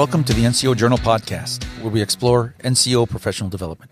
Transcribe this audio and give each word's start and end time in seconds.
Welcome 0.00 0.24
to 0.24 0.32
the 0.32 0.44
NCO 0.44 0.74
Journal 0.78 0.96
podcast, 0.96 1.62
where 1.82 1.90
we 1.90 2.00
explore 2.00 2.54
NCO 2.60 3.06
professional 3.06 3.50
development. 3.50 3.90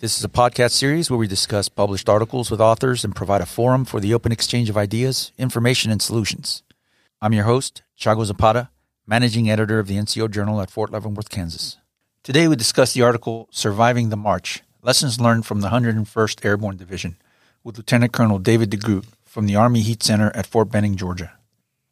This 0.00 0.16
is 0.16 0.24
a 0.24 0.28
podcast 0.28 0.70
series 0.70 1.10
where 1.10 1.18
we 1.18 1.26
discuss 1.26 1.68
published 1.68 2.08
articles 2.08 2.50
with 2.50 2.62
authors 2.62 3.04
and 3.04 3.14
provide 3.14 3.42
a 3.42 3.46
forum 3.46 3.84
for 3.84 4.00
the 4.00 4.14
open 4.14 4.32
exchange 4.32 4.70
of 4.70 4.78
ideas, 4.78 5.32
information, 5.36 5.90
and 5.92 6.00
solutions. 6.00 6.62
I'm 7.20 7.34
your 7.34 7.44
host, 7.44 7.82
Chago 7.94 8.24
Zapata, 8.24 8.70
managing 9.06 9.50
editor 9.50 9.78
of 9.78 9.86
the 9.86 9.98
NCO 9.98 10.30
Journal 10.30 10.62
at 10.62 10.70
Fort 10.70 10.90
Leavenworth, 10.90 11.28
Kansas. 11.28 11.76
Today 12.22 12.48
we 12.48 12.56
discuss 12.56 12.94
the 12.94 13.02
article 13.02 13.48
Surviving 13.50 14.08
the 14.08 14.16
March 14.16 14.62
Lessons 14.80 15.20
Learned 15.20 15.44
from 15.44 15.60
the 15.60 15.68
101st 15.68 16.42
Airborne 16.42 16.78
Division 16.78 17.18
with 17.62 17.76
Lieutenant 17.76 18.14
Colonel 18.14 18.38
David 18.38 18.70
DeGroot 18.70 19.04
from 19.26 19.44
the 19.44 19.56
Army 19.56 19.82
Heat 19.82 20.02
Center 20.02 20.32
at 20.34 20.46
Fort 20.46 20.70
Benning, 20.70 20.96
Georgia. 20.96 21.37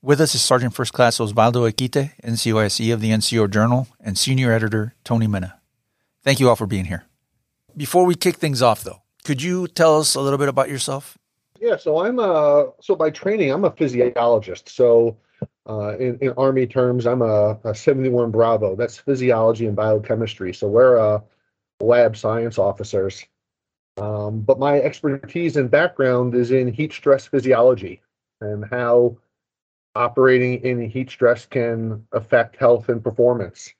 With 0.06 0.20
us 0.20 0.36
is 0.36 0.42
Sergeant 0.42 0.72
First 0.72 0.92
Class 0.92 1.18
Osvaldo 1.18 1.68
Equite, 1.68 2.12
NCOIC 2.22 2.94
of 2.94 3.00
the 3.00 3.10
NCO 3.10 3.50
Journal, 3.50 3.88
and 3.98 4.16
Senior 4.16 4.52
Editor 4.52 4.94
Tony 5.02 5.26
Mena. 5.26 5.58
Thank 6.22 6.38
you 6.38 6.48
all 6.48 6.54
for 6.54 6.68
being 6.68 6.84
here. 6.84 7.06
Before 7.76 8.06
we 8.06 8.14
kick 8.14 8.36
things 8.36 8.62
off, 8.62 8.84
though, 8.84 9.02
could 9.24 9.42
you 9.42 9.66
tell 9.66 9.98
us 9.98 10.14
a 10.14 10.20
little 10.20 10.38
bit 10.38 10.48
about 10.48 10.68
yourself? 10.68 11.18
Yeah, 11.58 11.76
so 11.76 12.04
I'm 12.06 12.20
a 12.20 12.68
so 12.80 12.94
by 12.94 13.10
training 13.10 13.50
I'm 13.50 13.64
a 13.64 13.72
physiologist. 13.72 14.68
So 14.68 15.16
uh, 15.68 15.98
in, 15.98 16.16
in 16.20 16.32
Army 16.36 16.68
terms, 16.68 17.04
I'm 17.04 17.22
a, 17.22 17.58
a 17.64 17.74
71 17.74 18.30
Bravo. 18.30 18.76
That's 18.76 18.98
physiology 18.98 19.66
and 19.66 19.74
biochemistry. 19.74 20.54
So 20.54 20.68
we're 20.68 20.98
uh, 20.98 21.18
lab 21.80 22.16
science 22.16 22.58
officers. 22.58 23.26
Um, 23.96 24.42
but 24.42 24.60
my 24.60 24.78
expertise 24.78 25.56
and 25.56 25.68
background 25.68 26.36
is 26.36 26.52
in 26.52 26.72
heat 26.72 26.92
stress 26.92 27.26
physiology 27.26 28.02
and 28.40 28.64
how 28.70 29.16
operating 29.96 30.62
in 30.62 30.88
heat 30.88 31.10
stress 31.10 31.46
can 31.46 32.06
affect 32.12 32.56
health 32.56 32.88
and 32.88 33.02
performance. 33.02 33.72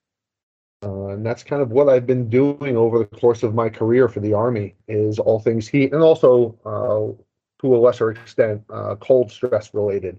Uh, 0.82 1.08
and 1.08 1.24
that's 1.24 1.42
kind 1.42 1.62
of 1.62 1.70
what 1.70 1.88
I've 1.88 2.06
been 2.06 2.28
doing 2.28 2.76
over 2.76 2.98
the 2.98 3.06
course 3.06 3.42
of 3.42 3.54
my 3.54 3.68
career 3.68 4.08
for 4.08 4.20
the 4.20 4.34
Army 4.34 4.74
is 4.88 5.18
all 5.18 5.40
things 5.40 5.66
heat 5.66 5.92
and 5.92 6.02
also 6.02 6.56
uh, 6.64 7.22
to 7.62 7.76
a 7.76 7.78
lesser 7.78 8.10
extent 8.10 8.62
uh, 8.70 8.94
cold 8.96 9.30
stress 9.30 9.72
related. 9.72 10.18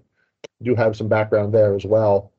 Do 0.62 0.74
have 0.74 0.96
some 0.96 1.08
background 1.08 1.54
there 1.54 1.74
as 1.74 1.84
well. 1.84 2.32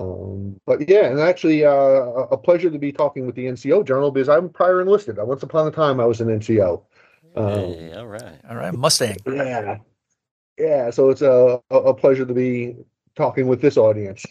Um, 0.00 0.60
but 0.66 0.88
yeah, 0.88 1.06
and 1.06 1.20
actually 1.20 1.64
uh, 1.64 1.70
a 1.70 2.36
pleasure 2.36 2.70
to 2.70 2.78
be 2.78 2.92
talking 2.92 3.26
with 3.26 3.34
the 3.34 3.46
NCO 3.46 3.86
Journal 3.86 4.10
because 4.10 4.28
I'm 4.28 4.48
prior 4.48 4.80
enlisted. 4.80 5.16
Once 5.18 5.42
upon 5.42 5.66
a 5.66 5.70
time, 5.70 6.00
I 6.00 6.06
was 6.06 6.20
an 6.20 6.28
NCO. 6.28 6.82
Um, 7.36 7.46
hey, 7.46 7.92
all 7.94 8.06
right, 8.06 8.38
all 8.48 8.56
right, 8.56 8.74
Mustang. 8.74 9.16
Yeah, 9.26 9.78
yeah. 10.58 10.90
So 10.90 11.10
it's 11.10 11.22
a 11.22 11.62
a 11.70 11.94
pleasure 11.94 12.26
to 12.26 12.34
be 12.34 12.76
talking 13.16 13.46
with 13.46 13.60
this 13.60 13.76
audience. 13.76 14.24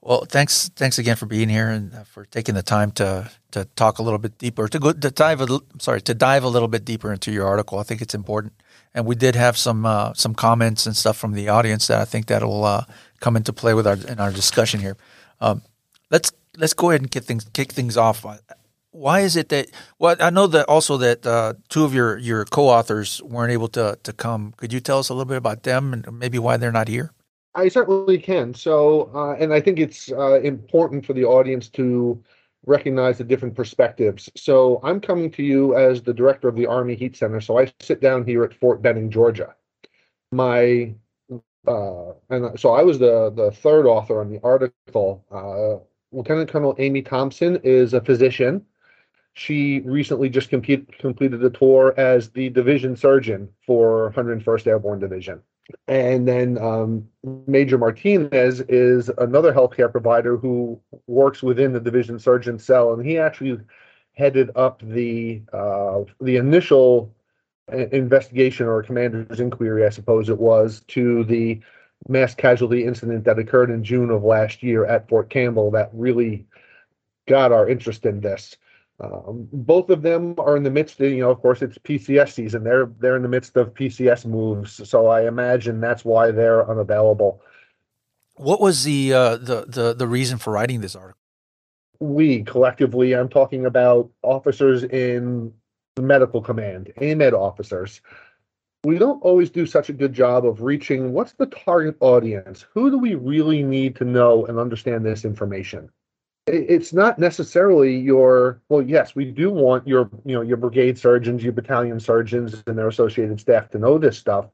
Well, 0.00 0.24
thanks, 0.26 0.68
thanks 0.76 0.98
again 0.98 1.16
for 1.16 1.26
being 1.26 1.48
here 1.48 1.68
and 1.68 1.92
uh, 1.92 2.04
for 2.04 2.24
taking 2.24 2.54
the 2.54 2.62
time 2.62 2.92
to 2.92 3.30
to 3.50 3.64
talk 3.76 3.98
a 3.98 4.02
little 4.02 4.18
bit 4.18 4.38
deeper, 4.38 4.68
to 4.68 4.78
go 4.78 4.92
to 4.92 5.10
dive. 5.10 5.40
A, 5.40 5.60
sorry, 5.80 6.00
to 6.02 6.14
dive 6.14 6.44
a 6.44 6.48
little 6.48 6.68
bit 6.68 6.84
deeper 6.84 7.12
into 7.12 7.32
your 7.32 7.46
article. 7.46 7.78
I 7.78 7.82
think 7.82 8.00
it's 8.00 8.14
important, 8.14 8.52
and 8.94 9.06
we 9.06 9.16
did 9.16 9.34
have 9.34 9.56
some 9.56 9.84
uh, 9.84 10.12
some 10.14 10.34
comments 10.34 10.86
and 10.86 10.96
stuff 10.96 11.16
from 11.16 11.32
the 11.32 11.48
audience 11.48 11.88
that 11.88 12.00
I 12.00 12.04
think 12.04 12.26
that'll 12.26 12.64
uh, 12.64 12.84
come 13.20 13.36
into 13.36 13.52
play 13.52 13.74
with 13.74 13.86
our 13.86 13.96
in 13.96 14.20
our 14.20 14.30
discussion 14.30 14.80
here. 14.80 14.96
Um, 15.40 15.62
let's 16.10 16.30
let's 16.56 16.74
go 16.74 16.90
ahead 16.90 17.00
and 17.00 17.10
get 17.10 17.24
things 17.24 17.44
kick 17.52 17.72
things 17.72 17.96
off. 17.96 18.24
Why 18.92 19.20
is 19.20 19.34
it 19.34 19.48
that? 19.48 19.68
Well, 19.98 20.14
I 20.20 20.30
know 20.30 20.46
that 20.46 20.66
also 20.66 20.96
that 20.98 21.26
uh, 21.26 21.54
two 21.68 21.84
of 21.84 21.92
your 21.92 22.18
your 22.18 22.44
co-authors 22.44 23.20
weren't 23.22 23.52
able 23.52 23.68
to 23.68 23.98
to 24.02 24.12
come. 24.12 24.54
Could 24.56 24.72
you 24.72 24.80
tell 24.80 25.00
us 25.00 25.08
a 25.08 25.14
little 25.14 25.28
bit 25.28 25.38
about 25.38 25.64
them 25.64 25.92
and 25.92 26.18
maybe 26.18 26.38
why 26.38 26.56
they're 26.56 26.72
not 26.72 26.86
here? 26.86 27.12
I 27.58 27.66
certainly 27.68 28.18
can. 28.18 28.54
So, 28.54 29.10
uh, 29.12 29.32
and 29.32 29.52
I 29.52 29.60
think 29.60 29.80
it's 29.80 30.12
uh, 30.12 30.40
important 30.42 31.04
for 31.04 31.12
the 31.12 31.24
audience 31.24 31.68
to 31.70 32.22
recognize 32.66 33.18
the 33.18 33.24
different 33.24 33.56
perspectives. 33.56 34.30
So, 34.36 34.80
I'm 34.84 35.00
coming 35.00 35.28
to 35.32 35.42
you 35.42 35.74
as 35.74 36.00
the 36.00 36.14
director 36.14 36.46
of 36.48 36.54
the 36.54 36.66
Army 36.66 36.94
Heat 36.94 37.16
Center. 37.16 37.40
So, 37.40 37.58
I 37.58 37.72
sit 37.80 38.00
down 38.00 38.24
here 38.24 38.44
at 38.44 38.54
Fort 38.54 38.80
Benning, 38.80 39.10
Georgia. 39.10 39.56
My 40.30 40.94
uh, 41.66 42.12
and 42.30 42.58
so 42.58 42.70
I 42.70 42.82
was 42.82 42.98
the 42.98 43.30
the 43.30 43.50
third 43.50 43.86
author 43.86 44.20
on 44.20 44.30
the 44.30 44.40
article. 44.44 45.24
Uh, 45.30 45.84
Lieutenant 46.16 46.48
Colonel 46.50 46.76
Amy 46.78 47.02
Thompson 47.02 47.60
is 47.64 47.92
a 47.92 48.00
physician. 48.00 48.64
She 49.34 49.80
recently 49.80 50.28
just 50.28 50.48
compete, 50.48 50.98
completed 50.98 51.44
a 51.44 51.50
tour 51.50 51.94
as 51.96 52.30
the 52.30 52.48
division 52.48 52.96
surgeon 52.96 53.48
for 53.66 54.12
101st 54.16 54.66
Airborne 54.66 54.98
Division. 54.98 55.42
And 55.86 56.26
then 56.26 56.58
um, 56.58 57.08
Major 57.46 57.78
Martinez 57.78 58.60
is 58.62 59.10
another 59.18 59.52
healthcare 59.52 59.90
provider 59.90 60.36
who 60.36 60.80
works 61.06 61.42
within 61.42 61.72
the 61.72 61.80
division 61.80 62.18
surgeon 62.18 62.58
cell, 62.58 62.92
and 62.92 63.04
he 63.04 63.18
actually 63.18 63.58
headed 64.12 64.50
up 64.56 64.80
the 64.82 65.42
uh, 65.52 66.04
the 66.20 66.36
initial 66.36 67.14
uh, 67.72 67.86
investigation 67.88 68.66
or 68.66 68.82
commander's 68.82 69.40
inquiry, 69.40 69.84
I 69.84 69.90
suppose 69.90 70.28
it 70.28 70.38
was, 70.38 70.80
to 70.88 71.24
the 71.24 71.60
mass 72.08 72.34
casualty 72.34 72.84
incident 72.84 73.24
that 73.24 73.38
occurred 73.38 73.70
in 73.70 73.84
June 73.84 74.10
of 74.10 74.24
last 74.24 74.62
year 74.62 74.86
at 74.86 75.08
Fort 75.08 75.28
Campbell 75.28 75.70
that 75.72 75.90
really 75.92 76.46
got 77.26 77.52
our 77.52 77.68
interest 77.68 78.06
in 78.06 78.20
this. 78.20 78.56
Um, 79.00 79.48
both 79.52 79.90
of 79.90 80.02
them 80.02 80.34
are 80.38 80.56
in 80.56 80.64
the 80.64 80.70
midst 80.70 81.00
of, 81.00 81.10
you 81.10 81.20
know, 81.20 81.30
of 81.30 81.40
course, 81.40 81.62
it's 81.62 81.78
PCS 81.78 82.32
season. 82.32 82.64
They're 82.64 82.86
they're 82.98 83.16
in 83.16 83.22
the 83.22 83.28
midst 83.28 83.56
of 83.56 83.72
PCS 83.72 84.26
moves, 84.26 84.88
so 84.88 85.06
I 85.06 85.28
imagine 85.28 85.80
that's 85.80 86.04
why 86.04 86.32
they're 86.32 86.68
unavailable. 86.68 87.40
What 88.34 88.60
was 88.60 88.82
the 88.82 89.12
uh, 89.12 89.36
the 89.36 89.66
the 89.68 89.94
the 89.94 90.08
reason 90.08 90.38
for 90.38 90.52
writing 90.52 90.80
this 90.80 90.96
article? 90.96 91.20
We 92.00 92.42
collectively, 92.42 93.14
I'm 93.14 93.28
talking 93.28 93.66
about 93.66 94.10
officers 94.22 94.82
in 94.84 95.52
the 95.94 96.02
medical 96.02 96.40
command, 96.40 96.92
AMEDD 97.00 97.34
officers. 97.34 98.00
We 98.84 98.98
don't 98.98 99.22
always 99.22 99.50
do 99.50 99.66
such 99.66 99.88
a 99.88 99.92
good 99.92 100.12
job 100.12 100.46
of 100.46 100.62
reaching 100.62 101.12
what's 101.12 101.32
the 101.32 101.46
target 101.46 101.96
audience? 102.00 102.64
Who 102.74 102.90
do 102.90 102.98
we 102.98 103.14
really 103.14 103.62
need 103.62 103.96
to 103.96 104.04
know 104.04 104.46
and 104.46 104.58
understand 104.58 105.04
this 105.04 105.24
information? 105.24 105.90
It's 106.48 106.92
not 106.92 107.18
necessarily 107.18 107.96
your 107.96 108.60
well 108.68 108.82
yes 108.82 109.14
we 109.14 109.24
do 109.24 109.50
want 109.50 109.86
your 109.86 110.10
you 110.24 110.34
know 110.34 110.40
your 110.40 110.56
brigade 110.56 110.98
surgeons 110.98 111.42
your 111.42 111.52
battalion 111.52 112.00
surgeons 112.00 112.62
and 112.66 112.78
their 112.78 112.88
associated 112.88 113.38
staff 113.40 113.70
to 113.70 113.78
know 113.78 113.98
this 113.98 114.18
stuff. 114.18 114.46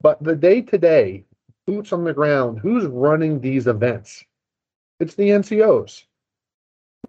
But 0.00 0.22
the 0.22 0.36
day 0.36 0.60
to 0.62 0.78
day 0.78 1.24
boots 1.66 1.92
on 1.92 2.04
the 2.04 2.12
ground 2.12 2.58
who's 2.58 2.86
running 2.86 3.40
these 3.40 3.66
events? 3.66 4.24
It's 5.00 5.14
the 5.14 5.30
ncos 5.30 6.04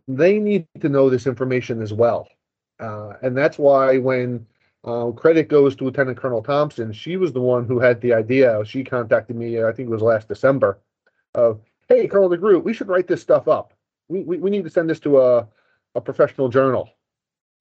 they 0.07 0.39
need 0.39 0.67
to 0.79 0.89
know 0.89 1.09
this 1.09 1.27
information 1.27 1.81
as 1.81 1.93
well. 1.93 2.27
Uh, 2.79 3.13
and 3.21 3.37
that's 3.37 3.57
why 3.59 3.97
when 3.97 4.45
uh, 4.83 5.11
credit 5.11 5.49
goes 5.49 5.75
to 5.75 5.83
lieutenant 5.83 6.17
colonel 6.17 6.41
thompson 6.41 6.93
she 6.93 7.17
was 7.17 7.33
the 7.33 7.41
one 7.41 7.65
who 7.65 7.79
had 7.79 7.99
the 8.01 8.13
idea. 8.13 8.63
She 8.65 8.83
contacted 8.83 9.35
me 9.35 9.61
i 9.63 9.71
think 9.71 9.87
it 9.89 9.91
was 9.91 10.01
last 10.01 10.27
december 10.27 10.79
of 11.35 11.59
hey 11.89 12.07
colonel 12.07 12.29
DeGroot, 12.29 12.63
we 12.63 12.73
should 12.73 12.87
write 12.87 13.07
this 13.07 13.21
stuff 13.21 13.47
up 13.47 13.73
we, 14.09 14.23
we, 14.23 14.49
need 14.49 14.63
to 14.63 14.69
send 14.69 14.89
this 14.89 14.99
to 15.01 15.21
a, 15.21 15.47
a 15.95 16.01
professional 16.01 16.49
journal. 16.49 16.89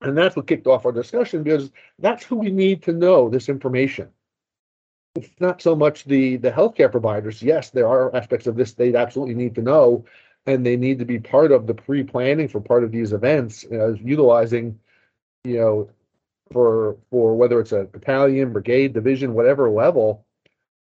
And 0.01 0.17
that's 0.17 0.35
what 0.37 0.47
kicked 0.47 0.67
off 0.67 0.87
our 0.87 0.93
discussion 0.93 1.43
because 1.43 1.71
that's 1.99 2.25
who 2.25 2.37
we 2.37 2.51
need 2.51 2.83
to 2.85 2.93
know 2.93 3.29
this 3.29 3.49
information. 3.49 4.09
It's 5.17 5.41
not 5.41 5.61
so 5.61 5.75
much 5.75 6.05
the 6.05 6.37
the 6.37 6.51
healthcare 6.51 6.91
providers. 6.91 7.43
Yes, 7.43 7.71
there 7.71 7.89
are 7.89 8.15
aspects 8.15 8.47
of 8.47 8.55
this 8.57 8.75
they 8.75 8.95
absolutely 8.95 9.35
need 9.35 9.55
to 9.57 9.63
know, 9.63 10.05
and 10.47 10.65
they 10.65 10.77
need 10.77 11.01
to 11.01 11.05
be 11.05 11.19
part 11.19 11.51
of 11.51 11.67
the 11.67 11.75
pre-planning 11.75 12.47
for 12.47 12.61
part 12.61 12.85
of 12.85 12.93
these 12.93 13.13
events, 13.13 13.65
uh, 13.73 13.95
utilizing, 13.95 14.79
you 15.45 15.59
know, 15.59 15.91
for 16.53 16.97
for 17.11 17.35
whether 17.35 17.59
it's 17.59 17.73
a 17.73 17.85
battalion, 17.85 18.53
brigade, 18.53 18.93
division, 18.93 19.35
whatever 19.35 19.69
level, 19.69 20.25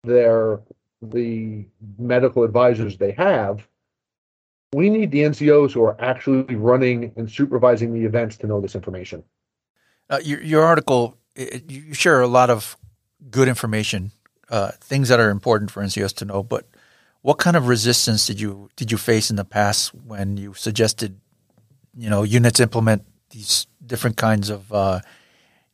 they're 0.04 0.60
the 1.02 1.64
medical 1.98 2.44
advisors 2.44 2.96
they 2.96 3.12
have 3.12 3.66
we 4.72 4.88
need 4.88 5.10
the 5.10 5.20
NCOs 5.20 5.72
who 5.72 5.82
are 5.82 6.00
actually 6.00 6.54
running 6.54 7.12
and 7.16 7.30
supervising 7.30 7.92
the 7.92 8.04
events 8.04 8.36
to 8.38 8.46
know 8.46 8.60
this 8.60 8.74
information. 8.74 9.24
Uh, 10.08 10.20
your, 10.22 10.40
your 10.42 10.62
article, 10.62 11.16
it, 11.34 11.70
you 11.70 11.92
share 11.94 12.20
a 12.20 12.28
lot 12.28 12.50
of 12.50 12.76
good 13.30 13.48
information, 13.48 14.12
uh, 14.48 14.70
things 14.80 15.08
that 15.08 15.18
are 15.18 15.30
important 15.30 15.70
for 15.70 15.82
NCOs 15.82 16.14
to 16.16 16.24
know. 16.24 16.42
But 16.42 16.66
what 17.22 17.38
kind 17.38 17.56
of 17.56 17.68
resistance 17.68 18.26
did 18.26 18.40
you 18.40 18.70
did 18.76 18.90
you 18.90 18.98
face 18.98 19.28
in 19.30 19.36
the 19.36 19.44
past 19.44 19.94
when 19.94 20.36
you 20.36 20.54
suggested, 20.54 21.20
you 21.96 22.08
know, 22.08 22.22
units 22.22 22.60
implement 22.60 23.04
these 23.30 23.66
different 23.84 24.16
kinds 24.16 24.50
of 24.50 24.72
uh, 24.72 25.00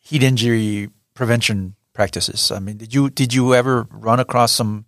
heat 0.01 0.23
injury 0.23 0.89
prevention 1.15 1.77
practices? 1.93 2.51
I 2.51 2.59
mean, 2.59 2.79
did 2.79 2.95
you 2.95 3.11
did 3.11 3.33
you 3.33 3.55
ever 3.55 3.87
run 3.91 4.21
across 4.21 4.53
some 4.53 4.87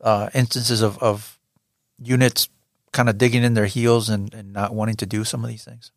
uh, 0.00 0.30
instances 0.32 0.80
of, 0.80 0.98
of 0.98 1.38
units 2.02 2.48
kind 2.92 3.08
of 3.08 3.18
digging 3.18 3.42
in 3.42 3.54
their 3.54 3.66
heels 3.66 4.08
and, 4.08 4.32
and 4.34 4.52
not 4.52 4.74
wanting 4.74 4.96
to 4.96 5.06
do 5.06 5.24
some 5.24 5.42
of 5.44 5.50
these 5.50 5.64
things? 5.64 5.92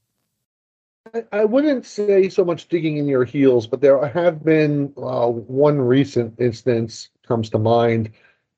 I 1.31 1.45
wouldn't 1.45 1.85
say 1.85 2.29
so 2.29 2.43
much 2.43 2.67
digging 2.67 2.97
in 2.97 3.07
your 3.07 3.25
heels, 3.25 3.67
but 3.67 3.81
there 3.81 4.05
have 4.07 4.43
been 4.43 4.93
uh, 4.97 5.27
one 5.27 5.79
recent 5.79 6.39
instance 6.39 7.09
comes 7.27 7.49
to 7.51 7.59
mind 7.59 8.11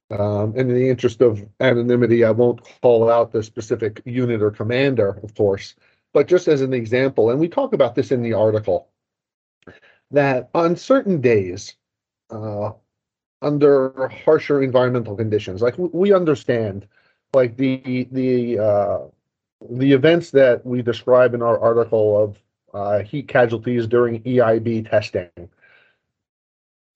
Um, 0.10 0.56
in 0.56 0.70
the 0.70 0.88
interest 0.90 1.22
of 1.22 1.44
anonymity, 1.60 2.24
I 2.24 2.32
won't 2.32 2.62
call 2.82 3.10
out 3.10 3.34
the 3.34 3.44
specific 3.44 4.02
unit 4.06 4.42
or 4.42 4.52
commander, 4.52 5.20
of 5.22 5.36
course, 5.36 5.76
but 6.14 6.30
just 6.30 6.48
as 6.48 6.62
an 6.62 6.74
example, 6.74 7.30
and 7.30 7.42
we 7.42 7.50
talk 7.50 7.74
about 7.74 7.94
this 7.96 8.10
in 8.10 8.24
the 8.24 8.32
article, 8.32 8.88
that 10.12 10.50
on 10.54 10.78
certain 10.78 11.20
days, 11.20 11.76
uh, 12.30 12.72
under 13.42 14.08
harsher 14.24 14.64
environmental 14.64 15.18
conditions, 15.18 15.62
like 15.62 15.76
we 15.78 16.14
understand, 16.14 16.88
like 17.38 17.56
the 17.56 18.08
the 18.12 18.60
uh, 18.60 19.00
the 19.70 19.94
events 19.94 20.32
that 20.32 20.66
we 20.66 20.82
describe 20.82 21.34
in 21.34 21.42
our 21.42 21.60
article 21.60 22.22
of 22.22 22.38
uh, 22.74 23.04
heat 23.04 23.28
casualties 23.28 23.88
during 23.88 24.22
EIB 24.24 24.90
testing 24.90 25.30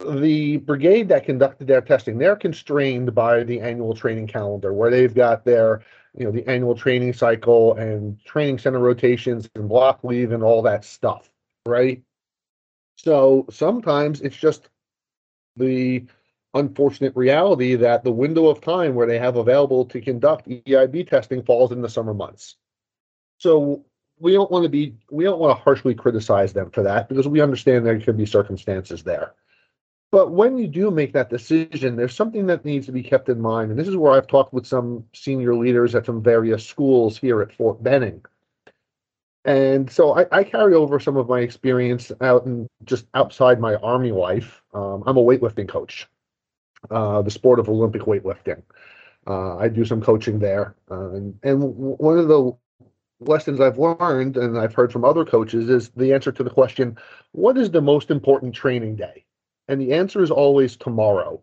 the 0.06 0.58
brigade 0.58 1.08
that 1.10 1.26
conducted 1.26 1.68
their 1.68 1.82
testing, 1.82 2.18
they're 2.18 2.36
constrained 2.36 3.14
by 3.14 3.44
the 3.44 3.60
annual 3.60 3.94
training 3.94 4.28
calendar 4.28 4.74
where 4.74 4.90
they've 4.90 5.14
got 5.14 5.46
their, 5.46 5.82
you 6.18 6.26
know, 6.26 6.32
the 6.32 6.48
annual 6.48 6.76
training 6.76 7.14
cycle 7.14 7.76
and 7.76 8.24
training 8.26 8.58
center 8.58 8.80
rotations 8.80 9.50
and 9.56 9.70
block 9.70 10.04
leave 10.04 10.32
and 10.32 10.44
all 10.44 10.62
that 10.62 10.84
stuff, 10.84 11.30
right? 11.66 12.02
So 12.96 13.46
sometimes 13.50 14.22
it's 14.22 14.36
just 14.36 14.70
the 15.56 16.06
unfortunate 16.54 17.16
reality 17.16 17.76
that 17.76 18.04
the 18.04 18.12
window 18.12 18.48
of 18.48 18.62
time 18.62 18.94
where 18.96 19.08
they 19.08 19.20
have 19.20 19.38
available 19.38 19.86
to 19.86 20.02
conduct 20.02 20.48
EIB 20.48 21.08
testing 21.08 21.44
falls 21.44 21.72
in 21.72 21.82
the 21.82 21.90
summer 21.90 22.14
months. 22.14 22.56
So 23.38 23.86
we 24.20 24.34
don't 24.34 24.52
want 24.52 24.64
to 24.64 24.70
be 24.70 24.96
we 25.10 25.24
don't 25.24 25.40
want 25.40 25.58
to 25.58 25.64
harshly 25.64 25.96
criticize 25.96 26.54
them 26.54 26.70
for 26.72 26.84
that 26.84 27.10
because 27.10 27.28
we 27.28 27.42
understand 27.42 27.86
there 27.86 28.00
could 28.00 28.18
be 28.18 28.26
circumstances 28.26 29.04
there. 29.04 29.34
But 30.12 30.32
when 30.32 30.58
you 30.58 30.68
do 30.68 30.92
make 30.92 31.14
that 31.14 31.30
decision, 31.30 31.96
there's 31.96 32.14
something 32.14 32.46
that 32.48 32.66
needs 32.66 32.86
to 32.88 32.92
be 32.92 33.02
kept 33.02 33.30
in 33.30 33.40
mind. 33.40 33.72
And 33.72 33.80
this 33.80 33.88
is 33.88 33.96
where 33.96 34.12
I've 34.12 34.28
talked 34.28 34.54
with 34.54 34.68
some 34.68 35.06
senior 35.14 35.56
leaders 35.56 35.96
at 35.96 36.06
some 36.06 36.22
various 36.22 36.66
schools 36.66 37.18
here 37.18 37.42
at 37.42 37.54
Fort 37.54 37.82
Benning. 37.82 38.22
And 39.46 39.90
so 39.90 40.18
I, 40.18 40.26
I 40.32 40.44
carry 40.44 40.76
over 40.76 41.00
some 41.00 41.18
of 41.18 41.30
my 41.30 41.40
experience 41.40 42.12
out 42.22 42.46
and 42.46 42.68
just 42.84 43.08
outside 43.14 43.60
my 43.60 43.76
Army 43.76 44.12
life. 44.12 44.62
Um, 44.74 45.04
I'm 45.08 45.18
a 45.18 45.24
weightlifting 45.24 45.68
coach, 45.68 46.08
uh, 46.90 47.22
the 47.22 47.32
sport 47.32 47.60
of 47.60 47.70
Olympic 47.70 48.04
weightlifting. 48.04 48.62
Uh, 49.28 49.58
I 49.58 49.68
do 49.68 49.86
some 49.86 50.02
coaching 50.02 50.40
there. 50.40 50.76
Uh, 50.90 51.12
and, 51.12 51.40
and 51.44 51.62
one 51.62 52.18
of 52.18 52.28
the 52.28 52.52
lessons 53.20 53.60
I've 53.60 53.78
learned 53.78 54.38
and 54.38 54.58
I've 54.58 54.74
heard 54.74 54.92
from 54.92 55.06
other 55.06 55.24
coaches 55.24 55.70
is 55.70 55.90
the 55.90 56.14
answer 56.14 56.32
to 56.32 56.44
the 56.44 56.50
question 56.50 56.98
what 57.34 57.58
is 57.58 57.70
the 57.70 57.82
most 57.82 58.10
important 58.10 58.56
training 58.56 58.96
day? 58.96 59.26
And 59.68 59.80
the 59.80 59.94
answer 59.94 60.22
is 60.24 60.32
always 60.32 60.76
tomorrow. 60.76 61.42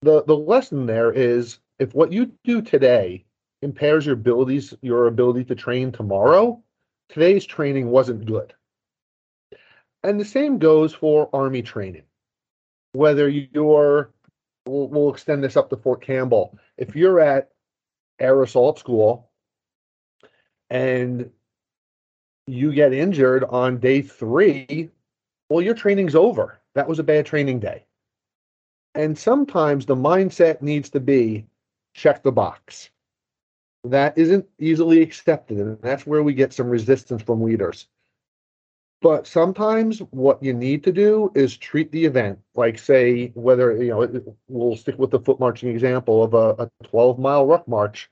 The 0.00 0.24
the 0.24 0.36
lesson 0.36 0.86
there 0.86 1.12
is 1.12 1.58
if 1.78 1.94
what 1.94 2.12
you 2.12 2.32
do 2.42 2.62
today 2.62 3.24
impairs 3.60 4.06
your 4.06 4.14
abilities, 4.14 4.74
your 4.82 5.06
ability 5.06 5.44
to 5.44 5.54
train 5.54 5.92
tomorrow, 5.92 6.62
today's 7.08 7.44
training 7.44 7.88
wasn't 7.88 8.26
good. 8.26 8.52
And 10.02 10.18
the 10.18 10.24
same 10.24 10.58
goes 10.58 10.92
for 10.92 11.30
Army 11.32 11.62
training. 11.62 12.02
Whether 12.92 13.28
you're, 13.28 14.10
we'll, 14.66 14.88
we'll 14.88 15.12
extend 15.12 15.42
this 15.42 15.56
up 15.56 15.70
to 15.70 15.76
Fort 15.76 16.02
Campbell. 16.02 16.58
If 16.76 16.94
you're 16.94 17.20
at 17.20 17.50
Air 18.18 18.42
Assault 18.42 18.78
School 18.78 19.30
and 20.70 21.30
you 22.46 22.72
get 22.72 22.92
injured 22.92 23.44
on 23.44 23.78
day 23.78 24.02
three, 24.02 24.90
well, 25.48 25.62
your 25.62 25.74
training's 25.74 26.14
over. 26.14 26.60
That 26.74 26.88
was 26.88 26.98
a 26.98 27.04
bad 27.04 27.26
training 27.26 27.60
day. 27.60 27.84
And 28.94 29.16
sometimes 29.16 29.86
the 29.86 29.96
mindset 29.96 30.62
needs 30.62 30.90
to 30.90 31.00
be 31.00 31.46
check 31.94 32.22
the 32.22 32.32
box. 32.32 32.90
That 33.84 34.16
isn't 34.16 34.46
easily 34.58 35.02
accepted. 35.02 35.58
And 35.58 35.80
that's 35.82 36.06
where 36.06 36.22
we 36.22 36.34
get 36.34 36.52
some 36.52 36.68
resistance 36.68 37.22
from 37.22 37.42
leaders. 37.42 37.88
But 39.02 39.26
sometimes 39.26 39.98
what 40.12 40.40
you 40.40 40.54
need 40.54 40.84
to 40.84 40.92
do 40.92 41.32
is 41.34 41.56
treat 41.56 41.90
the 41.90 42.04
event 42.04 42.38
like, 42.54 42.78
say, 42.78 43.32
whether, 43.34 43.76
you 43.82 43.90
know, 43.90 44.36
we'll 44.46 44.76
stick 44.76 44.96
with 44.96 45.10
the 45.10 45.18
foot 45.18 45.40
marching 45.40 45.70
example 45.70 46.22
of 46.22 46.34
a, 46.34 46.62
a 46.62 46.70
12 46.84 47.18
mile 47.18 47.44
ruck 47.44 47.66
march. 47.66 48.08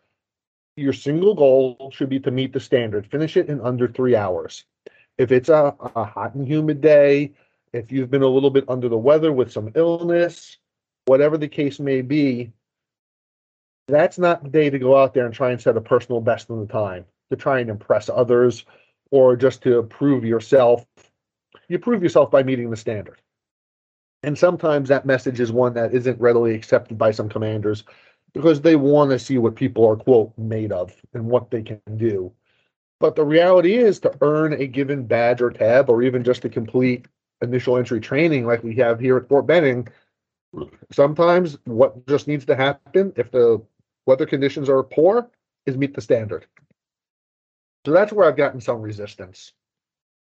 Your 0.77 0.93
single 0.93 1.37
goal 1.37 1.93
should 1.95 2.09
be 2.09 2.19
to 2.21 2.33
meet 2.33 2.53
the 2.53 2.59
standard, 2.59 3.07
finish 3.07 3.37
it 3.37 3.49
in 3.49 3.61
under 3.61 3.87
three 3.87 4.17
hours. 4.17 4.65
If 5.17 5.31
it's 5.31 5.49
a, 5.49 5.77
a 5.95 6.05
hot 6.05 6.35
and 6.35 6.47
humid 6.47 6.81
day, 6.81 7.35
if 7.73 7.93
you've 7.93 8.11
been 8.11 8.23
a 8.23 8.27
little 8.27 8.51
bit 8.51 8.65
under 8.67 8.89
the 8.89 8.99
weather 8.99 9.33
with 9.33 9.53
some 9.53 9.71
illness, 9.77 10.59
whatever 11.05 11.39
the 11.39 11.49
case 11.49 11.79
may 11.79 12.03
be, 12.03 12.51
that's 13.87 14.19
not 14.19 14.43
the 14.43 14.51
day 14.51 14.71
to 14.71 14.79
go 14.79 14.97
out 14.97 15.15
there 15.15 15.27
and 15.27 15.35
try 15.35 15.53
and 15.53 15.61
set 15.61 15.77
a 15.77 15.81
personal 15.81 16.21
best 16.21 16.51
in 16.51 16.59
the 16.59 16.67
time 16.67 17.05
to 17.31 17.37
try 17.37 17.61
and 17.61 17.71
impress 17.71 18.09
others 18.09 18.65
or 19.11 19.37
just 19.37 19.63
to 19.63 19.83
prove 19.85 20.25
yourself. 20.25 20.87
You 21.69 21.79
prove 21.79 22.03
yourself 22.03 22.31
by 22.31 22.43
meeting 22.43 22.71
the 22.71 22.77
standard. 22.77 23.21
And 24.23 24.37
sometimes 24.37 24.89
that 24.89 25.07
message 25.07 25.41
is 25.41 25.51
one 25.51 25.75
that 25.75 25.95
isn't 25.95 26.21
readily 26.21 26.55
accepted 26.55 26.99
by 26.99 27.11
some 27.11 27.29
commanders 27.29 27.85
because 28.35 28.61
they 28.61 28.77
want 28.77 29.11
to 29.11 29.19
see 29.19 29.39
what 29.39 29.57
people 29.57 29.87
are, 29.89 29.97
quote, 29.97 30.33
made 30.37 30.73
of 30.73 30.95
and 31.15 31.27
what 31.27 31.51
they 31.51 31.63
can 31.63 31.81
do. 31.97 32.33
But 33.01 33.17
the 33.17 33.25
reality 33.25 33.77
is 33.77 33.99
to 34.01 34.15
earn 34.21 34.53
a 34.53 34.67
given 34.67 35.07
badge 35.07 35.41
or 35.41 35.51
tab, 35.51 35.89
or 35.89 36.03
even 36.03 36.23
just 36.23 36.43
to 36.43 36.49
complete 36.51 37.07
initial 37.41 37.79
entry 37.79 37.99
training 37.99 38.47
like 38.47 38.63
we 38.63 38.77
have 38.77 39.01
here 39.01 39.17
at 39.17 39.29
Fort 39.29 39.47
Benning, 39.47 39.89
sometimes 40.93 41.57
what 41.65 42.07
just 42.07 42.29
needs 42.29 42.45
to 42.45 42.55
happen 42.55 43.13
if 43.17 43.31
the 43.31 43.63
weather 44.07 44.27
conditions 44.27 44.69
are 44.69 44.83
poor 44.83 45.31
is 45.65 45.79
meet 45.79 45.95
the 45.95 46.03
standard. 46.03 46.47
So 47.85 47.93
that's 47.93 48.13
where 48.13 48.29
I've 48.29 48.37
gotten 48.37 48.61
some 48.61 48.81
resistance. 48.81 49.53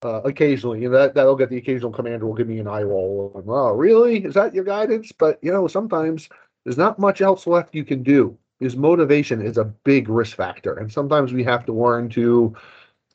Uh, 0.02 0.20
occasionally, 0.24 0.80
know, 0.80 0.90
that 0.98 1.14
that'll 1.14 1.36
get 1.36 1.48
the 1.48 1.56
occasional 1.56 1.90
commander 1.90 2.26
will 2.26 2.34
give 2.34 2.48
me 2.48 2.58
an 2.58 2.68
eye 2.68 2.82
roll. 2.82 3.32
And, 3.36 3.44
oh, 3.48 3.72
really? 3.72 4.24
Is 4.24 4.34
that 4.34 4.54
your 4.54 4.64
guidance? 4.64 5.12
But 5.12 5.38
you 5.42 5.50
know, 5.50 5.66
sometimes 5.66 6.28
there's 6.64 6.76
not 6.76 6.98
much 6.98 7.20
else 7.22 7.46
left 7.46 7.74
you 7.74 7.84
can 7.84 8.02
do. 8.02 8.36
Because 8.60 8.76
motivation 8.76 9.42
is 9.42 9.58
a 9.58 9.64
big 9.64 10.08
risk 10.08 10.36
factor, 10.36 10.74
and 10.74 10.92
sometimes 10.92 11.32
we 11.32 11.42
have 11.42 11.66
to 11.66 11.72
learn 11.72 12.08
to 12.10 12.54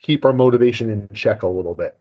keep 0.01 0.25
our 0.25 0.33
motivation 0.33 0.89
in 0.89 1.07
check 1.13 1.43
a 1.43 1.47
little 1.47 1.73
bit 1.73 1.97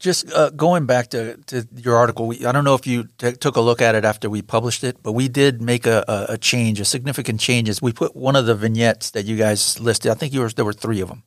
just 0.00 0.32
uh, 0.32 0.48
going 0.50 0.86
back 0.86 1.08
to, 1.10 1.36
to 1.36 1.68
your 1.76 1.94
article, 1.94 2.26
we, 2.26 2.44
I 2.44 2.52
don't 2.52 2.64
know 2.64 2.74
if 2.74 2.86
you 2.86 3.08
t- 3.18 3.32
took 3.32 3.56
a 3.56 3.60
look 3.60 3.82
at 3.82 3.94
it 3.94 4.04
after 4.04 4.30
we 4.30 4.40
published 4.40 4.82
it, 4.82 5.02
but 5.02 5.12
we 5.12 5.28
did 5.28 5.60
make 5.60 5.86
a, 5.86 6.02
a, 6.08 6.32
a, 6.32 6.38
change, 6.38 6.80
a 6.80 6.86
significant 6.86 7.38
change. 7.38 7.68
Is 7.68 7.82
we 7.82 7.92
put 7.92 8.16
one 8.16 8.34
of 8.34 8.46
the 8.46 8.54
vignettes 8.54 9.10
that 9.10 9.26
you 9.26 9.36
guys 9.36 9.78
listed. 9.78 10.10
I 10.10 10.14
think 10.14 10.32
were, 10.32 10.48
there 10.48 10.64
were 10.64 10.72
three 10.72 11.02
of 11.02 11.08
them, 11.08 11.22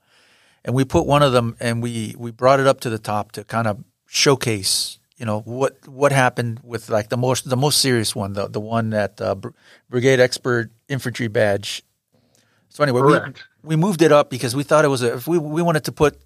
and 0.65 0.75
we 0.75 0.83
put 0.83 1.05
one 1.05 1.21
of 1.21 1.33
them 1.33 1.55
and 1.59 1.83
we 1.83 2.15
we 2.17 2.31
brought 2.31 2.59
it 2.59 2.65
up 2.65 2.79
to 2.81 2.89
the 2.89 2.97
top 2.97 3.31
to 3.33 3.43
kind 3.43 3.67
of 3.67 3.83
showcase, 4.07 4.97
you 5.17 5.25
know, 5.25 5.41
what 5.41 5.87
what 5.87 6.11
happened 6.11 6.59
with 6.63 6.89
like 6.89 7.09
the 7.09 7.17
most 7.17 7.47
the 7.47 7.57
most 7.57 7.79
serious 7.79 8.15
one, 8.15 8.33
the 8.33 8.47
the 8.47 8.59
one 8.59 8.89
that 8.89 9.21
uh, 9.21 9.35
Brigade 9.87 10.19
Expert 10.19 10.71
Infantry 10.89 11.27
badge. 11.27 11.83
So 12.69 12.83
anyway, 12.83 13.01
we, 13.01 13.19
we 13.61 13.75
moved 13.75 14.01
it 14.01 14.11
up 14.11 14.31
because 14.31 14.55
we 14.55 14.63
thought 14.63 14.83
it 14.83 14.87
was 14.87 15.03
a 15.03 15.13
if 15.13 15.27
we 15.27 15.37
we 15.37 15.61
wanted 15.61 15.83
to 15.83 15.91
put 15.91 16.19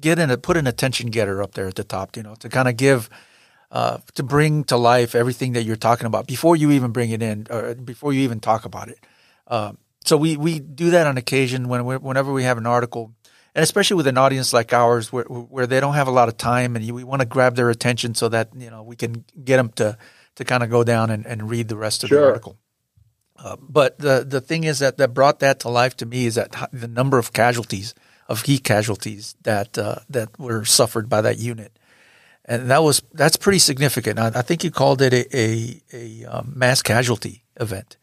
get 0.00 0.18
in 0.18 0.30
a 0.30 0.36
put 0.36 0.56
an 0.56 0.66
attention 0.66 1.10
getter 1.10 1.42
up 1.42 1.52
there 1.52 1.66
at 1.66 1.74
the 1.74 1.84
top, 1.84 2.16
you 2.16 2.22
know, 2.22 2.34
to 2.36 2.48
kind 2.48 2.68
of 2.68 2.76
give 2.76 3.08
uh, 3.70 3.98
to 4.14 4.22
bring 4.22 4.64
to 4.64 4.76
life 4.76 5.14
everything 5.14 5.52
that 5.52 5.62
you're 5.62 5.76
talking 5.76 6.06
about 6.06 6.26
before 6.26 6.56
you 6.56 6.70
even 6.72 6.90
bring 6.90 7.10
it 7.10 7.22
in 7.22 7.46
or 7.50 7.74
before 7.74 8.12
you 8.12 8.22
even 8.22 8.40
talk 8.40 8.64
about 8.64 8.88
it. 8.88 8.98
Uh, 9.46 9.72
so 10.04 10.16
we 10.16 10.36
we 10.36 10.58
do 10.58 10.90
that 10.90 11.06
on 11.06 11.16
occasion 11.16 11.68
when 11.68 11.84
whenever 11.84 12.32
we 12.32 12.42
have 12.42 12.58
an 12.58 12.66
article, 12.66 13.12
and 13.54 13.62
especially 13.62 13.96
with 13.96 14.06
an 14.06 14.18
audience 14.18 14.52
like 14.52 14.72
ours, 14.72 15.12
where 15.12 15.24
where 15.24 15.66
they 15.66 15.78
don't 15.78 15.94
have 15.94 16.08
a 16.08 16.12
lot 16.12 16.28
of 16.28 16.36
time, 16.36 16.74
and 16.74 16.84
you, 16.84 16.94
we 16.94 17.04
want 17.04 17.20
to 17.20 17.26
grab 17.26 17.54
their 17.56 17.70
attention 17.70 18.14
so 18.14 18.28
that 18.28 18.50
you 18.56 18.70
know 18.70 18.82
we 18.82 18.96
can 18.96 19.24
get 19.44 19.58
them 19.58 19.70
to 19.76 19.96
to 20.36 20.44
kind 20.44 20.62
of 20.62 20.70
go 20.70 20.82
down 20.82 21.10
and, 21.10 21.26
and 21.26 21.50
read 21.50 21.68
the 21.68 21.76
rest 21.76 22.02
of 22.02 22.08
sure. 22.08 22.20
the 22.20 22.26
article. 22.26 22.56
Uh, 23.36 23.56
but 23.60 23.98
the 23.98 24.24
the 24.26 24.40
thing 24.40 24.64
is 24.64 24.80
that 24.80 24.96
that 24.98 25.14
brought 25.14 25.40
that 25.40 25.60
to 25.60 25.68
life 25.68 25.96
to 25.96 26.06
me 26.06 26.26
is 26.26 26.34
that 26.34 26.70
the 26.72 26.88
number 26.88 27.18
of 27.18 27.32
casualties 27.32 27.94
of 28.30 28.42
heat 28.42 28.62
casualties 28.62 29.34
that 29.42 29.76
uh, 29.76 29.96
that 30.08 30.38
were 30.38 30.64
suffered 30.64 31.08
by 31.08 31.20
that 31.20 31.38
unit, 31.38 31.76
and 32.44 32.70
that 32.70 32.82
was 32.82 33.02
that's 33.12 33.36
pretty 33.36 33.58
significant. 33.58 34.18
I, 34.18 34.28
I 34.28 34.42
think 34.42 34.62
you 34.62 34.70
called 34.70 35.02
it 35.02 35.12
a 35.12 35.36
a, 35.36 35.82
a 35.92 36.24
um, 36.26 36.52
mass 36.54 36.80
casualty 36.80 37.42
event. 37.60 37.96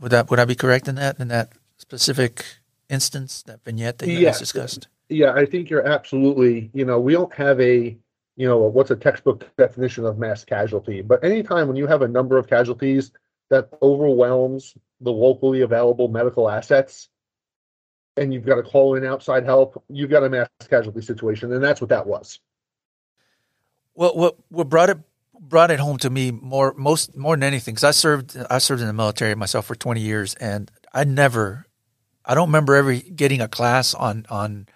Would 0.00 0.12
that 0.12 0.30
would 0.30 0.38
I 0.38 0.44
be 0.44 0.54
correct 0.54 0.86
in 0.86 0.96
that 0.96 1.18
in 1.18 1.28
that 1.28 1.52
specific 1.78 2.44
instance 2.90 3.42
that 3.44 3.64
vignette 3.64 3.98
that 3.98 4.08
you 4.08 4.18
yeah. 4.18 4.38
discussed? 4.38 4.86
Yeah, 5.08 5.32
I 5.32 5.46
think 5.46 5.70
you're 5.70 5.86
absolutely. 5.86 6.70
You 6.74 6.84
know, 6.84 7.00
we 7.00 7.14
don't 7.14 7.32
have 7.32 7.58
a 7.58 7.96
you 8.36 8.46
know 8.46 8.58
what's 8.58 8.90
a 8.90 8.96
textbook 8.96 9.48
definition 9.56 10.04
of 10.04 10.18
mass 10.18 10.44
casualty, 10.44 11.00
but 11.00 11.24
anytime 11.24 11.68
when 11.68 11.76
you 11.76 11.86
have 11.86 12.02
a 12.02 12.08
number 12.08 12.36
of 12.36 12.48
casualties 12.48 13.12
that 13.48 13.70
overwhelms 13.80 14.74
the 15.00 15.10
locally 15.10 15.62
available 15.62 16.08
medical 16.08 16.50
assets 16.50 17.08
and 18.18 18.34
you've 18.34 18.44
got 18.44 18.56
to 18.56 18.62
call 18.62 18.94
in 18.94 19.04
outside 19.04 19.44
help, 19.44 19.82
you've 19.88 20.10
got 20.10 20.24
a 20.24 20.28
mass 20.28 20.48
casualty 20.68 21.00
situation, 21.00 21.52
and 21.52 21.62
that's 21.62 21.80
what 21.80 21.90
that 21.90 22.06
was. 22.06 22.40
Well, 23.94 24.14
what 24.14 24.36
what 24.48 24.68
brought 24.68 24.90
it 24.90 24.98
brought 25.40 25.70
it 25.70 25.80
home 25.80 25.98
to 25.98 26.10
me 26.10 26.30
more 26.30 26.74
most 26.76 27.16
more 27.16 27.36
than 27.36 27.42
anything 27.42 27.74
because 27.74 27.84
I 27.84 27.92
served 27.92 28.36
I 28.50 28.58
served 28.58 28.80
in 28.80 28.86
the 28.86 28.92
military 28.92 29.34
myself 29.34 29.66
for 29.66 29.74
20 29.74 30.00
years 30.00 30.34
and 30.36 30.70
I 30.92 31.04
never 31.04 31.66
I 32.24 32.34
don't 32.34 32.48
remember 32.48 32.74
ever 32.74 32.94
getting 32.94 33.40
a 33.40 33.48
class 33.48 33.94
on 33.94 34.26
on 34.28 34.66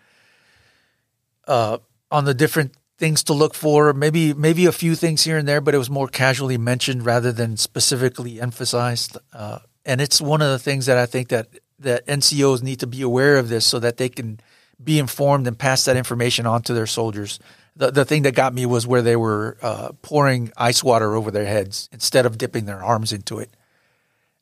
uh, 1.49 1.79
on 2.11 2.25
the 2.25 2.35
different 2.35 2.77
things 2.97 3.25
to 3.25 3.33
look 3.33 3.55
for 3.55 3.93
maybe 3.93 4.33
maybe 4.33 4.67
a 4.67 4.73
few 4.73 4.95
things 4.95 5.25
here 5.25 5.37
and 5.37 5.49
there 5.49 5.61
but 5.61 5.75
it 5.75 5.79
was 5.79 5.91
more 5.91 6.07
casually 6.07 6.59
mentioned 6.59 7.05
rather 7.05 7.33
than 7.33 7.57
specifically 7.57 8.41
emphasized 8.41 9.19
uh, 9.33 9.59
and 9.85 10.01
it's 10.01 10.21
one 10.21 10.41
of 10.41 10.51
the 10.51 10.59
things 10.59 10.87
that 10.87 10.97
I 10.97 11.07
think 11.07 11.29
that 11.29 11.49
that 11.83 12.07
NCOs 12.07 12.63
need 12.63 12.81
to 12.81 12.87
be 12.87 13.03
aware 13.03 13.37
of 13.37 13.49
this 13.49 13.67
so 13.67 13.79
that 13.79 13.97
they 13.97 14.09
can 14.09 14.41
be 14.83 14.99
informed 14.99 15.47
and 15.47 15.59
pass 15.59 15.85
that 15.85 15.97
information 15.97 16.47
on 16.47 16.63
to 16.63 16.75
their 16.75 16.87
soldiers 16.87 17.39
the 17.77 17.91
the 17.91 18.05
thing 18.05 18.23
that 18.23 18.35
got 18.35 18.55
me 18.55 18.67
was 18.67 18.87
where 18.87 19.03
they 19.03 19.17
were 19.17 19.57
uh, 19.63 19.93
pouring 20.03 20.53
ice 20.57 20.85
water 20.85 21.15
over 21.15 21.31
their 21.31 21.47
heads 21.47 21.89
instead 21.93 22.27
of 22.27 22.39
dipping 22.39 22.67
their 22.67 22.83
arms 22.83 23.13
into 23.13 23.39
it. 23.39 23.51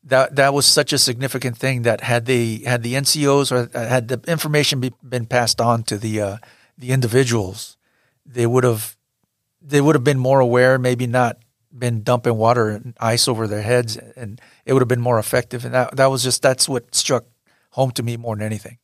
That 0.03 0.37
that 0.37 0.55
was 0.55 0.67
such 0.67 0.93
a 0.93 0.99
significant 0.99 1.57
thing 1.57 1.83
that 1.83 2.01
had 2.01 2.27
they 2.27 2.59
had 2.59 2.83
the 2.83 2.95
NCOs 2.95 3.53
or 3.53 3.71
uh, 3.77 3.87
had 3.87 4.09
the 4.09 4.21
information 4.27 4.81
be, 4.81 4.93
been 5.03 5.27
passed 5.27 5.61
on 5.61 5.83
to 5.85 5.99
the 5.99 6.21
uh, 6.21 6.37
the 6.77 6.91
individuals, 6.91 7.77
they 8.27 8.47
would 8.47 8.65
have 8.65 8.97
they 9.63 9.81
would 9.81 9.95
have 9.95 10.05
been 10.05 10.19
more 10.19 10.41
aware. 10.41 10.79
Maybe 10.79 11.07
not 11.07 11.39
been 11.77 12.03
dumping 12.03 12.37
water 12.37 12.69
and 12.71 12.97
ice 12.99 13.29
over 13.29 13.47
their 13.47 13.63
heads, 13.63 13.97
and 13.97 14.41
it 14.65 14.73
would 14.73 14.83
have 14.83 14.89
been 14.89 15.01
more 15.01 15.19
effective. 15.19 15.65
And 15.65 15.75
that 15.75 15.97
that 15.97 16.07
was 16.07 16.25
just 16.25 16.43
that's 16.43 16.69
what 16.69 16.95
struck 16.95 17.27
home 17.71 17.91
to 17.93 18.03
me 18.03 18.17
more 18.17 18.37
than 18.37 18.45
anything. 18.45 18.79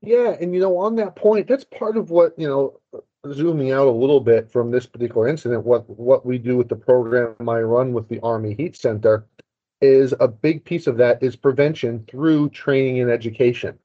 Yeah, 0.00 0.34
and 0.40 0.52
you 0.52 0.60
know, 0.60 0.78
on 0.78 0.96
that 0.96 1.14
point, 1.14 1.46
that's 1.46 1.64
part 1.64 1.96
of 1.96 2.10
what 2.10 2.38
you 2.38 2.48
know. 2.48 2.78
Zooming 3.32 3.70
out 3.70 3.86
a 3.86 3.90
little 3.90 4.18
bit 4.18 4.50
from 4.50 4.72
this 4.72 4.84
particular 4.84 5.28
incident, 5.28 5.64
what 5.64 5.88
what 5.88 6.26
we 6.26 6.38
do 6.38 6.56
with 6.56 6.68
the 6.68 6.74
program 6.74 7.36
I 7.48 7.60
run 7.60 7.92
with 7.92 8.08
the 8.08 8.18
Army 8.18 8.54
Heat 8.54 8.76
Center 8.76 9.28
is 9.80 10.14
a 10.18 10.28
big 10.28 10.64
piece 10.64 10.86
of 10.86 10.96
that 10.96 11.22
is 11.22 11.36
prevention 11.36 12.04
through 12.10 12.48
training 12.50 13.00
and 13.00 13.10
education. 13.10 13.78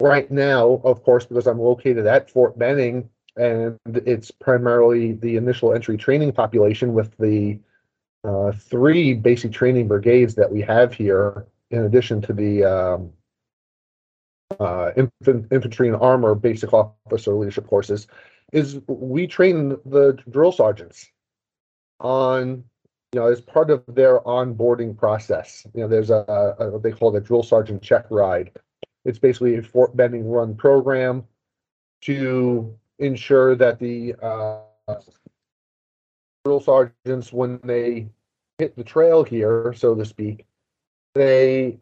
Right 0.00 0.30
now, 0.30 0.80
of 0.84 1.02
course, 1.02 1.24
because 1.24 1.46
I'm 1.46 1.58
located 1.58 2.06
at 2.06 2.30
Fort 2.30 2.58
Benning, 2.58 3.08
and 3.36 3.78
it's 3.86 4.30
primarily 4.30 5.12
the 5.12 5.36
initial 5.36 5.74
entry 5.74 5.96
training 5.96 6.32
population 6.32 6.92
with 6.92 7.16
the 7.18 7.58
uh, 8.24 8.52
three 8.52 9.14
basic 9.14 9.52
training 9.52 9.88
brigades 9.88 10.34
that 10.34 10.50
we 10.50 10.60
have 10.60 10.92
here, 10.92 11.46
in 11.72 11.84
addition 11.84 12.20
to 12.20 12.32
the 12.32 12.64
um, 12.64 13.12
uh, 14.60 14.92
infantry 14.96 15.88
and 15.88 15.96
armor 15.96 16.34
basic 16.34 16.72
officer 16.72 17.32
leadership 17.32 17.66
courses 17.66 18.06
is 18.52 18.80
we 18.86 19.26
train 19.26 19.70
the 19.86 20.18
drill 20.30 20.52
sergeants 20.52 21.10
on 22.00 22.62
you 23.12 23.20
know 23.20 23.26
as 23.26 23.40
part 23.40 23.70
of 23.70 23.82
their 23.88 24.20
onboarding 24.20 24.96
process. 24.96 25.66
You 25.74 25.82
know 25.82 25.88
there's 25.88 26.10
a, 26.10 26.24
a 26.58 26.78
they 26.78 26.92
call 26.92 27.10
the 27.10 27.20
drill 27.20 27.42
sergeant 27.42 27.82
check 27.82 28.04
ride. 28.10 28.50
It's 29.04 29.18
basically 29.18 29.56
a 29.56 29.62
fort 29.62 29.96
benning 29.96 30.28
run 30.28 30.54
program 30.54 31.24
to 32.02 32.76
ensure 32.98 33.56
that 33.56 33.78
the 33.78 34.14
uh, 34.22 34.60
drill 36.44 36.60
sergeants 36.60 37.32
when 37.32 37.58
they 37.64 38.08
hit 38.58 38.76
the 38.76 38.84
trail 38.84 39.24
here 39.24 39.72
so 39.76 39.94
to 39.94 40.04
speak 40.04 40.44
they 41.14 41.78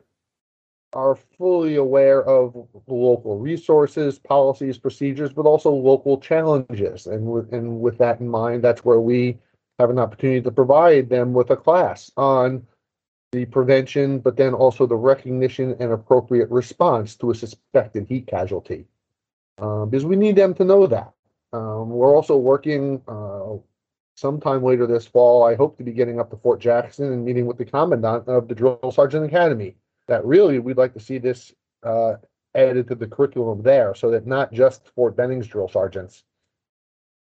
are 0.93 1.15
fully 1.39 1.77
aware 1.77 2.25
of 2.25 2.67
local 2.89 3.39
resources, 3.39 4.19
policies, 4.19 4.77
procedures, 4.77 5.33
but 5.33 5.47
also 5.47 5.71
local 5.71 6.19
challenges. 6.19 7.07
And 7.07 7.27
with, 7.27 7.53
and 7.53 7.81
with 7.81 7.99
that 7.99 8.21
in 8.21 8.29
mind, 8.29 8.63
that's 8.63 8.85
where 8.85 9.01
we 9.01 9.39
have 9.79 9.91
an 9.91 9.99
opportunity 9.99 10.43
to 10.43 10.51
provide 10.51 11.09
them 11.09 11.33
with 11.33 11.51
a 11.51 11.57
class 11.57 12.11
on 12.17 12.67
the 13.33 13.45
prevention, 13.45 14.19
but 14.19 14.37
then 14.37 14.53
also 14.53 14.87
the 14.87 14.97
recognition 14.97 15.77
and 15.79 15.93
appropriate 15.93 16.51
response 16.51 17.15
to 17.17 17.31
a 17.31 17.35
suspected 17.35 18.07
heat 18.09 18.27
casualty. 18.27 18.85
Um, 19.59 19.91
because 19.91 20.05
we 20.05 20.17
need 20.17 20.37
them 20.37 20.55
to 20.55 20.65
know 20.65 20.87
that. 20.87 21.13
Um, 21.53 21.91
we're 21.91 22.15
also 22.15 22.37
working 22.37 23.01
uh, 23.07 23.57
sometime 24.21 24.63
later 24.63 24.87
this 24.87 25.07
fall. 25.07 25.45
I 25.45 25.55
hope 25.55 25.79
to 25.79 25.85
be 25.85 25.93
getting 25.93 26.21
up 26.21 26.31
to 26.31 26.37
Fort 26.37 26.61
Jackson 26.61 27.13
and 27.13 27.25
meeting 27.25 27.47
with 27.47 27.57
the 27.57 27.65
commandant 27.65 28.29
of 28.29 28.49
the 28.49 28.55
Drill 28.55 28.93
Sergeant 28.93 29.25
Academy 29.25 29.77
that 30.09 30.25
really 30.25 30.59
we'd 30.59 30.77
like 30.77 30.93
to 30.93 31.01
see 31.01 31.19
this 31.19 31.55
uh, 31.85 32.15
added 32.55 32.89
to 32.89 32.95
the 32.95 33.07
curriculum 33.07 33.63
there 33.63 33.95
so 33.95 34.11
that 34.11 34.27
not 34.27 34.53
just 34.53 34.89
Fort 34.95 35.17
Benning's 35.17 35.47
drill 35.47 35.69
sergeants, 35.69 36.25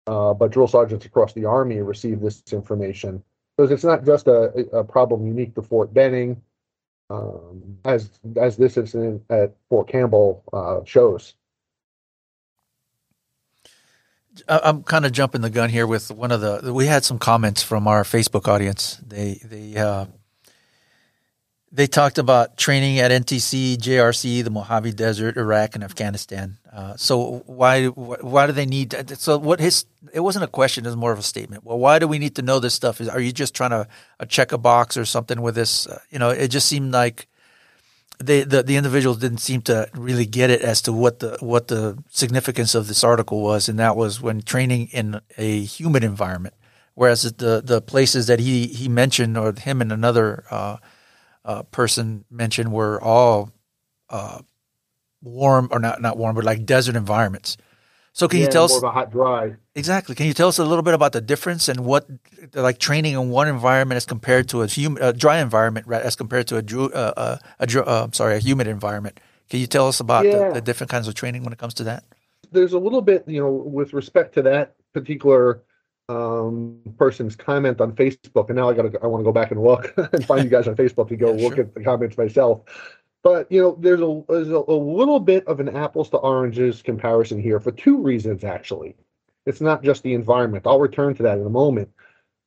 uh, 0.06 0.34
but 0.34 0.50
drill 0.50 0.68
sergeants 0.68 1.06
across 1.06 1.32
the 1.32 1.46
Army 1.46 1.80
receive 1.80 2.20
this 2.20 2.42
information. 2.52 3.22
Because 3.56 3.70
it's 3.70 3.84
not 3.84 4.04
just 4.04 4.26
a, 4.26 4.50
a 4.76 4.82
problem 4.84 5.26
unique 5.26 5.54
to 5.54 5.62
Fort 5.62 5.94
Benning, 5.94 6.42
um, 7.08 7.78
as 7.84 8.10
as 8.36 8.56
this 8.56 8.76
incident 8.76 9.22
at 9.30 9.54
Fort 9.70 9.88
Campbell 9.88 10.42
uh, 10.52 10.84
shows. 10.84 11.34
I'm 14.48 14.82
kind 14.82 15.06
of 15.06 15.12
jumping 15.12 15.40
the 15.40 15.50
gun 15.50 15.70
here 15.70 15.86
with 15.86 16.10
one 16.10 16.32
of 16.32 16.40
the. 16.40 16.72
We 16.72 16.86
had 16.86 17.04
some 17.04 17.18
comments 17.18 17.62
from 17.62 17.86
our 17.86 18.02
Facebook 18.02 18.48
audience. 18.48 19.00
They 19.06 19.40
they 19.44 19.76
uh, 19.76 20.06
they 21.74 21.86
talked 21.88 22.18
about 22.18 22.56
training 22.56 23.00
at 23.00 23.10
NTC, 23.10 23.76
JRTC, 23.76 24.44
the 24.44 24.50
Mojave 24.50 24.92
Desert, 24.92 25.36
Iraq, 25.36 25.74
and 25.74 25.82
Afghanistan. 25.82 26.58
Uh, 26.72 26.96
so 26.96 27.42
why 27.46 27.86
why 27.86 28.46
do 28.46 28.52
they 28.52 28.66
need? 28.66 28.94
So 29.18 29.38
what 29.38 29.60
his? 29.60 29.86
It 30.12 30.20
wasn't 30.20 30.44
a 30.44 30.48
question; 30.48 30.84
it 30.84 30.88
was 30.88 30.96
more 30.96 31.12
of 31.12 31.18
a 31.18 31.22
statement. 31.22 31.64
Well, 31.64 31.78
why 31.78 31.98
do 31.98 32.06
we 32.06 32.18
need 32.18 32.36
to 32.36 32.42
know 32.42 32.60
this 32.60 32.74
stuff? 32.74 33.00
Is 33.00 33.08
are 33.08 33.20
you 33.20 33.32
just 33.32 33.54
trying 33.54 33.70
to 33.70 33.88
uh, 34.20 34.24
check 34.26 34.52
a 34.52 34.58
box 34.58 34.96
or 34.96 35.04
something 35.04 35.42
with 35.42 35.54
this? 35.54 35.86
Uh, 35.86 35.98
you 36.10 36.18
know, 36.18 36.30
it 36.30 36.48
just 36.48 36.68
seemed 36.68 36.92
like 36.92 37.28
they 38.26 38.42
the 38.42 38.62
the 38.62 38.76
individuals 38.76 39.18
didn't 39.18 39.38
seem 39.38 39.62
to 39.62 39.88
really 39.94 40.26
get 40.26 40.50
it 40.50 40.62
as 40.62 40.82
to 40.82 40.92
what 40.92 41.18
the 41.20 41.36
what 41.40 41.68
the 41.68 42.02
significance 42.10 42.74
of 42.74 42.88
this 42.88 43.04
article 43.04 43.40
was, 43.42 43.68
and 43.68 43.78
that 43.78 43.96
was 43.96 44.20
when 44.20 44.42
training 44.42 44.88
in 44.88 45.20
a 45.38 45.60
humid 45.60 46.04
environment. 46.04 46.54
Whereas 46.94 47.22
the 47.22 47.62
the 47.64 47.80
places 47.80 48.26
that 48.26 48.40
he 48.40 48.66
he 48.66 48.88
mentioned, 48.88 49.36
or 49.36 49.52
him 49.52 49.80
and 49.80 49.92
another 49.92 50.44
uh, 50.50 50.76
uh, 51.44 51.62
person 51.64 52.24
mentioned 52.30 52.72
were 52.72 53.00
all 53.02 53.50
uh, 54.10 54.40
warm 55.22 55.68
or 55.70 55.78
not 55.78 56.00
not 56.00 56.16
warm, 56.16 56.34
but 56.34 56.44
like 56.44 56.64
desert 56.64 56.96
environments. 56.96 57.56
So 58.14 58.28
can 58.28 58.38
yeah, 58.38 58.46
you 58.46 58.52
tell 58.52 58.64
us 58.64 58.76
of 58.76 58.84
a 58.84 58.92
hot 58.92 59.10
dry? 59.10 59.56
Exactly. 59.74 60.14
Can 60.14 60.26
you 60.26 60.34
tell 60.34 60.46
us 60.46 60.58
a 60.58 60.64
little 60.64 60.84
bit 60.84 60.94
about 60.94 61.12
the 61.12 61.20
difference 61.20 61.68
and 61.68 61.84
what 61.84 62.06
like 62.54 62.78
training 62.78 63.14
in 63.14 63.30
one 63.30 63.48
environment 63.48 63.96
as 63.96 64.06
compared 64.06 64.48
to 64.50 64.62
a, 64.62 64.68
hum, 64.68 64.96
a 65.00 65.12
dry 65.12 65.40
environment 65.40 65.90
as 65.90 66.14
compared 66.14 66.46
to 66.46 66.58
a 66.58 66.60
uh, 66.60 67.12
uh, 67.16 67.38
a, 67.58 67.66
a, 67.66 67.82
uh, 67.82 68.08
sorry 68.12 68.36
a 68.36 68.38
humid 68.38 68.68
environment? 68.68 69.18
Can 69.50 69.58
you 69.58 69.66
tell 69.66 69.88
us 69.88 69.98
about 69.98 70.24
yeah. 70.26 70.48
the, 70.48 70.54
the 70.54 70.60
different 70.60 70.92
kinds 70.92 71.08
of 71.08 71.14
training 71.14 71.42
when 71.42 71.52
it 71.52 71.58
comes 71.58 71.74
to 71.74 71.84
that? 71.84 72.04
There's 72.52 72.72
a 72.72 72.78
little 72.78 73.02
bit, 73.02 73.24
you 73.26 73.40
know, 73.40 73.50
with 73.50 73.92
respect 73.92 74.32
to 74.34 74.42
that 74.42 74.76
particular 74.92 75.60
um, 76.08 76.78
person's 76.96 77.34
comment 77.34 77.80
on 77.80 77.96
Facebook, 77.96 78.48
and 78.48 78.56
now 78.56 78.70
I 78.70 78.74
got 78.74 78.92
to 78.92 78.98
I 79.02 79.08
want 79.08 79.22
to 79.22 79.24
go 79.24 79.32
back 79.32 79.50
and 79.50 79.60
look 79.60 79.92
and 80.12 80.24
find 80.24 80.44
you 80.44 80.50
guys 80.50 80.68
on 80.68 80.76
Facebook 80.76 81.08
to 81.08 81.16
go 81.16 81.34
yeah, 81.34 81.42
look 81.42 81.56
sure. 81.56 81.64
at 81.64 81.74
the 81.74 81.82
comments 81.82 82.16
myself. 82.16 82.60
But 83.24 83.50
you 83.50 83.60
know, 83.62 83.76
there's 83.80 84.02
a 84.02 84.22
there's 84.28 84.50
a, 84.50 84.62
a 84.68 84.78
little 84.78 85.18
bit 85.18 85.46
of 85.48 85.58
an 85.58 85.74
apples 85.74 86.10
to 86.10 86.18
oranges 86.18 86.82
comparison 86.82 87.40
here 87.40 87.58
for 87.58 87.72
two 87.72 87.96
reasons 88.00 88.44
actually. 88.44 88.94
It's 89.46 89.62
not 89.62 89.82
just 89.82 90.02
the 90.02 90.14
environment. 90.14 90.66
I'll 90.66 90.78
return 90.78 91.14
to 91.16 91.22
that 91.24 91.38
in 91.38 91.46
a 91.46 91.50
moment. 91.50 91.90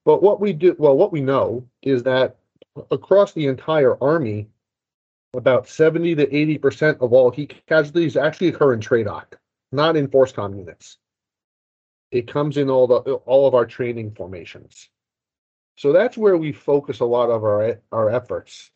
But 0.05 0.23
what 0.23 0.39
we 0.39 0.53
do, 0.53 0.75
well, 0.77 0.95
what 0.95 1.11
we 1.11 1.19
know 1.19 1.67
is 1.81 2.03
that 2.03 2.37
across 2.91 3.33
the 3.33 3.47
entire 3.47 4.01
army, 4.01 4.47
about 5.33 5.67
70 5.67 6.15
to 6.15 6.35
80 6.35 6.57
percent 6.59 6.97
of 7.01 7.11
all 7.11 7.31
heat 7.31 7.55
casualties 7.65 8.15
actually 8.15 8.49
occur 8.49 8.73
in 8.73 8.79
TRADOC, 8.79 9.33
not 9.71 9.97
in 9.97 10.07
FORSCOM 10.07 10.57
units. 10.57 10.97
It 12.11 12.27
comes 12.31 12.55
in 12.55 12.69
all 12.69 12.85
the 12.85 12.97
all 13.25 13.47
of 13.47 13.55
our 13.55 13.65
training 13.65 14.11
formations. 14.11 14.89
So 15.75 15.91
that's 15.91 16.17
where 16.17 16.37
we 16.37 16.51
focus 16.51 16.99
a 16.99 17.05
lot 17.05 17.31
of 17.31 17.43
our 17.43 17.79
our 17.91 18.11
efforts. 18.11 18.69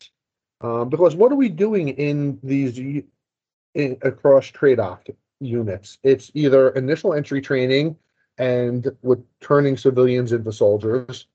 Um, 0.62 0.88
because 0.88 1.16
what 1.16 1.32
are 1.32 1.36
we 1.36 1.48
doing 1.48 1.88
in 1.88 2.38
these 2.42 2.78
in, 3.74 3.98
across 4.02 4.50
TRADOC 4.50 5.14
units? 5.40 5.98
It's 6.02 6.30
either 6.34 6.70
initial 6.70 7.14
entry 7.14 7.40
training 7.40 7.96
and 8.38 8.88
with 9.02 9.24
turning 9.40 9.76
civilians 9.76 10.32
into 10.32 10.52
soldiers, 10.52 11.26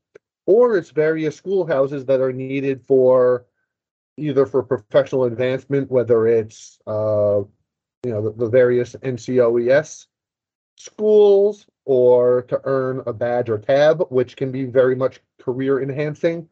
or 0.45 0.77
it's 0.77 0.91
various 0.91 1.35
schoolhouses 1.35 2.05
that 2.05 2.21
are 2.21 2.33
needed 2.33 2.81
for 2.87 3.45
either 4.17 4.45
for 4.45 4.63
professional 4.63 5.25
advancement, 5.25 5.91
whether 5.91 6.25
it's 6.27 6.79
uh, 6.87 7.41
you 8.03 8.11
know 8.11 8.21
the, 8.21 8.31
the 8.31 8.49
various 8.49 8.95
NCOES 8.95 10.07
schools 10.77 11.65
or 11.85 12.43
to 12.43 12.61
earn 12.63 13.01
a 13.07 13.13
badge 13.13 13.49
or 13.49 13.57
tab, 13.57 14.05
which 14.09 14.35
can 14.35 14.51
be 14.51 14.65
very 14.65 14.95
much 14.95 15.19
career 15.39 15.81
enhancing. 15.81 16.47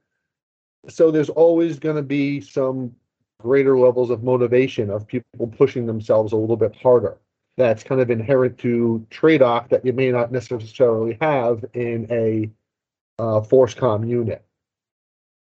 So 0.88 1.12
there's 1.12 1.30
always 1.30 1.80
going 1.80 1.96
to 1.96 2.04
be 2.04 2.42
some 2.42 2.96
greater 3.40 3.78
levels 3.78 4.10
of 4.10 4.24
motivation 4.24 4.90
of 4.90 5.08
people 5.08 5.48
pushing 5.48 5.86
themselves 5.86 6.34
a 6.34 6.38
little 6.38 6.58
bit 6.58 6.76
harder. 6.76 7.18
That's 7.58 7.84
kind 7.84 8.02
of 8.02 8.10
inherent 8.10 8.58
to 8.60 9.06
TRADOC 9.12 9.70
that 9.70 9.86
you 9.86 9.94
may 9.94 10.12
not 10.12 10.32
necessarily 10.32 11.18
have 11.22 11.64
in 11.74 12.08
a 12.12 12.50
uh, 13.22 13.42
com 13.76 14.04
unit. 14.04 14.44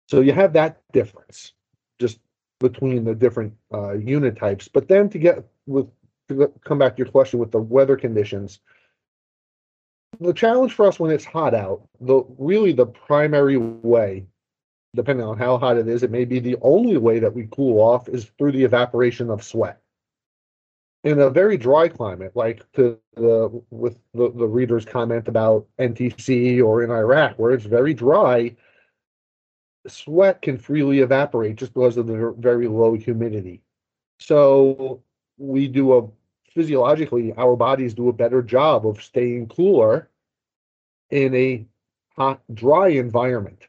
So 0.09 0.21
you 0.21 0.33
have 0.33 0.53
that 0.53 0.83
difference 0.93 1.53
just 1.99 2.19
between 2.61 3.05
the 3.05 3.15
different 3.15 3.55
uh, 3.73 3.93
unit 3.93 4.39
types. 4.39 4.69
But 4.69 4.89
then 4.89 5.09
to 5.11 5.19
get 5.19 5.45
with 5.67 5.89
to 6.29 6.53
come 6.65 6.79
back 6.79 6.97
to 6.97 6.99
your 6.99 7.11
question 7.11 7.39
with 7.39 7.53
the 7.53 7.59
weather 7.59 7.97
conditions, 7.97 8.61
the 10.21 10.33
challenge 10.33 10.73
for 10.73 10.87
us 10.87 10.99
when 10.99 11.11
it's 11.11 11.25
hot 11.25 11.55
out, 11.55 11.87
the 12.01 12.23
really 12.39 12.73
the 12.73 12.87
primary 12.87 13.57
way, 13.57 14.27
depending 14.95 15.27
on 15.27 15.39
how 15.39 15.59
hot 15.59 15.77
it 15.77 15.89
is, 15.89 16.03
it 16.03 16.11
may 16.11 16.25
be 16.25 16.39
the 16.39 16.57
only 16.63 16.97
way 16.97 17.19
that 17.19 17.35
we 17.35 17.49
cool 17.51 17.81
off 17.81 18.09
is 18.09 18.25
through 18.39 18.53
the 18.53 18.65
evaporation 18.65 19.31
of 19.31 19.43
sweat. 19.43 19.81
In 21.03 21.21
a 21.21 21.29
very 21.29 21.59
dry 21.59 21.89
climate, 21.89 22.33
like 22.35 22.71
to 22.73 22.99
the 23.15 23.63
with 23.71 23.99
the, 24.15 24.31
the 24.31 24.47
reader's 24.47 24.87
comment 24.87 25.29
about 25.29 25.67
NTC 25.79 26.65
or 26.65 26.83
in 26.83 26.91
Iraq, 26.91 27.39
where 27.39 27.53
it's 27.53 27.67
very 27.67 27.93
dry, 27.93 28.57
sweat 29.87 30.41
can 30.41 30.57
freely 30.57 31.01
evaporate 31.01 31.57
just 31.57 31.75
because 31.75 31.99
of 31.99 32.07
the 32.07 32.35
very 32.39 32.69
low 32.69 32.95
humidity. 32.95 33.61
So 34.19 35.03
we 35.37 35.69
do 35.69 35.93
a 35.99 36.09
physiologically, 36.55 37.35
our 37.37 37.57
bodies 37.57 37.95
do 37.95 38.09
a 38.09 38.13
better 38.13 38.41
job 38.41 38.87
of 38.87 39.03
staying 39.03 39.49
cooler 39.49 40.09
in 41.11 41.35
a 41.35 41.67
hot, 42.17 42.41
dry 42.55 42.89
environment. 42.89 43.67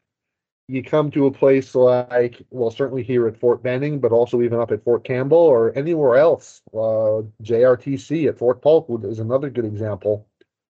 You 0.67 0.81
come 0.81 1.11
to 1.11 1.27
a 1.27 1.31
place 1.31 1.75
like, 1.75 2.41
well, 2.49 2.71
certainly 2.71 3.03
here 3.03 3.27
at 3.27 3.37
Fort 3.37 3.61
Benning, 3.61 3.99
but 3.99 4.11
also 4.11 4.41
even 4.41 4.59
up 4.59 4.71
at 4.71 4.83
Fort 4.83 5.03
Campbell 5.03 5.37
or 5.37 5.77
anywhere 5.77 6.15
else. 6.15 6.61
Uh, 6.73 7.21
JRTC 7.43 8.27
at 8.27 8.37
Fort 8.39 8.61
Polk 8.61 8.87
is 9.03 9.19
another 9.19 9.49
good 9.49 9.65
example 9.65 10.27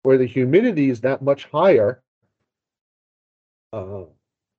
where 0.01 0.17
the 0.17 0.25
humidity 0.25 0.89
is 0.89 1.01
that 1.01 1.21
much 1.21 1.45
higher. 1.45 2.01
Uh, 3.73 4.03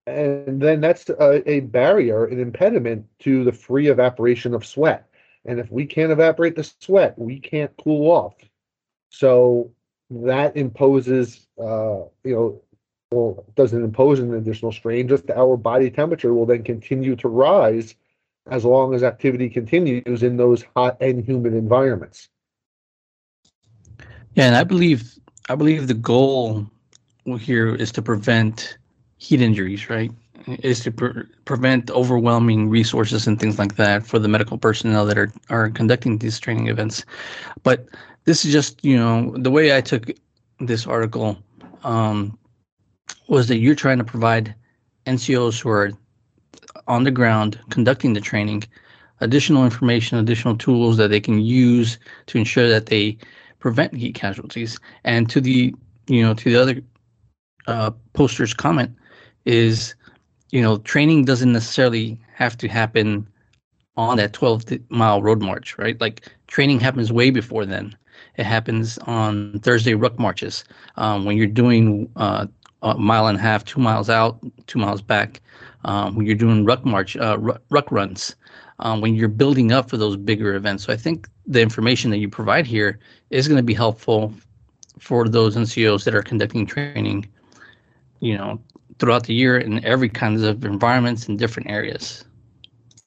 and 0.06 0.60
then 0.60 0.80
that's 0.80 1.08
a, 1.08 1.50
a 1.50 1.60
barrier, 1.60 2.26
an 2.26 2.38
impediment 2.38 3.06
to 3.20 3.44
the 3.44 3.52
free 3.52 3.88
evaporation 3.88 4.54
of 4.54 4.64
sweat. 4.64 5.08
And 5.44 5.58
if 5.58 5.70
we 5.70 5.86
can't 5.86 6.12
evaporate 6.12 6.56
the 6.56 6.70
sweat, 6.80 7.18
we 7.18 7.40
can't 7.40 7.72
cool 7.82 8.10
off. 8.10 8.34
So 9.10 9.72
that 10.10 10.56
imposes, 10.56 11.46
uh, 11.58 12.02
you 12.24 12.34
know, 12.34 12.62
well, 13.10 13.44
doesn't 13.54 13.82
impose 13.82 14.18
an 14.18 14.34
additional 14.34 14.72
strain, 14.72 15.08
just 15.08 15.30
our 15.30 15.56
body 15.56 15.90
temperature 15.90 16.34
will 16.34 16.46
then 16.46 16.62
continue 16.62 17.16
to 17.16 17.28
rise 17.28 17.94
as 18.50 18.64
long 18.64 18.94
as 18.94 19.02
activity 19.02 19.48
continues 19.48 20.22
in 20.22 20.36
those 20.36 20.64
hot 20.74 20.96
and 21.00 21.24
humid 21.24 21.54
environments. 21.54 22.28
Yeah, 24.34 24.46
and 24.46 24.56
I 24.56 24.64
believe 24.64 25.18
I 25.48 25.54
believe 25.54 25.86
the 25.86 25.94
goal 25.94 26.66
here 27.38 27.74
is 27.74 27.92
to 27.92 28.02
prevent 28.02 28.78
heat 29.18 29.40
injuries, 29.40 29.88
right? 29.88 30.10
is 30.46 30.80
to 30.80 30.92
pre- 30.92 31.24
prevent 31.44 31.90
overwhelming 31.90 32.68
resources 32.68 33.26
and 33.26 33.40
things 33.40 33.58
like 33.58 33.76
that 33.76 34.06
for 34.06 34.18
the 34.18 34.28
medical 34.28 34.58
personnel 34.58 35.04
that 35.06 35.18
are, 35.18 35.32
are 35.50 35.70
conducting 35.70 36.18
these 36.18 36.38
training 36.38 36.68
events. 36.68 37.04
But 37.62 37.88
this 38.24 38.44
is 38.44 38.52
just, 38.52 38.84
you 38.84 38.96
know, 38.96 39.34
the 39.36 39.50
way 39.50 39.76
I 39.76 39.80
took 39.80 40.10
this 40.60 40.86
article 40.86 41.36
um, 41.84 42.38
was 43.28 43.48
that 43.48 43.58
you're 43.58 43.74
trying 43.74 43.98
to 43.98 44.04
provide 44.04 44.54
NCOs 45.06 45.60
who 45.60 45.70
are 45.70 45.92
on 46.86 47.04
the 47.04 47.10
ground 47.10 47.58
conducting 47.70 48.12
the 48.12 48.20
training 48.20 48.64
additional 49.20 49.64
information, 49.64 50.18
additional 50.18 50.56
tools 50.56 50.96
that 50.98 51.08
they 51.08 51.20
can 51.20 51.40
use 51.40 51.98
to 52.26 52.38
ensure 52.38 52.68
that 52.68 52.86
they 52.86 53.16
prevent 53.58 53.94
heat 53.94 54.14
casualties. 54.14 54.78
And 55.04 55.28
to 55.30 55.40
the, 55.40 55.74
you 56.06 56.22
know, 56.22 56.34
to 56.34 56.50
the 56.50 56.60
other 56.60 56.82
uh, 57.66 57.90
poster's 58.12 58.52
comment 58.52 58.94
is 59.44 59.94
you 60.50 60.62
know, 60.62 60.78
training 60.78 61.24
doesn't 61.24 61.52
necessarily 61.52 62.18
have 62.34 62.56
to 62.58 62.68
happen 62.68 63.26
on 63.96 64.16
that 64.18 64.32
12 64.32 64.64
mile 64.90 65.22
road 65.22 65.42
march, 65.42 65.76
right? 65.78 66.00
Like 66.00 66.28
training 66.46 66.80
happens 66.80 67.12
way 67.12 67.30
before 67.30 67.66
then. 67.66 67.96
It 68.36 68.44
happens 68.44 68.98
on 68.98 69.58
Thursday 69.60 69.94
ruck 69.94 70.18
marches 70.18 70.64
um, 70.96 71.24
when 71.24 71.36
you're 71.36 71.46
doing 71.46 72.10
uh, 72.16 72.46
a 72.82 72.96
mile 72.96 73.26
and 73.26 73.38
a 73.38 73.40
half, 73.40 73.64
two 73.64 73.80
miles 73.80 74.10
out, 74.10 74.38
two 74.66 74.78
miles 74.78 75.02
back. 75.02 75.40
Um, 75.84 76.16
when 76.16 76.26
you're 76.26 76.34
doing 76.34 76.64
ruck 76.64 76.84
march, 76.84 77.16
uh, 77.16 77.38
ruck 77.70 77.92
runs, 77.92 78.34
um, 78.80 79.00
when 79.00 79.14
you're 79.14 79.28
building 79.28 79.72
up 79.72 79.88
for 79.88 79.96
those 79.96 80.16
bigger 80.16 80.54
events. 80.54 80.84
So 80.84 80.92
I 80.92 80.96
think 80.96 81.28
the 81.46 81.62
information 81.62 82.10
that 82.10 82.18
you 82.18 82.28
provide 82.28 82.66
here 82.66 82.98
is 83.30 83.46
going 83.46 83.58
to 83.58 83.62
be 83.62 83.74
helpful 83.74 84.34
for 84.98 85.28
those 85.28 85.56
NCOs 85.56 86.04
that 86.04 86.14
are 86.14 86.22
conducting 86.22 86.66
training. 86.66 87.28
You 88.20 88.36
know, 88.36 88.60
throughout 88.98 89.24
the 89.24 89.34
year 89.34 89.58
in 89.58 89.84
every 89.84 90.08
kinds 90.08 90.42
of 90.42 90.64
environments 90.64 91.28
in 91.28 91.36
different 91.36 91.70
areas. 91.70 92.24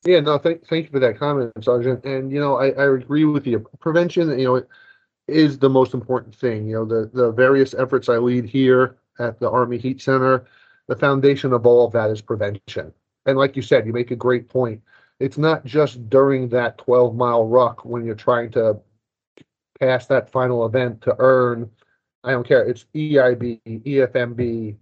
Yeah, 0.06 0.22
no, 0.22 0.38
thank, 0.38 0.66
thank 0.68 0.86
you 0.86 0.92
for 0.92 1.00
that 1.00 1.20
comment, 1.20 1.52
Sergeant. 1.62 2.06
And, 2.06 2.32
you 2.32 2.40
know, 2.40 2.56
I, 2.56 2.70
I 2.70 2.94
agree 2.94 3.26
with 3.26 3.46
you. 3.46 3.68
Prevention, 3.80 4.38
you 4.40 4.46
know, 4.46 4.64
is 5.28 5.60
the 5.60 5.70
most 5.70 5.94
important 5.94 6.36
thing. 6.36 6.68
You 6.68 6.78
know, 6.78 6.86
the, 6.86 7.10
the 7.14 7.32
various 7.32 7.74
efforts 7.74 8.08
I 8.08 8.18
lead 8.18 8.46
here 8.46 8.98
at 9.20 9.40
the 9.40 9.50
Army 9.50 9.78
Heat 9.78 10.02
Center, 10.02 10.46
the 10.88 10.96
foundation 10.96 11.54
of 11.54 11.66
all 11.66 11.86
of 11.86 11.94
that 11.94 12.10
is 12.10 12.22
prevention. 12.22 12.92
And 13.26 13.38
like 13.38 13.56
you 13.56 13.62
said, 13.62 13.86
you 13.86 13.94
make 13.94 14.12
a 14.12 14.16
great 14.16 14.50
point. 14.50 14.82
It's 15.20 15.38
not 15.38 15.66
just 15.66 16.10
during 16.10 16.50
that 16.50 16.78
12 16.78 17.16
mile 17.16 17.46
ruck 17.46 17.86
when 17.86 18.06
you're 18.06 18.16
trying 18.16 18.52
to 18.52 18.80
pass 19.80 20.08
that 20.08 20.32
final 20.32 20.66
event 20.66 21.02
to 21.02 21.16
earn, 21.20 21.70
I 22.24 22.32
don't 22.32 22.48
care, 22.48 22.64
it's 22.64 22.86
EIB, 22.96 23.62
EFMB, 23.86 24.76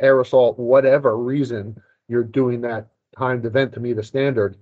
Air 0.00 0.20
Assault, 0.20 0.58
whatever 0.58 1.16
reason 1.16 1.80
you're 2.08 2.24
doing 2.24 2.60
that 2.62 2.88
timed 3.16 3.44
event 3.44 3.72
to 3.72 3.80
meet 3.80 3.98
a 3.98 4.02
standard, 4.02 4.56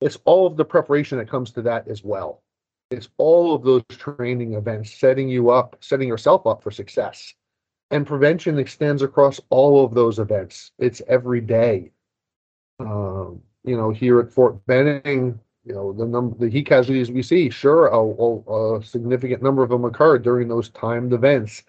it's 0.00 0.18
all 0.24 0.46
of 0.46 0.56
the 0.56 0.64
preparation 0.64 1.18
that 1.18 1.28
comes 1.28 1.50
to 1.52 1.62
that 1.62 1.88
as 1.88 2.04
well. 2.04 2.42
It's 2.90 3.08
all 3.18 3.54
of 3.54 3.64
those 3.64 3.82
training 3.90 4.54
events 4.54 4.92
setting 4.92 5.28
you 5.28 5.50
up, 5.50 5.76
setting 5.80 6.06
yourself 6.06 6.46
up 6.46 6.62
for 6.62 6.70
success. 6.70 7.34
And 7.90 8.06
prevention 8.06 8.58
extends 8.58 9.02
across 9.02 9.40
all 9.50 9.84
of 9.84 9.94
those 9.94 10.18
events. 10.18 10.72
It's 10.78 11.02
every 11.06 11.40
day. 11.40 11.92
Um, 12.80 13.40
you 13.64 13.76
know, 13.76 13.90
here 13.90 14.20
at 14.20 14.32
Fort 14.32 14.64
Benning, 14.66 15.38
you 15.64 15.74
know, 15.74 15.92
the 15.92 16.06
number, 16.06 16.36
the 16.38 16.48
heat 16.48 16.66
casualties 16.66 17.10
we 17.10 17.22
see, 17.22 17.50
sure, 17.50 17.86
a, 17.86 18.76
a, 18.78 18.82
significant 18.82 19.42
number 19.42 19.62
of 19.62 19.70
them 19.70 19.84
occurred 19.84 20.22
during 20.22 20.48
those 20.48 20.68
timed 20.70 21.12
events. 21.12 21.64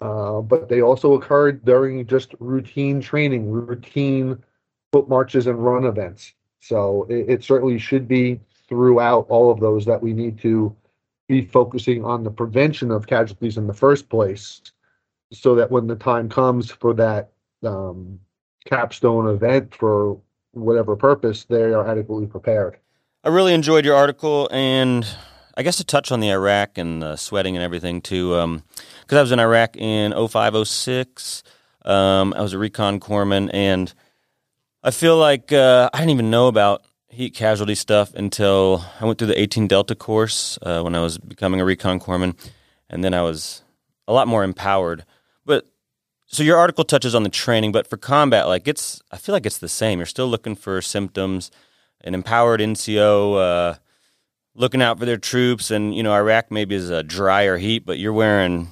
Uh, 0.00 0.40
but 0.40 0.68
they 0.68 0.82
also 0.82 1.14
occurred 1.14 1.64
during 1.64 2.06
just 2.06 2.34
routine 2.40 3.00
training, 3.00 3.50
routine 3.50 4.42
foot 4.92 5.08
marches 5.08 5.46
and 5.46 5.64
run 5.64 5.84
events. 5.84 6.34
So 6.60 7.06
it, 7.08 7.30
it, 7.30 7.44
certainly 7.44 7.78
should 7.78 8.06
be 8.08 8.40
throughout 8.68 9.26
all 9.28 9.50
of 9.50 9.60
those 9.60 9.84
that 9.86 10.02
we 10.02 10.12
need 10.12 10.38
to 10.40 10.74
be 11.28 11.42
focusing 11.42 12.04
on 12.04 12.24
the 12.24 12.30
prevention 12.30 12.90
of 12.90 13.06
casualties 13.06 13.56
in 13.56 13.66
the 13.66 13.74
first 13.74 14.08
place 14.08 14.60
so 15.32 15.54
that 15.56 15.70
when 15.70 15.86
the 15.86 15.96
time 15.96 16.28
comes 16.28 16.70
for 16.70 16.94
that 16.94 17.32
um, 17.64 18.20
capstone 18.66 19.28
event 19.28 19.74
for 19.74 20.20
whatever 20.52 20.96
purpose, 20.96 21.44
they 21.44 21.72
are 21.72 21.86
adequately 21.86 22.26
prepared. 22.26 22.78
I 23.22 23.28
really 23.30 23.54
enjoyed 23.54 23.84
your 23.84 23.96
article 23.96 24.48
and 24.52 25.06
I 25.56 25.62
guess 25.62 25.76
to 25.76 25.84
touch 25.84 26.10
on 26.10 26.20
the 26.20 26.30
Iraq 26.30 26.78
and 26.78 27.00
the 27.00 27.16
sweating 27.16 27.56
and 27.56 27.62
everything 27.62 28.00
too. 28.00 28.34
Um, 28.34 28.64
because 29.02 29.18
I 29.18 29.22
was 29.22 29.32
in 29.32 29.38
Iraq 29.38 29.76
in 29.76 30.12
05, 30.12 30.66
06. 30.66 31.42
Um, 31.84 32.34
I 32.36 32.42
was 32.42 32.54
a 32.54 32.58
recon 32.58 32.98
corpsman, 32.98 33.50
and 33.52 33.92
I 34.82 34.90
feel 34.90 35.16
like 35.16 35.52
uh, 35.52 35.90
I 35.92 35.98
didn't 35.98 36.10
even 36.10 36.30
know 36.30 36.48
about 36.48 36.82
heat 37.08 37.34
casualty 37.34 37.74
stuff 37.74 38.14
until 38.14 38.84
I 39.00 39.04
went 39.04 39.18
through 39.18 39.28
the 39.28 39.40
18 39.40 39.68
Delta 39.68 39.94
course 39.94 40.58
uh, 40.62 40.80
when 40.80 40.94
I 40.94 41.00
was 41.00 41.18
becoming 41.18 41.60
a 41.60 41.64
recon 41.64 42.00
corpsman, 42.00 42.36
and 42.88 43.04
then 43.04 43.14
I 43.14 43.22
was 43.22 43.62
a 44.08 44.12
lot 44.12 44.26
more 44.26 44.42
empowered. 44.42 45.04
So 46.34 46.42
your 46.42 46.58
article 46.58 46.82
touches 46.82 47.14
on 47.14 47.22
the 47.22 47.28
training, 47.28 47.70
but 47.70 47.86
for 47.86 47.96
combat, 47.96 48.48
like 48.48 48.66
it's, 48.66 49.00
I 49.12 49.18
feel 49.18 49.32
like 49.32 49.46
it's 49.46 49.58
the 49.58 49.68
same. 49.68 50.00
You're 50.00 50.06
still 50.06 50.26
looking 50.26 50.56
for 50.56 50.82
symptoms. 50.82 51.52
An 52.00 52.12
empowered 52.12 52.58
NCO, 52.58 53.36
uh, 53.38 53.74
looking 54.56 54.82
out 54.82 54.98
for 54.98 55.04
their 55.04 55.16
troops, 55.16 55.70
and 55.70 55.94
you 55.94 56.02
know 56.02 56.12
Iraq 56.12 56.50
maybe 56.50 56.74
is 56.74 56.90
a 56.90 57.04
drier 57.04 57.56
heat, 57.56 57.86
but 57.86 58.00
you're 58.00 58.12
wearing 58.12 58.66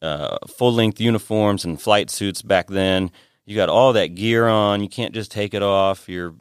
uh, 0.00 0.38
full 0.48 0.72
length 0.72 0.98
uniforms 0.98 1.66
and 1.66 1.78
flight 1.78 2.08
suits 2.08 2.40
back 2.40 2.68
then. 2.68 3.10
You 3.44 3.54
got 3.54 3.68
all 3.68 3.92
that 3.92 4.14
gear 4.14 4.48
on. 4.48 4.80
You 4.82 4.88
can't 4.88 5.12
just 5.12 5.30
take 5.30 5.52
it 5.52 5.62
off. 5.62 6.08
You're 6.08 6.34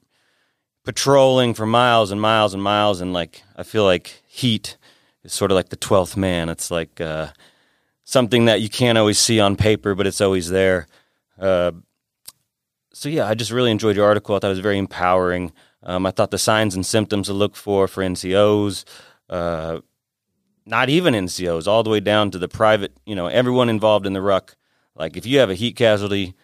patrolling 0.86 1.56
for 1.56 1.66
miles 1.66 2.10
and 2.10 2.22
miles 2.22 2.54
and 2.54 2.64
miles. 2.64 3.02
And 3.02 3.12
like, 3.12 3.44
I 3.58 3.64
feel 3.64 3.84
like 3.84 4.24
heat 4.26 4.78
is 5.26 5.34
sort 5.34 5.52
of 5.52 5.56
like 5.56 5.70
the 5.70 5.78
12th 5.78 6.16
man. 6.16 6.48
It's 6.48 6.72
like 6.72 7.02
uh, 7.02 7.28
something 8.04 8.46
that 8.46 8.62
you 8.62 8.70
can't 8.70 8.98
always 8.98 9.20
see 9.20 9.40
on 9.40 9.56
paper, 9.56 9.96
but 9.96 10.08
it's 10.08 10.22
always 10.22 10.50
there. 10.50 10.88
Uh, 11.40 11.72
so, 12.94 13.10
yeah, 13.10 13.28
I 13.28 13.34
just 13.34 13.52
really 13.52 13.72
enjoyed 13.72 13.96
your 13.96 14.06
article. 14.06 14.36
I 14.36 14.40
thought 14.40 14.48
it 14.48 14.50
was 14.50 14.60
very 14.60 14.78
empowering. 14.78 15.52
Um, 15.82 16.06
I 16.06 16.12
thought 16.12 16.32
the 16.32 16.38
signs 16.38 16.76
and 16.76 16.86
symptoms 16.86 17.28
to 17.28 17.34
look 17.34 17.56
for 17.56 17.88
for 17.88 18.04
NCOs, 18.04 18.86
uh, 19.30 19.80
not 20.66 20.90
even 20.90 21.14
NCOs, 21.14 21.68
all 21.68 21.84
the 21.84 21.90
way 21.90 22.00
down 22.00 22.32
to 22.32 22.40
the 22.40 22.48
private, 22.48 22.96
you 23.06 23.16
know, 23.16 23.28
everyone 23.28 23.70
involved 23.70 24.06
in 24.06 24.14
the 24.14 24.22
ruck. 24.22 24.56
Like 24.96 25.18
if 25.18 25.26
you 25.26 25.40
have 25.40 25.50
a 25.50 25.56
heat 25.56 25.76
casualty, 25.76 26.36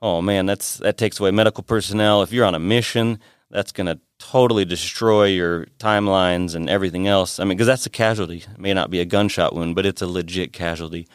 oh 0.00 0.22
man, 0.22 0.46
that's 0.46 0.76
that 0.78 0.96
takes 0.96 1.18
away 1.18 1.30
medical 1.32 1.64
personnel. 1.64 2.22
If 2.22 2.32
you're 2.32 2.44
on 2.44 2.54
a 2.54 2.60
mission, 2.60 3.18
that's 3.50 3.72
to 3.86 3.98
totally 4.18 4.64
destroy 4.64 5.26
your 5.26 5.66
timelines 5.78 6.54
and 6.54 6.68
everything 6.68 7.06
else. 7.06 7.38
I 7.38 7.44
mean, 7.44 7.56
because 7.56 7.66
that's 7.66 7.86
a 7.86 7.90
casualty. 7.90 8.38
It 8.38 8.58
may 8.58 8.74
not 8.74 8.90
be 8.90 9.00
a 9.00 9.04
gunshot 9.04 9.54
wound, 9.54 9.74
but 9.74 9.86
it's 9.86 10.02
a 10.02 10.06
legit 10.06 10.52
casualty. 10.52 11.08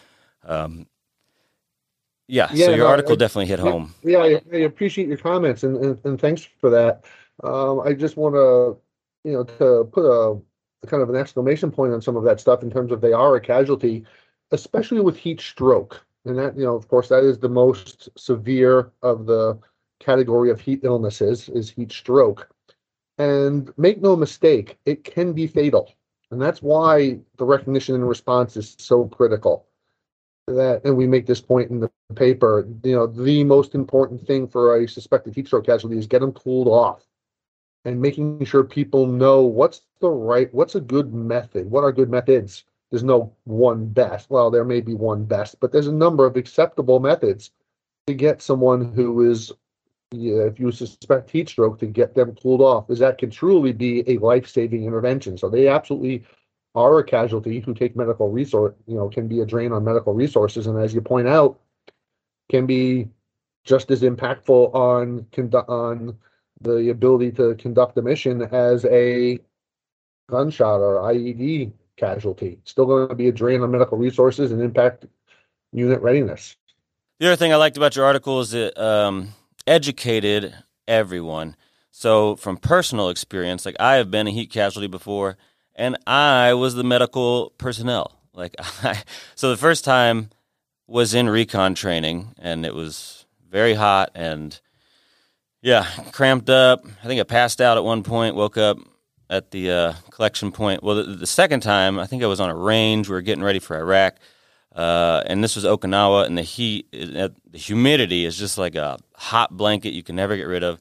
Um, 0.43 0.87
yeah, 2.27 2.49
yeah, 2.53 2.67
so 2.67 2.71
your 2.71 2.85
no, 2.85 2.87
article 2.87 3.13
I, 3.13 3.15
definitely 3.15 3.47
hit 3.47 3.59
home. 3.59 3.95
Yeah, 4.03 4.19
I, 4.19 4.41
I, 4.53 4.57
appreciate 4.57 5.07
your 5.07 5.17
comments 5.17 5.63
and, 5.63 5.77
and, 5.77 5.99
and 6.05 6.21
thanks 6.21 6.43
for 6.43 6.69
that. 6.69 7.05
Um, 7.43 7.79
I 7.79 7.93
just 7.93 8.17
want 8.17 8.35
to, 8.35 8.77
you 9.27 9.33
know, 9.33 9.43
to 9.43 9.89
put 9.91 10.05
a 10.05 10.39
kind 10.87 11.01
of 11.01 11.09
an 11.09 11.15
exclamation 11.15 11.71
point 11.71 11.93
on 11.93 12.01
some 12.01 12.15
of 12.15 12.23
that 12.23 12.39
stuff 12.39 12.61
in 12.61 12.69
terms 12.69 12.91
of 12.91 13.01
they 13.01 13.13
are 13.13 13.35
a 13.35 13.41
casualty, 13.41 14.05
especially 14.51 15.01
with 15.01 15.17
heat 15.17 15.41
stroke. 15.41 16.05
And 16.25 16.37
that, 16.37 16.55
you 16.55 16.63
know, 16.63 16.75
of 16.75 16.87
course, 16.87 17.09
that 17.09 17.23
is 17.23 17.39
the 17.39 17.49
most 17.49 18.09
severe 18.17 18.91
of 19.01 19.25
the 19.25 19.57
category 19.99 20.49
of 20.51 20.61
heat 20.61 20.81
illnesses 20.83 21.49
is 21.49 21.69
heat 21.69 21.91
stroke. 21.91 22.49
And 23.19 23.71
make 23.77 24.01
no 24.01 24.15
mistake, 24.15 24.77
it 24.85 25.03
can 25.03 25.33
be 25.33 25.45
fatal. 25.45 25.93
And 26.31 26.41
that's 26.41 26.61
why 26.61 27.19
the 27.37 27.45
recognition 27.45 27.95
and 27.95 28.07
response 28.07 28.55
is 28.55 28.75
so 28.79 29.05
critical 29.05 29.65
that, 30.47 30.81
and 30.83 30.95
we 30.95 31.05
make 31.05 31.25
this 31.25 31.41
point 31.41 31.69
in 31.69 31.79
the 31.79 31.91
paper, 32.15 32.67
you 32.83 32.95
know, 32.95 33.07
the 33.07 33.43
most 33.43 33.75
important 33.75 34.25
thing 34.25 34.47
for 34.47 34.77
a 34.77 34.87
suspected 34.87 35.35
heat 35.35 35.47
stroke 35.47 35.65
casualty 35.65 35.97
is 35.97 36.07
get 36.07 36.21
them 36.21 36.31
cooled 36.31 36.67
off 36.67 37.03
and 37.85 38.01
making 38.01 38.43
sure 38.45 38.63
people 38.63 39.05
know 39.05 39.41
what's 39.41 39.81
the 39.99 40.09
right, 40.09 40.53
what's 40.53 40.75
a 40.75 40.81
good 40.81 41.13
method, 41.13 41.69
what 41.69 41.83
are 41.83 41.91
good 41.91 42.09
methods. 42.09 42.63
There's 42.89 43.03
no 43.03 43.33
one 43.43 43.85
best. 43.85 44.29
Well, 44.29 44.49
there 44.49 44.65
may 44.65 44.81
be 44.81 44.95
one 44.95 45.25
best, 45.25 45.59
but 45.59 45.71
there's 45.71 45.87
a 45.87 45.93
number 45.93 46.25
of 46.25 46.35
acceptable 46.35 46.99
methods 46.99 47.51
to 48.07 48.13
get 48.13 48.41
someone 48.41 48.91
who 48.93 49.29
is, 49.29 49.51
if 50.11 50.59
you 50.59 50.71
suspect 50.71 51.29
heat 51.29 51.49
stroke, 51.49 51.79
to 51.79 51.85
get 51.85 52.15
them 52.15 52.35
cooled 52.41 52.61
off, 52.61 52.89
is 52.89 52.99
that 52.99 53.17
can 53.17 53.29
truly 53.29 53.71
be 53.71 54.03
a 54.09 54.17
life-saving 54.17 54.83
intervention. 54.83 55.37
So 55.37 55.49
they 55.49 55.67
absolutely 55.67 56.25
are 56.75 56.99
a 56.99 57.03
casualty 57.03 57.59
who 57.59 57.73
take 57.73 57.95
medical 57.95 58.31
resource, 58.31 58.73
you 58.87 58.95
know, 58.95 59.09
can 59.09 59.27
be 59.27 59.41
a 59.41 59.45
drain 59.45 59.71
on 59.71 59.83
medical 59.83 60.13
resources. 60.13 60.67
And 60.67 60.79
as 60.79 60.93
you 60.93 61.01
point 61.01 61.27
out, 61.27 61.59
can 62.49 62.65
be 62.65 63.07
just 63.63 63.91
as 63.91 64.01
impactful 64.01 64.73
on 64.73 65.25
on 65.67 66.17
the 66.61 66.89
ability 66.89 67.31
to 67.31 67.55
conduct 67.55 67.97
a 67.97 68.01
mission 68.01 68.41
as 68.51 68.85
a 68.85 69.39
gunshot 70.29 70.81
or 70.81 70.95
IED 70.95 71.71
casualty. 71.95 72.59
Still 72.65 72.85
going 72.85 73.09
to 73.09 73.15
be 73.15 73.27
a 73.27 73.31
drain 73.31 73.61
on 73.61 73.71
medical 73.71 73.97
resources 73.97 74.51
and 74.51 74.61
impact 74.61 75.05
unit 75.71 76.01
readiness. 76.01 76.55
The 77.19 77.27
other 77.27 77.35
thing 77.35 77.53
I 77.53 77.57
liked 77.57 77.77
about 77.77 77.95
your 77.95 78.05
article 78.05 78.39
is 78.39 78.51
that 78.51 78.77
um, 78.81 79.33
educated 79.69 80.53
everyone. 80.87 81.55
So, 81.91 82.35
from 82.35 82.57
personal 82.57 83.09
experience, 83.09 83.65
like 83.65 83.75
I 83.79 83.95
have 83.95 84.09
been 84.09 84.27
a 84.27 84.31
heat 84.31 84.51
casualty 84.51 84.87
before, 84.87 85.37
and 85.75 85.97
I 86.07 86.53
was 86.55 86.73
the 86.73 86.83
medical 86.83 87.51
personnel. 87.57 88.19
Like, 88.33 88.55
I, 88.83 89.01
so 89.35 89.49
the 89.49 89.57
first 89.57 89.85
time 89.85 90.31
was 90.87 91.13
in 91.13 91.29
recon 91.29 91.75
training, 91.75 92.33
and 92.39 92.65
it 92.65 92.73
was 92.73 93.25
very 93.49 93.75
hot 93.75 94.11
and 94.15 94.59
yeah, 95.61 95.85
cramped 96.11 96.49
up. 96.49 96.85
I 97.03 97.07
think 97.07 97.19
I 97.19 97.23
passed 97.23 97.61
out 97.61 97.77
at 97.77 97.83
one 97.83 98.03
point. 98.03 98.35
Woke 98.35 98.57
up 98.57 98.77
at 99.29 99.51
the 99.51 99.71
uh, 99.71 99.93
collection 100.09 100.51
point. 100.51 100.83
Well, 100.83 100.95
the, 100.95 101.03
the, 101.03 101.27
second 101.27 101.61
time, 101.61 101.99
I 101.99 102.07
think 102.07 102.23
I 102.23 102.27
was 102.27 102.39
on 102.39 102.49
a 102.49 102.55
range. 102.55 103.09
We 103.09 103.13
were 103.13 103.21
getting 103.21 103.43
ready 103.43 103.59
for 103.59 103.77
Iraq, 103.77 104.15
uh, 104.75 105.23
and 105.25 105.43
this 105.43 105.55
was 105.55 105.65
Okinawa, 105.65 106.25
and 106.25 106.37
the 106.37 106.43
heat, 106.43 106.91
the 106.91 107.33
humidity 107.53 108.25
is 108.25 108.37
just 108.37 108.57
like 108.57 108.75
a 108.75 108.97
hot 109.15 109.55
blanket 109.55 109.93
you 109.93 110.03
can 110.03 110.15
never 110.15 110.37
get 110.37 110.43
rid 110.47 110.63
of. 110.63 110.79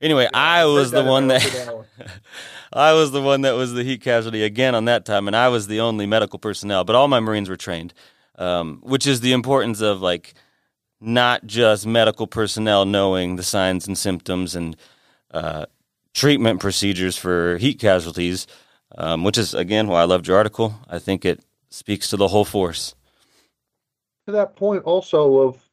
Anyway, 0.00 0.24
yeah, 0.24 0.30
I 0.34 0.64
was 0.66 0.90
the 0.90 1.04
one 1.04 1.28
that 1.28 1.42
I 2.72 2.92
was 2.92 3.12
the 3.12 3.22
one 3.22 3.42
that 3.42 3.52
was 3.52 3.72
the 3.72 3.84
heat 3.84 4.02
casualty 4.02 4.42
again 4.42 4.74
on 4.74 4.86
that 4.86 5.04
time, 5.04 5.28
and 5.28 5.36
I 5.36 5.48
was 5.48 5.66
the 5.66 5.80
only 5.80 6.06
medical 6.06 6.38
personnel. 6.38 6.84
But 6.84 6.96
all 6.96 7.08
my 7.08 7.20
Marines 7.20 7.48
were 7.48 7.56
trained, 7.56 7.94
um, 8.36 8.80
which 8.82 9.06
is 9.06 9.20
the 9.20 9.32
importance 9.32 9.80
of 9.80 10.02
like 10.02 10.34
not 11.00 11.46
just 11.46 11.86
medical 11.86 12.26
personnel 12.26 12.84
knowing 12.84 13.36
the 13.36 13.42
signs 13.42 13.86
and 13.86 13.96
symptoms 13.96 14.56
and 14.56 14.76
uh, 15.30 15.66
treatment 16.14 16.60
procedures 16.60 17.16
for 17.16 17.58
heat 17.58 17.78
casualties, 17.78 18.46
um, 18.98 19.22
which 19.22 19.38
is 19.38 19.54
again 19.54 19.86
why 19.86 20.02
I 20.02 20.04
loved 20.04 20.26
your 20.26 20.36
article. 20.36 20.74
I 20.88 20.98
think 20.98 21.24
it 21.24 21.44
speaks 21.70 22.10
to 22.10 22.16
the 22.16 22.28
whole 22.28 22.44
force. 22.44 22.94
To 24.26 24.32
that 24.32 24.56
point, 24.56 24.84
also 24.84 25.38
of 25.38 25.68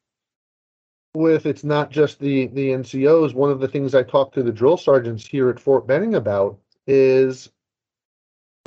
with 1.14 1.46
it's 1.46 1.64
not 1.64 1.90
just 1.90 2.18
the 2.18 2.46
the 2.48 2.68
NCOs. 2.70 3.34
One 3.34 3.50
of 3.50 3.60
the 3.60 3.68
things 3.68 3.94
I 3.94 4.02
talked 4.02 4.34
to 4.34 4.42
the 4.42 4.52
drill 4.52 4.76
sergeants 4.76 5.26
here 5.26 5.48
at 5.50 5.60
Fort 5.60 5.86
Benning 5.86 6.14
about 6.14 6.58
is 6.86 7.50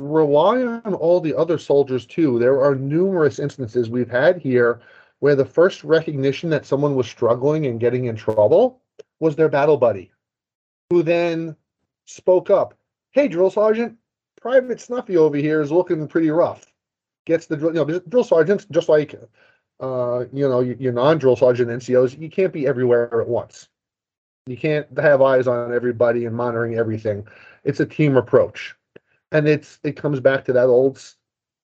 rely 0.00 0.62
on 0.62 0.94
all 0.94 1.20
the 1.20 1.34
other 1.36 1.58
soldiers 1.58 2.06
too. 2.06 2.38
There 2.38 2.62
are 2.62 2.74
numerous 2.74 3.38
instances 3.38 3.88
we've 3.88 4.10
had 4.10 4.38
here 4.38 4.80
where 5.20 5.34
the 5.34 5.44
first 5.44 5.84
recognition 5.84 6.50
that 6.50 6.66
someone 6.66 6.94
was 6.94 7.06
struggling 7.06 7.66
and 7.66 7.80
getting 7.80 8.04
in 8.06 8.16
trouble 8.16 8.82
was 9.20 9.34
their 9.34 9.48
battle 9.48 9.78
buddy, 9.78 10.10
who 10.90 11.02
then 11.02 11.56
spoke 12.04 12.50
up. 12.50 12.74
Hey, 13.12 13.28
drill 13.28 13.50
sergeant, 13.50 13.96
Private 14.40 14.80
Snuffy 14.80 15.16
over 15.16 15.36
here 15.36 15.62
is 15.62 15.72
looking 15.72 16.06
pretty 16.06 16.30
rough. 16.30 16.66
Gets 17.24 17.46
the 17.46 17.56
drill, 17.56 17.74
you 17.74 17.84
know, 17.84 17.98
drill 18.00 18.24
sergeants, 18.24 18.66
just 18.70 18.88
like, 18.88 19.14
uh, 19.80 20.24
you 20.32 20.48
know, 20.48 20.60
your 20.60 20.92
non-drill 20.92 21.36
sergeant 21.36 21.70
NCOs, 21.70 22.18
you 22.18 22.30
can't 22.30 22.52
be 22.52 22.66
everywhere 22.66 23.20
at 23.20 23.28
once. 23.28 23.68
You 24.46 24.56
can't 24.56 24.86
have 24.98 25.22
eyes 25.22 25.46
on 25.46 25.74
everybody 25.74 26.24
and 26.24 26.34
monitoring 26.34 26.76
everything. 26.76 27.26
It's 27.64 27.80
a 27.80 27.86
team 27.86 28.16
approach, 28.16 28.74
and 29.32 29.48
it's 29.48 29.80
it 29.82 29.96
comes 29.96 30.20
back 30.20 30.44
to 30.44 30.52
that 30.52 30.66
old 30.66 31.02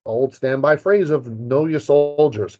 old 0.05 0.35
standby 0.35 0.77
phrase 0.77 1.09
of 1.09 1.27
know 1.27 1.65
your 1.65 1.79
soldiers, 1.79 2.59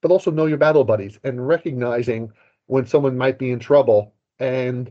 but 0.00 0.10
also 0.10 0.30
know 0.30 0.46
your 0.46 0.58
battle 0.58 0.84
buddies 0.84 1.18
and 1.24 1.46
recognizing 1.46 2.32
when 2.66 2.86
someone 2.86 3.18
might 3.18 3.38
be 3.38 3.50
in 3.50 3.58
trouble 3.58 4.14
and 4.38 4.90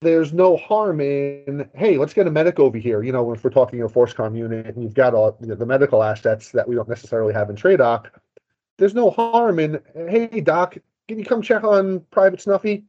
there's 0.00 0.32
no 0.32 0.56
harm 0.56 1.00
in 1.00 1.68
hey 1.74 1.98
let's 1.98 2.14
get 2.14 2.26
a 2.26 2.30
medic 2.30 2.60
over 2.60 2.78
here 2.78 3.02
you 3.02 3.12
know 3.12 3.32
if 3.32 3.42
we're 3.42 3.50
talking 3.50 3.82
a 3.82 3.88
FORSCOM 3.88 4.36
unit 4.36 4.66
and 4.66 4.82
you've 4.82 4.94
got 4.94 5.12
all 5.12 5.36
the 5.40 5.66
medical 5.66 6.02
assets 6.02 6.52
that 6.52 6.66
we 6.68 6.74
don't 6.74 6.88
necessarily 6.88 7.34
have 7.34 7.50
in 7.50 7.56
TRADOC 7.56 8.06
there's 8.78 8.94
no 8.94 9.10
harm 9.10 9.58
in 9.58 9.80
hey 9.94 10.40
doc 10.40 10.76
can 11.08 11.18
you 11.18 11.24
come 11.24 11.42
check 11.42 11.64
on 11.64 12.00
private 12.10 12.40
snuffy 12.40 12.84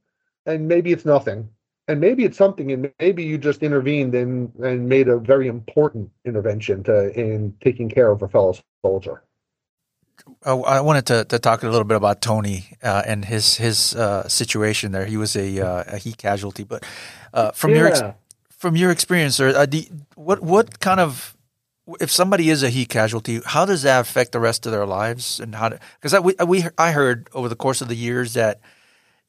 and 0.45 0.67
maybe 0.67 0.91
it's 0.91 1.05
nothing 1.05 1.49
and 1.87 1.99
maybe 1.99 2.23
it's 2.23 2.37
something 2.37 2.71
and 2.71 2.91
maybe 2.99 3.23
you 3.23 3.37
just 3.37 3.63
intervened 3.63 4.13
and 4.15 4.53
and 4.55 4.87
made 4.87 5.07
a 5.07 5.17
very 5.17 5.47
important 5.47 6.09
intervention 6.25 6.83
to 6.83 7.11
in 7.19 7.53
taking 7.61 7.89
care 7.89 8.11
of 8.11 8.21
a 8.21 8.27
fellow 8.27 8.55
soldier 8.83 9.23
uh, 10.45 10.59
I 10.61 10.81
wanted 10.81 11.05
to, 11.07 11.25
to 11.25 11.39
talk 11.39 11.63
a 11.63 11.69
little 11.69 11.85
bit 11.85 11.97
about 11.97 12.21
Tony 12.21 12.77
uh, 12.83 13.03
and 13.05 13.25
his 13.25 13.55
his 13.55 13.95
uh, 13.95 14.27
situation 14.27 14.91
there. 14.91 15.05
He 15.05 15.17
was 15.17 15.35
a, 15.35 15.59
uh, 15.59 15.83
a 15.87 15.97
heat 15.97 16.17
casualty, 16.17 16.63
but 16.63 16.83
uh, 17.33 17.51
from 17.51 17.71
yeah. 17.71 17.77
your 17.77 17.87
ex- 17.87 18.01
from 18.49 18.75
your 18.75 18.91
experience, 18.91 19.39
or 19.39 19.49
uh, 19.49 19.65
what 20.15 20.41
what 20.41 20.79
kind 20.79 20.99
of 20.99 21.35
if 21.99 22.11
somebody 22.11 22.49
is 22.49 22.63
a 22.63 22.69
heat 22.69 22.89
casualty, 22.89 23.41
how 23.45 23.65
does 23.65 23.83
that 23.83 24.01
affect 24.01 24.31
the 24.31 24.39
rest 24.39 24.65
of 24.65 24.71
their 24.71 24.85
lives? 24.85 25.39
And 25.39 25.55
how 25.55 25.69
because 25.69 26.13
I 26.13 26.19
we, 26.19 26.35
we 26.45 26.65
I 26.77 26.91
heard 26.91 27.29
over 27.33 27.49
the 27.49 27.55
course 27.55 27.81
of 27.81 27.87
the 27.87 27.95
years 27.95 28.33
that 28.33 28.59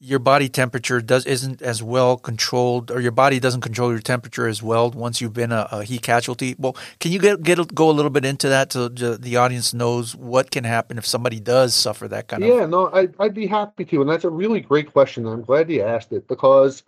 your 0.03 0.17
body 0.17 0.49
temperature 0.49 0.99
does 0.99 1.27
isn't 1.27 1.61
as 1.61 1.83
well 1.83 2.17
controlled, 2.17 2.89
or 2.89 2.99
your 2.99 3.11
body 3.11 3.39
doesn't 3.39 3.61
control 3.61 3.91
your 3.91 3.99
temperature 3.99 4.47
as 4.47 4.63
well 4.63 4.89
once 4.89 5.21
you've 5.21 5.33
been 5.33 5.51
a, 5.51 5.67
a 5.71 5.83
heat 5.83 6.01
casualty. 6.01 6.55
Well, 6.57 6.75
can 6.99 7.11
you 7.11 7.19
get 7.19 7.43
get 7.43 7.73
go 7.75 7.89
a 7.89 7.93
little 7.93 8.09
bit 8.09 8.25
into 8.25 8.49
that 8.49 8.73
so 8.73 8.87
the 8.89 9.35
audience 9.37 9.73
knows 9.73 10.15
what 10.15 10.49
can 10.49 10.63
happen 10.63 10.97
if 10.97 11.05
somebody 11.05 11.39
does 11.39 11.75
suffer 11.75 12.07
that 12.07 12.27
kind 12.27 12.43
yeah, 12.43 12.49
of? 12.49 12.59
Yeah, 12.61 12.65
no, 12.65 12.87
I, 12.87 13.09
I'd 13.19 13.35
be 13.35 13.45
happy 13.45 13.85
to, 13.85 14.01
and 14.01 14.09
that's 14.09 14.23
a 14.23 14.29
really 14.29 14.59
great 14.59 14.91
question. 14.91 15.27
I'm 15.27 15.43
glad 15.43 15.69
you 15.69 15.83
asked 15.83 16.11
it 16.11 16.27
because 16.27 16.83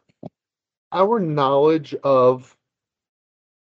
our 0.91 1.19
knowledge 1.19 1.93
of 2.03 2.52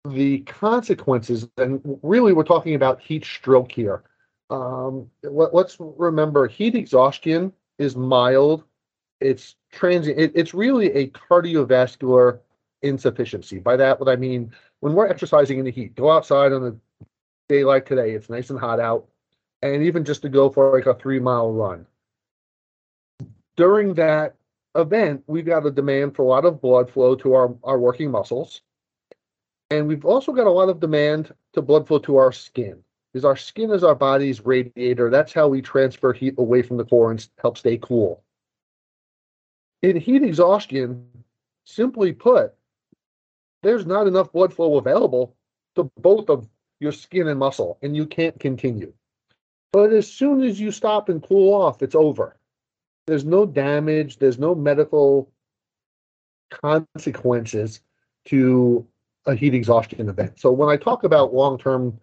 the 0.04 0.40
consequences, 0.40 1.48
and 1.56 1.80
really 2.02 2.32
we're 2.32 2.44
talking 2.44 2.74
about 2.74 3.00
heat 3.00 3.24
stroke 3.24 3.72
here. 3.72 4.02
Um, 4.50 5.10
let, 5.22 5.54
let's 5.54 5.76
remember 5.78 6.46
heat 6.46 6.74
exhaustion 6.74 7.52
is 7.78 7.96
mild 7.96 8.64
it's 9.20 9.56
transient. 9.72 10.18
It, 10.18 10.32
it's 10.34 10.54
really 10.54 10.86
a 10.92 11.08
cardiovascular 11.08 12.38
insufficiency. 12.82 13.58
By 13.58 13.76
that, 13.76 13.98
what 13.98 14.08
I 14.08 14.16
mean, 14.16 14.52
when 14.80 14.94
we're 14.94 15.08
exercising 15.08 15.58
in 15.58 15.64
the 15.64 15.70
heat, 15.70 15.94
go 15.96 16.10
outside 16.10 16.52
on 16.52 16.64
a 16.64 16.76
day 17.48 17.64
like 17.64 17.86
today. 17.86 18.12
It's 18.12 18.30
nice 18.30 18.50
and 18.50 18.58
hot 18.58 18.80
out, 18.80 19.08
and 19.62 19.82
even 19.82 20.04
just 20.04 20.22
to 20.22 20.28
go 20.28 20.50
for 20.50 20.72
like 20.76 20.86
a 20.86 20.94
three 20.94 21.18
mile 21.18 21.52
run. 21.52 21.86
During 23.56 23.94
that 23.94 24.36
event, 24.76 25.24
we've 25.26 25.46
got 25.46 25.66
a 25.66 25.70
demand 25.70 26.14
for 26.14 26.22
a 26.22 26.26
lot 26.26 26.44
of 26.44 26.60
blood 26.60 26.90
flow 26.90 27.16
to 27.16 27.34
our, 27.34 27.54
our 27.64 27.78
working 27.78 28.10
muscles. 28.10 28.62
And 29.70 29.86
we've 29.86 30.04
also 30.04 30.32
got 30.32 30.46
a 30.46 30.50
lot 30.50 30.68
of 30.68 30.80
demand 30.80 31.34
to 31.52 31.62
blood 31.62 31.86
flow 31.86 31.98
to 32.00 32.16
our 32.16 32.32
skin. 32.32 32.82
Because 33.12 33.24
our 33.24 33.36
skin 33.36 33.70
is 33.70 33.84
our 33.84 33.94
body's 33.94 34.44
radiator. 34.44 35.10
That's 35.10 35.32
how 35.32 35.48
we 35.48 35.62
transfer 35.62 36.12
heat 36.12 36.34
away 36.38 36.62
from 36.62 36.76
the 36.76 36.84
core 36.84 37.10
and 37.10 37.26
help 37.38 37.56
stay 37.58 37.78
cool 37.78 38.22
in 39.82 39.96
heat 39.96 40.22
exhaustion, 40.22 41.06
simply 41.64 42.12
put, 42.12 42.54
there's 43.62 43.86
not 43.86 44.06
enough 44.06 44.32
blood 44.32 44.52
flow 44.52 44.76
available 44.76 45.34
to 45.76 45.90
both 45.98 46.28
of 46.28 46.48
your 46.80 46.92
skin 46.92 47.28
and 47.28 47.38
muscle, 47.38 47.78
and 47.82 47.96
you 47.96 48.06
can't 48.06 48.38
continue. 48.38 48.92
But 49.72 49.92
as 49.92 50.10
soon 50.10 50.42
as 50.42 50.58
you 50.58 50.70
stop 50.70 51.08
and 51.08 51.22
cool 51.22 51.52
off, 51.52 51.82
it's 51.82 51.94
over. 51.94 52.36
There's 53.06 53.24
no 53.24 53.46
damage, 53.46 54.18
there's 54.18 54.38
no 54.38 54.54
medical 54.54 55.30
consequences 56.50 57.80
to 58.26 58.86
a 59.28 59.34
heat 59.34 59.54
exhaustion 59.54 60.08
event. 60.08 60.40
So 60.40 60.50
when 60.50 60.68
I 60.68 60.76
talk 60.76 61.04
about 61.04 61.34
long 61.34 61.58
term 61.58 62.00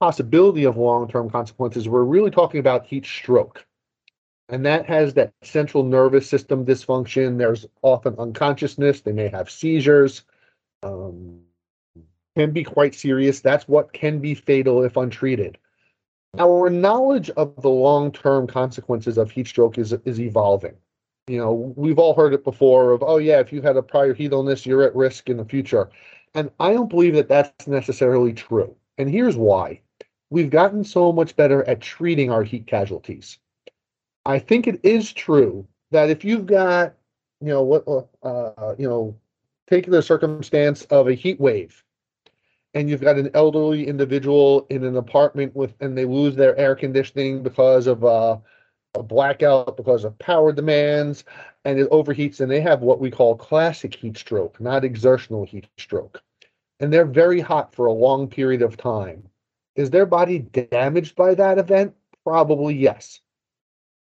possibility 0.00 0.64
of 0.64 0.76
long 0.76 1.06
term 1.08 1.30
consequences, 1.30 1.88
we're 1.88 2.02
really 2.02 2.30
talking 2.30 2.58
about 2.58 2.86
heat 2.86 3.06
stroke. 3.06 3.64
And 4.48 4.66
that 4.66 4.86
has 4.86 5.14
that 5.14 5.32
central 5.42 5.84
nervous 5.84 6.28
system 6.28 6.66
dysfunction. 6.66 7.38
There's 7.38 7.66
often 7.82 8.16
unconsciousness. 8.18 9.02
They 9.02 9.12
may 9.12 9.28
have 9.28 9.48
seizures. 9.48 10.22
Um, 10.82 11.42
can 12.36 12.52
be 12.52 12.64
quite 12.64 12.94
serious. 12.94 13.40
That's 13.40 13.68
what 13.68 13.92
can 13.92 14.18
be 14.18 14.34
fatal 14.34 14.82
if 14.82 14.96
untreated. 14.96 15.58
Our 16.38 16.70
knowledge 16.70 17.28
of 17.30 17.60
the 17.60 17.68
long 17.68 18.12
term 18.12 18.46
consequences 18.46 19.18
of 19.18 19.30
heat 19.30 19.46
stroke 19.46 19.78
is, 19.78 19.92
is 20.04 20.20
evolving. 20.20 20.74
You 21.26 21.38
know, 21.38 21.74
we've 21.76 21.98
all 21.98 22.14
heard 22.14 22.34
it 22.34 22.44
before 22.44 22.92
of, 22.92 23.02
oh, 23.02 23.18
yeah, 23.18 23.40
if 23.40 23.52
you 23.52 23.62
had 23.62 23.76
a 23.76 23.82
prior 23.82 24.14
heat 24.14 24.32
illness, 24.32 24.64
you're 24.66 24.82
at 24.82 24.94
risk 24.96 25.28
in 25.28 25.36
the 25.36 25.44
future. 25.44 25.90
And 26.34 26.50
I 26.60 26.72
don't 26.72 26.88
believe 26.88 27.14
that 27.14 27.28
that's 27.28 27.66
necessarily 27.66 28.32
true. 28.32 28.76
And 28.98 29.10
here's 29.10 29.36
why 29.36 29.80
we've 30.30 30.50
gotten 30.50 30.84
so 30.84 31.12
much 31.12 31.34
better 31.34 31.64
at 31.64 31.80
treating 31.80 32.30
our 32.30 32.44
heat 32.44 32.66
casualties. 32.66 33.38
I 34.24 34.38
think 34.38 34.66
it 34.66 34.80
is 34.84 35.12
true 35.12 35.66
that 35.90 36.10
if 36.10 36.24
you've 36.24 36.46
got, 36.46 36.94
you 37.40 37.48
know, 37.48 37.62
what, 37.62 38.08
uh, 38.22 38.74
you 38.78 38.88
know, 38.88 39.16
take 39.68 39.86
the 39.90 40.02
circumstance 40.02 40.84
of 40.84 41.08
a 41.08 41.14
heat 41.14 41.40
wave 41.40 41.82
and 42.74 42.88
you've 42.88 43.00
got 43.00 43.18
an 43.18 43.30
elderly 43.34 43.86
individual 43.86 44.66
in 44.70 44.84
an 44.84 44.96
apartment 44.96 45.54
with 45.56 45.74
and 45.80 45.96
they 45.96 46.04
lose 46.04 46.36
their 46.36 46.56
air 46.56 46.74
conditioning 46.74 47.42
because 47.42 47.86
of 47.86 48.04
uh, 48.04 48.36
a 48.94 49.02
blackout 49.02 49.76
because 49.76 50.04
of 50.04 50.18
power 50.18 50.52
demands 50.52 51.24
and 51.64 51.78
it 51.78 51.90
overheats 51.90 52.40
and 52.40 52.50
they 52.50 52.60
have 52.60 52.80
what 52.80 53.00
we 53.00 53.10
call 53.10 53.36
classic 53.36 53.94
heat 53.94 54.16
stroke 54.16 54.60
not 54.60 54.84
exertional 54.84 55.44
heat 55.44 55.68
stroke. 55.78 56.22
And 56.80 56.92
they're 56.92 57.04
very 57.04 57.40
hot 57.40 57.74
for 57.74 57.86
a 57.86 57.92
long 57.92 58.26
period 58.26 58.62
of 58.62 58.76
time. 58.76 59.28
Is 59.76 59.90
their 59.90 60.06
body 60.06 60.38
damaged 60.38 61.14
by 61.14 61.34
that 61.34 61.58
event? 61.58 61.94
Probably 62.24 62.74
yes. 62.74 63.20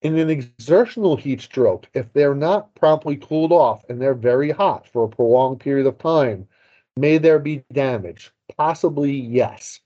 In 0.03 0.19
an 0.19 0.29
exertional 0.31 1.17
heat 1.17 1.41
stroke 1.41 1.89
if 1.95 2.12
they're 2.12 2.35
not 2.35 2.75
promptly 2.75 3.17
cooled 3.17 3.53
off 3.53 3.85
and 3.89 4.01
they're 4.01 4.15
very 4.15 4.51
hot 4.51 4.87
for 4.87 5.05
a 5.05 5.09
prolonged 5.09 5.61
period 5.61 5.87
of 5.87 5.99
time 5.99 6.49
may 6.97 7.19
there 7.19 7.39
be 7.39 7.65
damage? 7.73 8.33
Possibly 8.57 9.12
yes. 9.12 9.81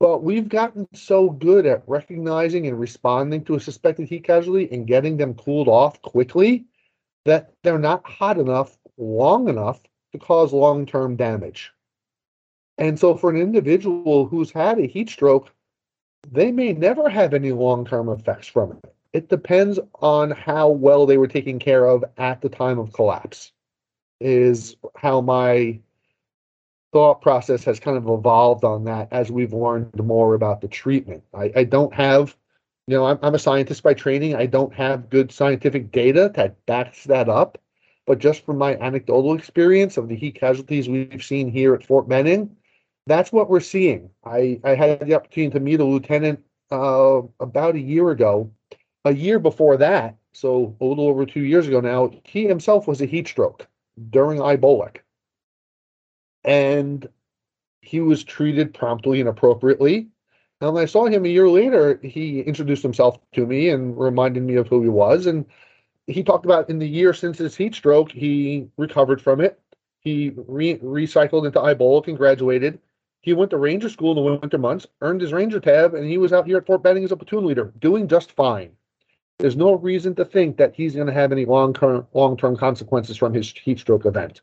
But 0.00 0.22
we've 0.22 0.48
gotten 0.48 0.88
so 0.94 1.28
good 1.28 1.66
at 1.66 1.82
recognizing 1.86 2.66
and 2.66 2.80
responding 2.80 3.44
to 3.44 3.56
a 3.56 3.60
suspected 3.60 4.08
heat 4.08 4.24
casualty 4.24 4.66
and 4.72 4.86
getting 4.86 5.18
them 5.18 5.34
cooled 5.34 5.68
off 5.68 6.00
quickly 6.00 6.64
that 7.26 7.52
they're 7.62 7.78
not 7.78 8.06
hot 8.06 8.38
enough 8.38 8.78
long 8.96 9.48
enough 9.48 9.82
to 10.12 10.18
cause 10.18 10.54
long 10.54 10.86
term 10.86 11.16
damage. 11.16 11.70
And 12.78 12.98
so, 12.98 13.14
for 13.14 13.28
an 13.28 13.36
individual 13.36 14.24
who's 14.26 14.50
had 14.50 14.78
a 14.78 14.86
heat 14.86 15.10
stroke, 15.10 15.52
they 16.32 16.50
may 16.50 16.72
never 16.72 17.10
have 17.10 17.34
any 17.34 17.52
long 17.52 17.84
term 17.84 18.08
effects 18.08 18.46
from 18.46 18.72
it. 18.72 18.94
It 19.12 19.28
depends 19.28 19.78
on 19.96 20.30
how 20.30 20.68
well 20.70 21.04
they 21.04 21.18
were 21.18 21.28
taken 21.28 21.58
care 21.58 21.86
of 21.86 22.04
at 22.16 22.40
the 22.40 22.48
time 22.48 22.78
of 22.78 22.94
collapse, 22.94 23.52
is 24.18 24.76
how 24.96 25.20
my 25.20 25.78
thought 26.92 27.22
process 27.22 27.64
has 27.64 27.78
kind 27.78 27.96
of 27.96 28.08
evolved 28.08 28.64
on 28.64 28.84
that 28.84 29.08
as 29.10 29.30
we've 29.30 29.52
learned 29.52 29.94
more 30.02 30.34
about 30.34 30.60
the 30.60 30.68
treatment. 30.68 31.22
I, 31.34 31.52
I 31.56 31.64
don't 31.64 31.94
have, 31.94 32.36
you 32.86 32.96
know, 32.96 33.06
I'm, 33.06 33.18
I'm 33.22 33.34
a 33.34 33.38
scientist 33.38 33.82
by 33.82 33.94
training. 33.94 34.34
I 34.34 34.46
don't 34.46 34.74
have 34.74 35.10
good 35.10 35.30
scientific 35.30 35.92
data 35.92 36.32
that 36.34 36.64
backs 36.66 37.04
that 37.04 37.28
up. 37.28 37.58
But 38.06 38.18
just 38.18 38.44
from 38.44 38.58
my 38.58 38.76
anecdotal 38.76 39.34
experience 39.34 39.96
of 39.96 40.08
the 40.08 40.16
heat 40.16 40.34
casualties 40.34 40.88
we've 40.88 41.22
seen 41.22 41.50
here 41.50 41.74
at 41.74 41.86
Fort 41.86 42.08
Benning, 42.08 42.56
that's 43.06 43.30
what 43.30 43.48
we're 43.48 43.60
seeing. 43.60 44.10
I, 44.24 44.60
I 44.64 44.74
had 44.74 45.00
the 45.00 45.14
opportunity 45.14 45.52
to 45.52 45.60
meet 45.60 45.80
a 45.80 45.84
lieutenant 45.84 46.42
uh, 46.72 47.22
about 47.38 47.76
a 47.76 47.80
year 47.80 48.10
ago. 48.10 48.50
A 49.04 49.14
year 49.14 49.38
before 49.38 49.76
that, 49.78 50.16
so 50.32 50.76
a 50.80 50.84
little 50.84 51.08
over 51.08 51.24
two 51.24 51.40
years 51.40 51.66
ago 51.66 51.80
now, 51.80 52.10
he 52.24 52.46
himself 52.46 52.86
was 52.86 53.00
a 53.00 53.06
heat 53.06 53.28
stroke 53.28 53.66
during 54.10 54.40
IBOLC 54.40 54.98
and 56.44 57.08
he 57.80 58.00
was 58.00 58.24
treated 58.24 58.74
promptly 58.74 59.20
and 59.20 59.28
appropriately. 59.28 60.08
And 60.60 60.74
when 60.74 60.82
I 60.82 60.86
saw 60.86 61.06
him 61.06 61.24
a 61.24 61.28
year 61.28 61.48
later, 61.48 61.98
he 62.02 62.40
introduced 62.40 62.82
himself 62.82 63.18
to 63.32 63.46
me 63.46 63.70
and 63.70 63.98
reminded 63.98 64.42
me 64.42 64.56
of 64.56 64.68
who 64.68 64.82
he 64.82 64.88
was. 64.88 65.26
And 65.26 65.46
he 66.06 66.22
talked 66.22 66.44
about 66.44 66.68
in 66.68 66.78
the 66.78 66.88
year 66.88 67.14
since 67.14 67.38
his 67.38 67.56
heat 67.56 67.74
stroke, 67.74 68.12
he 68.12 68.68
recovered 68.76 69.22
from 69.22 69.40
it. 69.40 69.58
He 70.00 70.32
re- 70.36 70.78
recycled 70.78 71.46
into 71.46 71.60
IBOLC 71.60 72.08
and 72.08 72.16
graduated. 72.16 72.78
He 73.22 73.32
went 73.32 73.50
to 73.50 73.58
Ranger 73.58 73.88
School 73.88 74.12
in 74.12 74.16
the 74.16 74.40
winter 74.40 74.58
months, 74.58 74.86
earned 75.02 75.20
his 75.20 75.32
Ranger 75.32 75.60
tab, 75.60 75.94
and 75.94 76.08
he 76.08 76.18
was 76.18 76.32
out 76.32 76.46
here 76.46 76.56
at 76.56 76.66
Fort 76.66 76.82
Benning 76.82 77.04
as 77.04 77.12
a 77.12 77.16
platoon 77.16 77.44
leader, 77.44 77.72
doing 77.78 78.08
just 78.08 78.32
fine. 78.32 78.72
There's 79.38 79.56
no 79.56 79.74
reason 79.74 80.14
to 80.16 80.24
think 80.24 80.56
that 80.56 80.74
he's 80.74 80.94
going 80.94 81.06
to 81.06 81.12
have 81.12 81.32
any 81.32 81.44
long 81.44 81.72
term 81.72 82.06
long 82.12 82.36
term 82.36 82.56
consequences 82.56 83.16
from 83.16 83.32
his 83.32 83.50
heat 83.50 83.78
stroke 83.78 84.06
event. 84.06 84.42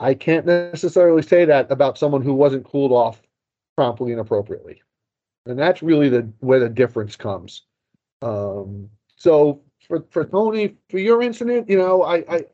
I 0.00 0.14
can't 0.14 0.46
necessarily 0.46 1.22
say 1.22 1.44
that 1.44 1.70
about 1.70 1.98
someone 1.98 2.22
who 2.22 2.34
wasn't 2.34 2.64
cooled 2.64 2.92
off 2.92 3.22
promptly 3.76 4.12
and 4.12 4.20
appropriately. 4.20 4.82
And 5.46 5.58
that's 5.58 5.82
really 5.82 6.08
the 6.08 6.30
where 6.40 6.60
the 6.60 6.68
difference 6.68 7.16
comes. 7.16 7.62
Um, 8.22 8.90
so 9.16 9.62
for, 9.86 10.04
for 10.10 10.24
Tony, 10.24 10.76
for 10.90 10.98
your 10.98 11.22
incident, 11.22 11.68
you 11.68 11.78
know, 11.78 12.02
I, 12.02 12.16
I 12.28 12.44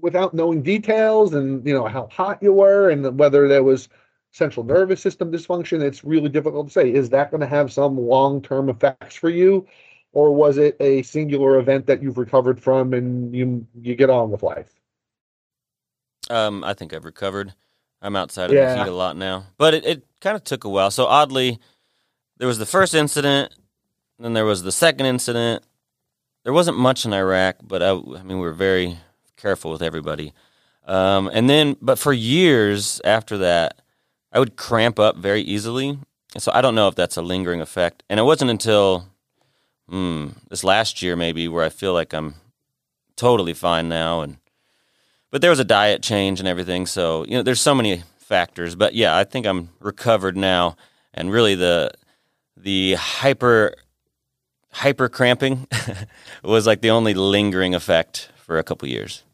without 0.00 0.34
knowing 0.34 0.62
details 0.62 1.34
and 1.34 1.66
you 1.66 1.74
know 1.74 1.86
how 1.86 2.08
hot 2.10 2.42
you 2.42 2.52
were 2.52 2.90
and 2.90 3.18
whether 3.18 3.48
there 3.48 3.64
was 3.64 3.88
central 4.30 4.64
nervous 4.64 5.00
system 5.00 5.30
dysfunction, 5.30 5.82
it's 5.82 6.04
really 6.04 6.28
difficult 6.28 6.68
to 6.68 6.72
say. 6.72 6.92
Is 6.92 7.10
that 7.10 7.30
going 7.30 7.40
to 7.40 7.46
have 7.46 7.72
some 7.72 7.98
long-term 7.98 8.68
effects 8.68 9.16
for 9.16 9.28
you? 9.28 9.66
Or 10.12 10.34
was 10.34 10.58
it 10.58 10.76
a 10.78 11.02
singular 11.02 11.58
event 11.58 11.86
that 11.86 12.02
you've 12.02 12.18
recovered 12.18 12.60
from 12.60 12.92
and 12.92 13.34
you 13.34 13.66
you 13.80 13.94
get 13.94 14.10
on 14.10 14.30
with 14.30 14.42
life? 14.42 14.81
Um, 16.30 16.64
I 16.64 16.74
think 16.74 16.92
I've 16.92 17.04
recovered. 17.04 17.54
I'm 18.00 18.16
outside 18.16 18.50
of 18.50 18.56
yeah. 18.56 18.74
the 18.74 18.84
heat 18.84 18.90
a 18.90 18.94
lot 18.94 19.16
now, 19.16 19.46
but 19.58 19.74
it, 19.74 19.84
it 19.84 20.04
kind 20.20 20.36
of 20.36 20.42
took 20.42 20.64
a 20.64 20.68
while. 20.68 20.90
So 20.90 21.06
oddly, 21.06 21.58
there 22.38 22.48
was 22.48 22.58
the 22.58 22.66
first 22.66 22.94
incident, 22.94 23.52
then 24.18 24.32
there 24.32 24.44
was 24.44 24.62
the 24.62 24.72
second 24.72 25.06
incident. 25.06 25.64
There 26.44 26.52
wasn't 26.52 26.78
much 26.78 27.04
in 27.04 27.12
Iraq, 27.12 27.56
but 27.62 27.82
I, 27.82 27.90
I 27.90 28.22
mean, 28.22 28.38
we 28.38 28.46
were 28.46 28.52
very 28.52 28.98
careful 29.36 29.70
with 29.70 29.82
everybody. 29.82 30.32
Um, 30.86 31.30
and 31.32 31.48
then, 31.48 31.76
but 31.80 31.98
for 31.98 32.12
years 32.12 33.00
after 33.04 33.38
that, 33.38 33.80
I 34.32 34.38
would 34.38 34.56
cramp 34.56 34.98
up 34.98 35.16
very 35.16 35.42
easily. 35.42 35.98
So 36.38 36.50
I 36.52 36.60
don't 36.60 36.74
know 36.74 36.88
if 36.88 36.94
that's 36.94 37.16
a 37.16 37.22
lingering 37.22 37.60
effect. 37.60 38.02
And 38.08 38.18
it 38.18 38.24
wasn't 38.24 38.50
until 38.50 39.08
hmm, 39.88 40.28
this 40.48 40.64
last 40.64 41.02
year, 41.02 41.14
maybe, 41.14 41.48
where 41.48 41.64
I 41.64 41.68
feel 41.68 41.92
like 41.92 42.12
I'm 42.12 42.34
totally 43.16 43.54
fine 43.54 43.88
now 43.88 44.22
and 44.22 44.38
but 45.32 45.40
there 45.40 45.50
was 45.50 45.58
a 45.58 45.64
diet 45.64 46.02
change 46.02 46.38
and 46.38 46.48
everything. 46.48 46.86
So 46.86 47.24
you 47.24 47.32
know, 47.32 47.42
there's 47.42 47.60
so 47.60 47.74
many 47.74 48.04
factors. 48.18 48.76
But 48.76 48.94
yeah, 48.94 49.16
I 49.16 49.24
think 49.24 49.44
I'm 49.46 49.70
recovered 49.80 50.36
now, 50.36 50.76
and 51.12 51.32
really 51.32 51.56
the 51.56 51.90
the 52.56 52.94
hyper 52.94 53.74
hyper 54.70 55.08
cramping 55.08 55.66
was 56.44 56.66
like 56.66 56.80
the 56.80 56.90
only 56.90 57.14
lingering 57.14 57.74
effect 57.74 58.30
for 58.36 58.58
a 58.58 58.62
couple 58.62 58.88
years. 58.88 59.24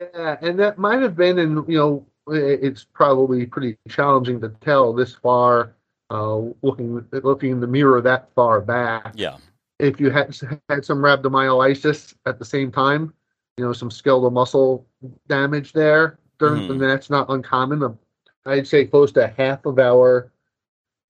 Yeah, 0.00 0.36
and 0.42 0.58
that 0.58 0.78
might 0.78 1.00
have 1.02 1.16
been, 1.16 1.38
and 1.38 1.68
you 1.68 1.78
know, 1.78 2.06
it's 2.28 2.84
probably 2.84 3.46
pretty 3.46 3.76
challenging 3.88 4.40
to 4.40 4.48
tell 4.60 4.92
this 4.92 5.14
far, 5.14 5.74
uh, 6.10 6.38
looking 6.62 7.04
looking 7.12 7.52
in 7.52 7.60
the 7.60 7.66
mirror 7.66 8.00
that 8.00 8.28
far 8.34 8.60
back. 8.60 9.12
Yeah. 9.14 9.36
If 9.78 10.00
you 10.00 10.10
had 10.10 10.36
had 10.68 10.84
some 10.84 10.98
rhabdomyolysis 10.98 12.14
at 12.26 12.40
the 12.40 12.44
same 12.44 12.72
time, 12.72 13.12
you 13.58 13.64
know, 13.64 13.72
some 13.72 13.90
skeletal 13.90 14.30
muscle 14.30 14.86
damage 15.26 15.72
there. 15.72 16.18
During, 16.38 16.68
mm. 16.68 16.70
And 16.70 16.80
that's 16.80 17.10
not 17.10 17.28
uncommon. 17.28 17.98
I'd 18.46 18.66
say 18.66 18.84
close 18.86 19.10
to 19.12 19.26
half 19.26 19.66
of 19.66 19.78
our, 19.78 20.30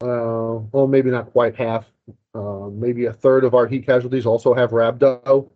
uh, 0.01 0.65
well, 0.73 0.87
maybe 0.87 1.11
not 1.11 1.31
quite 1.33 1.55
half, 1.55 1.85
uh, 2.35 2.69
maybe 2.73 3.05
a 3.05 3.13
third 3.13 3.45
of 3.45 3.55
our 3.55 3.67
heat 3.67 3.85
casualties 3.85 4.27
also 4.27 4.55
have 4.55 4.71
rhabdo. 4.71 5.51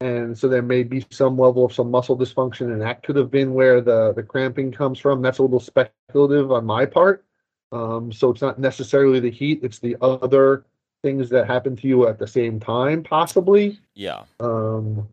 And 0.00 0.36
so 0.36 0.48
there 0.48 0.62
may 0.62 0.82
be 0.82 1.06
some 1.10 1.38
level 1.38 1.64
of 1.64 1.72
some 1.72 1.88
muscle 1.88 2.18
dysfunction, 2.18 2.72
and 2.72 2.80
that 2.80 3.04
could 3.04 3.14
have 3.14 3.30
been 3.30 3.54
where 3.54 3.80
the, 3.80 4.12
the 4.12 4.22
cramping 4.24 4.72
comes 4.72 4.98
from. 4.98 5.22
That's 5.22 5.38
a 5.38 5.42
little 5.42 5.60
speculative 5.60 6.50
on 6.50 6.66
my 6.66 6.84
part. 6.84 7.24
Um, 7.70 8.10
so 8.12 8.30
it's 8.30 8.42
not 8.42 8.58
necessarily 8.58 9.20
the 9.20 9.30
heat, 9.30 9.60
it's 9.62 9.78
the 9.78 9.96
other 10.00 10.64
things 11.02 11.30
that 11.30 11.46
happen 11.46 11.76
to 11.76 11.86
you 11.86 12.08
at 12.08 12.18
the 12.18 12.26
same 12.26 12.58
time, 12.58 13.04
possibly. 13.04 13.78
Yeah. 13.94 14.24
Um, 14.40 15.08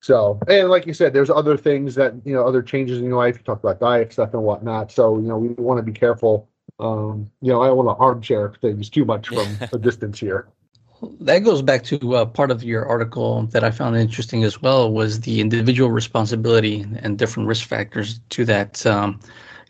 So, 0.00 0.38
and 0.46 0.68
like 0.68 0.86
you 0.86 0.94
said, 0.94 1.12
there's 1.12 1.30
other 1.30 1.56
things 1.56 1.94
that, 1.96 2.14
you 2.24 2.32
know, 2.32 2.46
other 2.46 2.62
changes 2.62 2.98
in 2.98 3.04
your 3.04 3.16
life. 3.16 3.36
You 3.36 3.42
talk 3.42 3.58
about 3.58 3.80
diet 3.80 4.12
stuff 4.12 4.32
and 4.32 4.42
whatnot. 4.42 4.92
So, 4.92 5.16
you 5.18 5.26
know, 5.26 5.38
we 5.38 5.48
want 5.48 5.78
to 5.78 5.82
be 5.82 5.92
careful. 5.92 6.48
Um, 6.78 7.30
you 7.40 7.50
know, 7.50 7.62
I 7.62 7.66
don't 7.66 7.78
want 7.78 7.98
to 7.98 8.02
armchair 8.02 8.52
things 8.60 8.88
too 8.88 9.04
much 9.04 9.28
from 9.28 9.58
a 9.72 9.78
distance 9.78 10.20
here. 10.20 10.48
That 11.20 11.40
goes 11.40 11.62
back 11.62 11.84
to 11.84 12.16
uh, 12.16 12.24
part 12.26 12.50
of 12.50 12.64
your 12.64 12.86
article 12.86 13.44
that 13.46 13.62
I 13.62 13.70
found 13.70 13.96
interesting 13.96 14.42
as 14.44 14.60
well 14.60 14.92
was 14.92 15.20
the 15.20 15.40
individual 15.40 15.90
responsibility 15.90 16.84
and 17.02 17.16
different 17.18 17.48
risk 17.48 17.66
factors 17.66 18.20
to 18.30 18.44
that. 18.46 18.84
Um, 18.84 19.20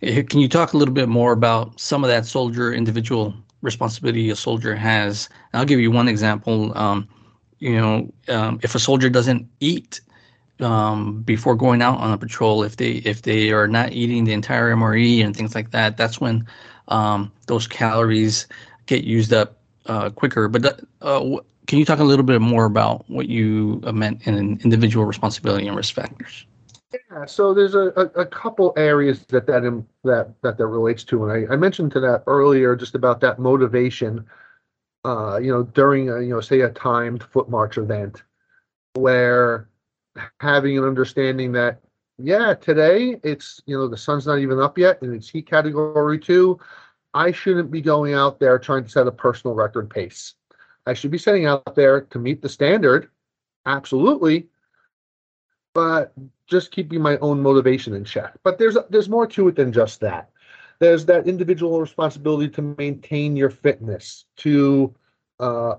eh, 0.02 0.22
can 0.22 0.40
you 0.40 0.48
talk 0.48 0.72
a 0.72 0.76
little 0.76 0.94
bit 0.94 1.08
more 1.08 1.32
about 1.32 1.78
some 1.78 2.02
of 2.02 2.08
that 2.08 2.24
soldier 2.24 2.72
individual 2.72 3.34
responsibility 3.60 4.30
a 4.30 4.36
soldier 4.36 4.74
has? 4.74 5.28
And 5.52 5.60
I'll 5.60 5.66
give 5.66 5.80
you 5.80 5.90
one 5.90 6.08
example. 6.08 6.76
Um, 6.76 7.08
you 7.58 7.76
know, 7.76 8.12
um, 8.28 8.58
if 8.62 8.74
a 8.74 8.78
soldier 8.78 9.10
doesn't 9.10 9.46
eat 9.60 10.00
um, 10.60 11.22
before 11.22 11.54
going 11.54 11.82
out 11.82 11.98
on 11.98 12.12
a 12.12 12.18
patrol, 12.18 12.62
if 12.62 12.76
they 12.76 12.92
if 12.92 13.22
they 13.22 13.52
are 13.52 13.68
not 13.68 13.92
eating 13.92 14.24
the 14.24 14.32
entire 14.32 14.74
MRE 14.74 15.24
and 15.24 15.36
things 15.36 15.54
like 15.54 15.70
that, 15.70 15.96
that's 15.96 16.20
when 16.20 16.46
um, 16.88 17.32
those 17.46 17.66
calories 17.66 18.46
get 18.86 19.04
used 19.04 19.32
up 19.32 19.58
uh, 19.86 20.10
quicker. 20.10 20.48
But 20.48 20.80
uh, 21.02 21.38
can 21.66 21.78
you 21.78 21.84
talk 21.84 21.98
a 21.98 22.04
little 22.04 22.24
bit 22.24 22.40
more 22.40 22.64
about 22.64 23.08
what 23.08 23.28
you 23.28 23.80
meant 23.92 24.26
in 24.26 24.58
individual 24.62 25.04
responsibility 25.04 25.66
and 25.66 25.76
risk 25.76 25.94
factors? 25.94 26.46
Yeah, 26.92 27.26
so 27.26 27.52
there's 27.52 27.74
a, 27.74 27.92
a, 27.96 28.22
a 28.22 28.26
couple 28.26 28.72
areas 28.76 29.20
that 29.26 29.46
that, 29.46 29.64
in, 29.64 29.86
that 30.04 30.32
that 30.42 30.56
that 30.56 30.66
relates 30.66 31.04
to, 31.04 31.28
and 31.28 31.48
I, 31.50 31.52
I 31.52 31.56
mentioned 31.56 31.92
to 31.92 32.00
that 32.00 32.22
earlier, 32.26 32.74
just 32.74 32.94
about 32.94 33.20
that 33.20 33.38
motivation. 33.38 34.24
Uh, 35.04 35.38
you 35.38 35.52
know, 35.52 35.62
during 35.62 36.08
a, 36.08 36.20
you 36.20 36.30
know, 36.30 36.40
say 36.40 36.60
a 36.60 36.70
timed 36.70 37.22
foot 37.22 37.48
march 37.48 37.78
event, 37.78 38.22
where 38.94 39.68
having 40.40 40.78
an 40.78 40.84
understanding 40.84 41.52
that 41.52 41.80
yeah, 42.18 42.54
today 42.54 43.20
it's 43.22 43.62
you 43.66 43.76
know 43.78 43.86
the 43.86 43.96
sun's 43.96 44.26
not 44.26 44.38
even 44.38 44.58
up 44.58 44.76
yet, 44.76 45.00
and 45.02 45.14
it's 45.14 45.28
heat 45.28 45.46
category 45.46 46.18
two. 46.18 46.58
I 47.14 47.32
shouldn't 47.32 47.70
be 47.70 47.80
going 47.80 48.14
out 48.14 48.38
there 48.38 48.58
trying 48.58 48.84
to 48.84 48.90
set 48.90 49.06
a 49.06 49.12
personal 49.12 49.54
record 49.54 49.88
pace. 49.88 50.34
I 50.86 50.94
should 50.94 51.10
be 51.10 51.18
setting 51.18 51.46
out 51.46 51.74
there 51.74 52.02
to 52.02 52.18
meet 52.18 52.42
the 52.42 52.48
standard, 52.48 53.10
absolutely, 53.66 54.48
but 55.74 56.12
just 56.46 56.70
keeping 56.70 57.00
my 57.00 57.18
own 57.18 57.40
motivation 57.40 57.94
in 57.94 58.04
check. 58.04 58.34
But 58.42 58.58
there's 58.58 58.76
there's 58.90 59.08
more 59.08 59.26
to 59.28 59.48
it 59.48 59.56
than 59.56 59.72
just 59.72 60.00
that. 60.00 60.30
There's 60.80 61.04
that 61.06 61.26
individual 61.26 61.80
responsibility 61.80 62.48
to 62.50 62.74
maintain 62.78 63.36
your 63.36 63.50
fitness, 63.50 64.24
to 64.38 64.94
uh, 65.40 65.76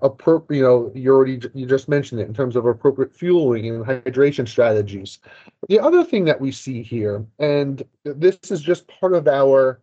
you 0.50 0.62
know, 0.62 0.92
you 0.96 1.14
already 1.14 1.42
you 1.54 1.66
just 1.66 1.90
mentioned 1.90 2.22
it 2.22 2.28
in 2.28 2.34
terms 2.34 2.56
of 2.56 2.66
appropriate 2.66 3.14
fueling 3.14 3.68
and 3.68 3.86
hydration 3.86 4.48
strategies. 4.48 5.20
The 5.68 5.80
other 5.80 6.04
thing 6.04 6.26
that 6.26 6.40
we 6.40 6.52
see 6.52 6.82
here, 6.82 7.26
and 7.40 7.84
this 8.04 8.38
is 8.50 8.62
just 8.62 8.88
part 8.88 9.14
of 9.14 9.28
our 9.28 9.82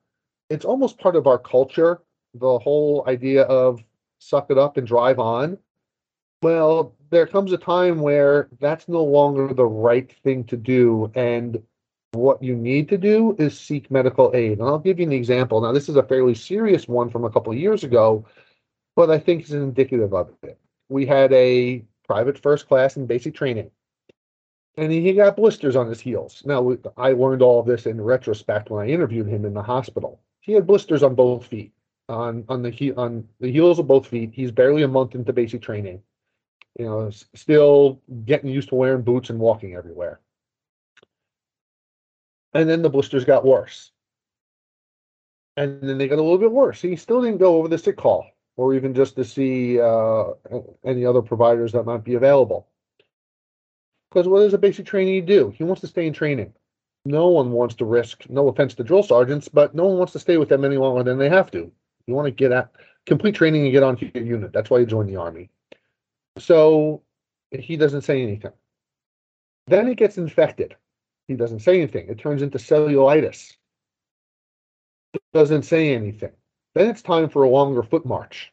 it's 0.48 0.64
almost 0.64 0.98
part 0.98 1.16
of 1.16 1.26
our 1.26 1.38
culture, 1.38 2.00
the 2.34 2.58
whole 2.58 3.04
idea 3.06 3.42
of 3.42 3.82
suck 4.18 4.50
it 4.50 4.58
up 4.58 4.76
and 4.76 4.86
drive 4.86 5.18
on. 5.18 5.58
Well, 6.42 6.94
there 7.10 7.26
comes 7.26 7.52
a 7.52 7.58
time 7.58 8.00
where 8.00 8.48
that's 8.60 8.88
no 8.88 9.02
longer 9.02 9.52
the 9.52 9.66
right 9.66 10.12
thing 10.22 10.44
to 10.44 10.56
do. 10.56 11.10
And 11.14 11.62
what 12.12 12.42
you 12.42 12.54
need 12.54 12.88
to 12.90 12.98
do 12.98 13.36
is 13.38 13.58
seek 13.58 13.90
medical 13.90 14.30
aid. 14.34 14.58
And 14.58 14.68
I'll 14.68 14.78
give 14.78 14.98
you 14.98 15.06
an 15.06 15.12
example. 15.12 15.60
Now, 15.60 15.72
this 15.72 15.88
is 15.88 15.96
a 15.96 16.02
fairly 16.02 16.34
serious 16.34 16.88
one 16.88 17.10
from 17.10 17.24
a 17.24 17.30
couple 17.30 17.52
of 17.52 17.58
years 17.58 17.84
ago, 17.84 18.24
but 18.96 19.10
I 19.10 19.18
think 19.18 19.42
it's 19.42 19.50
indicative 19.52 20.14
of 20.14 20.32
it. 20.42 20.58
We 20.88 21.06
had 21.06 21.32
a 21.32 21.84
private 22.06 22.38
first 22.38 22.66
class 22.66 22.96
in 22.96 23.06
basic 23.06 23.34
training, 23.34 23.70
and 24.76 24.90
he 24.90 25.12
got 25.12 25.36
blisters 25.36 25.76
on 25.76 25.86
his 25.86 26.00
heels. 26.00 26.42
Now, 26.46 26.76
I 26.96 27.12
learned 27.12 27.42
all 27.42 27.60
of 27.60 27.66
this 27.66 27.86
in 27.86 28.00
retrospect 28.00 28.70
when 28.70 28.84
I 28.84 28.90
interviewed 28.90 29.28
him 29.28 29.44
in 29.44 29.54
the 29.54 29.62
hospital. 29.62 30.20
He 30.40 30.52
had 30.52 30.66
blisters 30.66 31.02
on 31.02 31.14
both 31.14 31.46
feet, 31.46 31.72
on 32.08 32.44
on 32.48 32.62
the 32.62 32.70
he, 32.70 32.92
on 32.92 33.28
the 33.38 33.52
heels 33.52 33.78
of 33.78 33.86
both 33.86 34.06
feet. 34.06 34.30
He's 34.32 34.50
barely 34.50 34.82
a 34.82 34.88
month 34.88 35.14
into 35.14 35.32
basic 35.32 35.60
training. 35.60 36.02
You 36.78 36.86
know, 36.86 37.10
still 37.34 38.00
getting 38.24 38.50
used 38.50 38.68
to 38.70 38.74
wearing 38.74 39.02
boots 39.02 39.30
and 39.30 39.38
walking 39.38 39.74
everywhere. 39.74 40.20
And 42.54 42.68
then 42.68 42.82
the 42.82 42.90
blisters 42.90 43.24
got 43.24 43.44
worse. 43.44 43.92
And 45.58 45.80
then 45.82 45.96
they 45.98 46.06
got 46.06 46.18
a 46.18 46.22
little 46.22 46.38
bit 46.38 46.52
worse. 46.52 46.82
He 46.82 46.96
still 46.96 47.22
didn't 47.22 47.38
go 47.38 47.56
over 47.56 47.68
the 47.68 47.78
sick 47.78 47.96
call 47.96 48.26
or 48.56 48.74
even 48.74 48.94
just 48.94 49.16
to 49.16 49.24
see 49.24 49.80
uh, 49.80 50.24
any 50.84 51.04
other 51.04 51.22
providers 51.22 51.72
that 51.72 51.84
might 51.84 52.04
be 52.04 52.14
available. 52.14 52.68
Because 54.10 54.28
what 54.28 54.40
does 54.40 54.54
a 54.54 54.58
basic 54.58 54.86
trainee 54.86 55.20
do? 55.20 55.52
He 55.56 55.64
wants 55.64 55.80
to 55.82 55.86
stay 55.86 56.06
in 56.06 56.12
training 56.12 56.52
no 57.06 57.28
one 57.28 57.52
wants 57.52 57.76
to 57.76 57.84
risk, 57.84 58.28
no 58.28 58.48
offense 58.48 58.74
to 58.74 58.84
drill 58.84 59.02
sergeants, 59.02 59.48
but 59.48 59.74
no 59.74 59.86
one 59.86 59.98
wants 59.98 60.12
to 60.12 60.18
stay 60.18 60.36
with 60.36 60.48
them 60.48 60.64
any 60.64 60.76
longer 60.76 61.04
than 61.04 61.18
they 61.18 61.28
have 61.28 61.50
to. 61.52 61.70
You 62.06 62.14
want 62.14 62.26
to 62.26 62.32
get 62.32 62.52
at 62.52 62.70
complete 63.06 63.36
training 63.36 63.62
and 63.62 63.72
get 63.72 63.84
onto 63.84 64.10
your 64.12 64.24
unit. 64.24 64.52
That's 64.52 64.68
why 64.68 64.80
you 64.80 64.86
join 64.86 65.06
the 65.06 65.16
army. 65.16 65.48
So 66.38 67.02
he 67.50 67.76
doesn't 67.76 68.02
say 68.02 68.22
anything. 68.22 68.52
Then 69.68 69.88
it 69.88 69.96
gets 69.96 70.18
infected. 70.18 70.74
He 71.28 71.34
doesn't 71.34 71.60
say 71.60 71.76
anything. 71.76 72.08
It 72.08 72.18
turns 72.18 72.42
into 72.42 72.58
cellulitis. 72.58 73.54
Doesn't 75.32 75.62
say 75.62 75.94
anything. 75.94 76.32
Then 76.76 76.90
it's 76.90 77.00
time 77.00 77.30
for 77.30 77.42
a 77.42 77.48
longer 77.48 77.82
foot 77.82 78.04
march. 78.04 78.52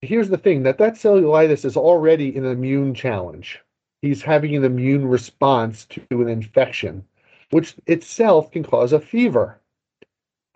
Here's 0.00 0.30
the 0.30 0.36
thing 0.36 0.64
that 0.64 0.78
that 0.78 0.94
cellulitis 0.94 1.64
is 1.64 1.76
already 1.76 2.36
an 2.36 2.44
immune 2.44 2.92
challenge 2.92 3.60
he's 4.00 4.20
having 4.20 4.56
an 4.56 4.64
immune 4.64 5.06
response 5.06 5.86
to 5.86 6.02
an 6.10 6.28
infection, 6.28 7.04
which 7.50 7.76
itself 7.86 8.50
can 8.50 8.64
cause 8.64 8.92
a 8.92 8.98
fever. 8.98 9.60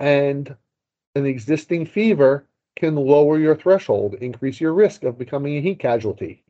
And 0.00 0.56
an 1.14 1.26
existing 1.26 1.86
fever 1.86 2.44
can 2.74 2.96
lower 2.96 3.38
your 3.38 3.54
threshold, 3.54 4.14
increase 4.14 4.60
your 4.60 4.74
risk 4.74 5.04
of 5.04 5.16
becoming 5.16 5.56
a 5.56 5.60
heat 5.60 5.78
casualty. 5.78 6.42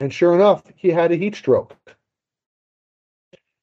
And 0.00 0.10
sure 0.10 0.34
enough, 0.34 0.62
he 0.76 0.88
had 0.88 1.12
a 1.12 1.16
heat 1.16 1.34
stroke. 1.34 1.76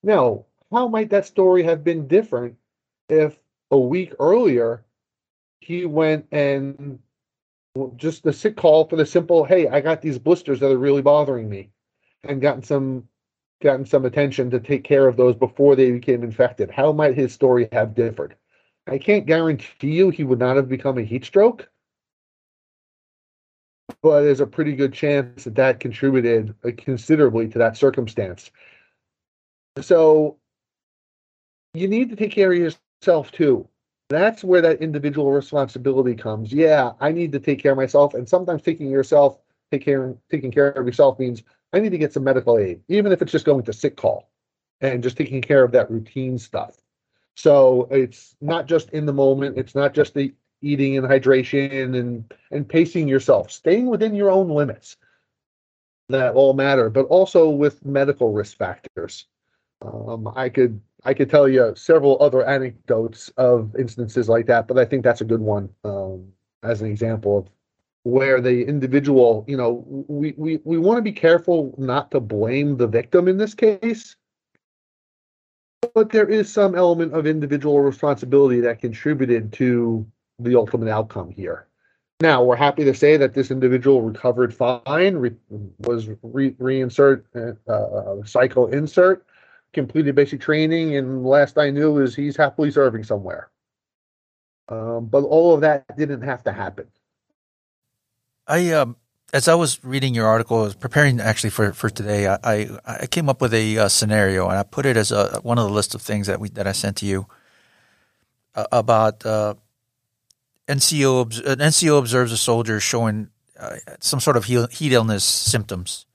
Now, 0.03 0.45
how 0.71 0.87
might 0.87 1.09
that 1.09 1.25
story 1.25 1.63
have 1.63 1.83
been 1.83 2.07
different 2.07 2.57
if 3.09 3.39
a 3.71 3.79
week 3.79 4.13
earlier 4.19 4.83
he 5.59 5.85
went 5.85 6.27
and 6.31 6.99
just 7.95 8.23
the 8.23 8.33
sick 8.33 8.55
call 8.55 8.87
for 8.87 8.95
the 8.95 9.05
simple, 9.05 9.43
hey, 9.43 9.67
I 9.67 9.81
got 9.81 10.01
these 10.01 10.17
blisters 10.19 10.59
that 10.59 10.71
are 10.71 10.77
really 10.77 11.01
bothering 11.01 11.49
me 11.49 11.69
and 12.23 12.41
gotten 12.41 12.63
some 12.63 13.07
gotten 13.61 13.85
some 13.85 14.05
attention 14.05 14.51
to 14.51 14.59
take 14.59 14.83
care 14.83 15.07
of 15.07 15.17
those 15.17 15.35
before 15.35 15.75
they 15.75 15.91
became 15.91 16.23
infected. 16.23 16.69
How 16.69 16.91
might 16.91 17.15
his 17.15 17.33
story 17.33 17.67
have 17.71 17.95
differed? 17.95 18.35
I 18.85 18.97
can't 18.97 19.25
guarantee 19.25 19.91
you 19.91 20.09
he 20.09 20.23
would 20.23 20.39
not 20.39 20.55
have 20.55 20.69
become 20.69 20.97
a 20.97 21.03
heat 21.03 21.25
stroke, 21.25 21.67
but 24.01 24.21
there's 24.21 24.39
a 24.39 24.47
pretty 24.47 24.75
good 24.75 24.93
chance 24.93 25.43
that 25.43 25.55
that 25.55 25.79
contributed 25.79 26.55
uh, 26.63 26.71
considerably 26.77 27.47
to 27.49 27.59
that 27.59 27.77
circumstance. 27.77 28.51
So 29.81 30.37
you 31.73 31.87
need 31.87 32.09
to 32.09 32.15
take 32.15 32.31
care 32.31 32.51
of 32.51 32.57
yourself 32.57 33.31
too. 33.31 33.67
That's 34.09 34.43
where 34.43 34.61
that 34.61 34.81
individual 34.81 35.31
responsibility 35.31 36.15
comes. 36.15 36.53
Yeah, 36.53 36.93
I 36.99 37.11
need 37.11 37.33
to 37.33 37.39
take 37.39 37.59
care 37.61 37.73
of 37.73 37.77
myself, 37.77 38.13
and 38.13 38.27
sometimes 38.27 38.61
taking 38.61 38.89
yourself, 38.89 39.39
take 39.71 39.83
care, 39.83 40.15
taking 40.29 40.51
care 40.51 40.69
of 40.69 40.85
yourself 40.85 41.19
means 41.19 41.43
I 41.73 41.79
need 41.79 41.91
to 41.91 41.97
get 41.97 42.13
some 42.13 42.23
medical 42.23 42.57
aid, 42.57 42.81
even 42.87 43.11
if 43.11 43.21
it's 43.21 43.31
just 43.31 43.45
going 43.45 43.63
to 43.63 43.73
sick 43.73 43.97
call 43.97 44.29
and 44.79 45.03
just 45.03 45.17
taking 45.17 45.41
care 45.41 45.63
of 45.63 45.71
that 45.73 45.91
routine 45.91 46.37
stuff. 46.37 46.77
So 47.35 47.87
it's 47.91 48.35
not 48.39 48.65
just 48.65 48.89
in 48.91 49.05
the 49.05 49.13
moment, 49.13 49.57
it's 49.57 49.75
not 49.75 49.93
just 49.93 50.13
the 50.13 50.33
eating 50.61 50.97
and 50.97 51.05
hydration 51.05 51.99
and 51.99 52.33
and 52.49 52.67
pacing 52.67 53.07
yourself, 53.07 53.51
staying 53.51 53.87
within 53.87 54.15
your 54.15 54.31
own 54.31 54.49
limits 54.49 54.97
that 56.09 56.33
all 56.33 56.53
matter, 56.53 56.89
but 56.89 57.05
also 57.07 57.49
with 57.49 57.85
medical 57.85 58.31
risk 58.31 58.57
factors. 58.57 59.25
Um, 59.81 60.31
I 60.35 60.49
could 60.49 60.81
I 61.03 61.13
could 61.13 61.29
tell 61.29 61.47
you 61.47 61.73
several 61.75 62.17
other 62.21 62.45
anecdotes 62.45 63.29
of 63.37 63.75
instances 63.77 64.27
like 64.27 64.47
that, 64.47 64.67
but 64.67 64.77
I 64.77 64.85
think 64.85 65.03
that's 65.03 65.21
a 65.21 65.25
good 65.25 65.41
one 65.41 65.69
um, 65.83 66.27
as 66.63 66.81
an 66.81 66.89
example 66.89 67.37
of 67.37 67.49
where 68.03 68.41
the 68.41 68.65
individual, 68.65 69.43
you 69.47 69.57
know, 69.57 69.83
we, 70.07 70.33
we, 70.37 70.59
we 70.63 70.77
want 70.77 70.97
to 70.97 71.01
be 71.01 71.11
careful 71.11 71.75
not 71.77 72.09
to 72.11 72.19
blame 72.19 72.77
the 72.77 72.87
victim 72.87 73.27
in 73.27 73.37
this 73.37 73.53
case, 73.53 74.15
but 75.93 76.11
there 76.11 76.27
is 76.27 76.51
some 76.51 76.73
element 76.73 77.13
of 77.13 77.27
individual 77.27 77.81
responsibility 77.81 78.61
that 78.61 78.79
contributed 78.79 79.51
to 79.53 80.05
the 80.39 80.55
ultimate 80.55 80.89
outcome 80.89 81.29
here. 81.29 81.67
Now, 82.21 82.43
we're 82.43 82.55
happy 82.55 82.83
to 82.85 82.93
say 82.93 83.17
that 83.17 83.33
this 83.33 83.51
individual 83.51 84.01
recovered 84.01 84.53
fine, 84.53 85.17
re- 85.17 85.35
was 85.79 86.07
re- 86.23 86.53
reinsert, 86.53 87.23
uh, 87.35 87.71
uh, 87.71 88.25
cycle 88.25 88.67
insert, 88.67 89.25
completed 89.77 90.15
basic 90.15 90.41
training, 90.41 90.95
and 90.95 91.23
last 91.23 91.57
I 91.57 91.69
knew 91.69 91.99
is 91.99 92.15
he's 92.15 92.35
happily 92.35 92.71
serving 92.71 93.03
somewhere. 93.03 93.51
Um, 94.69 95.05
but 95.05 95.23
all 95.23 95.53
of 95.53 95.61
that 95.61 95.85
didn't 95.95 96.23
have 96.23 96.43
to 96.45 96.51
happen. 96.51 96.87
I 98.47 98.71
um 98.71 98.95
as 99.33 99.47
I 99.47 99.55
was 99.55 99.83
reading 99.83 100.15
your 100.15 100.25
article, 100.25 100.59
I 100.59 100.63
was 100.63 100.75
preparing 100.75 101.19
actually 101.19 101.49
for, 101.49 101.73
for 101.73 101.89
today. 101.89 102.27
I, 102.27 102.39
I, 102.43 102.69
I 102.85 103.07
came 103.07 103.27
up 103.27 103.41
with 103.41 103.53
a, 103.53 103.77
uh, 103.77 103.87
scenario 103.89 104.47
and 104.47 104.57
I 104.57 104.63
put 104.63 104.85
it 104.85 104.95
as 104.95 105.11
a, 105.11 105.41
one 105.43 105.57
of 105.57 105.65
the 105.65 105.73
list 105.73 105.93
of 105.93 106.01
things 106.01 106.27
that 106.27 106.39
we 106.39 106.47
that 106.49 106.65
I 106.65 106.71
sent 106.71 106.97
to 106.97 107.05
you 107.05 107.27
uh, 108.55 108.65
about 108.71 109.25
uh, 109.25 109.55
NCO. 110.67 111.45
An 111.45 111.59
NCO 111.59 111.99
observes 111.99 112.31
a 112.31 112.37
soldier 112.37 112.79
showing 112.79 113.29
uh, 113.59 113.77
some 113.99 114.21
sort 114.21 114.37
of 114.37 114.45
heat 114.45 114.93
illness 114.93 115.25
symptoms. 115.25 116.05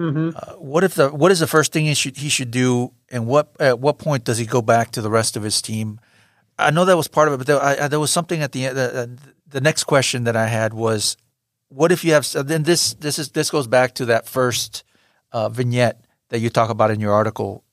Mm-hmm. 0.00 0.30
Uh, 0.36 0.54
what 0.56 0.82
if 0.82 0.94
the 0.94 1.08
what 1.10 1.30
is 1.30 1.38
the 1.38 1.46
first 1.46 1.72
thing 1.72 1.84
he 1.84 1.94
should 1.94 2.16
he 2.16 2.28
should 2.28 2.50
do, 2.50 2.92
and 3.10 3.26
what 3.26 3.54
at 3.60 3.78
what 3.78 3.98
point 3.98 4.24
does 4.24 4.38
he 4.38 4.46
go 4.46 4.60
back 4.60 4.90
to 4.92 5.02
the 5.02 5.10
rest 5.10 5.36
of 5.36 5.42
his 5.42 5.62
team? 5.62 6.00
I 6.58 6.70
know 6.70 6.84
that 6.84 6.96
was 6.96 7.08
part 7.08 7.28
of 7.28 7.34
it, 7.34 7.38
but 7.38 7.46
there, 7.46 7.62
I, 7.62 7.88
there 7.88 8.00
was 8.00 8.10
something 8.10 8.40
at 8.42 8.52
the 8.52 8.66
end. 8.66 8.76
The, 8.76 9.18
the 9.48 9.60
next 9.60 9.84
question 9.84 10.24
that 10.24 10.36
I 10.36 10.46
had 10.46 10.74
was 10.74 11.16
what 11.68 11.92
if 11.92 12.04
you 12.04 12.12
have 12.12 12.30
then 12.46 12.64
this 12.64 12.94
this 12.94 13.18
is 13.18 13.30
this 13.30 13.50
goes 13.50 13.66
back 13.66 13.94
to 13.96 14.06
that 14.06 14.28
first 14.28 14.84
uh, 15.32 15.48
vignette 15.48 16.04
that 16.30 16.40
you 16.40 16.50
talk 16.50 16.70
about 16.70 16.90
in 16.90 17.00
your 17.00 17.12
article. 17.12 17.64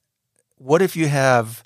What 0.57 0.81
if 0.81 0.95
you 0.95 1.07
have 1.07 1.63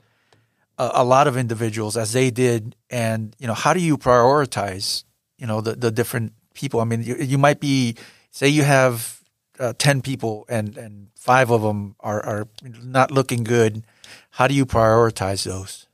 a, 0.77 0.91
a, 0.95 1.03
lot 1.03 1.27
of 1.27 1.35
individuals 1.37 1.97
as 1.97 2.13
they 2.13 2.31
did, 2.31 2.75
and 2.89 3.35
you 3.39 3.47
know 3.47 3.53
how 3.53 3.73
do 3.73 3.79
you 3.79 3.97
prioritize 3.97 5.03
you 5.37 5.47
know 5.47 5.61
the 5.61 5.75
the 5.75 5.91
different 5.91 6.33
people? 6.53 6.79
I 6.79 6.85
mean, 6.85 7.03
you, 7.03 7.15
you 7.15 7.37
might 7.37 7.59
be 7.59 7.95
say 8.31 8.47
you 8.47 8.63
have 8.63 9.21
uh, 9.59 9.73
ten 9.77 10.01
people 10.01 10.45
and 10.49 10.77
and 10.77 11.07
five 11.15 11.51
of 11.51 11.61
them 11.61 11.95
are 11.99 12.23
are 12.25 12.47
not 12.83 13.11
looking 13.11 13.43
good. 13.43 13.83
How 14.31 14.47
do 14.47 14.53
you 14.53 14.65
prioritize 14.65 15.45
those 15.45 15.87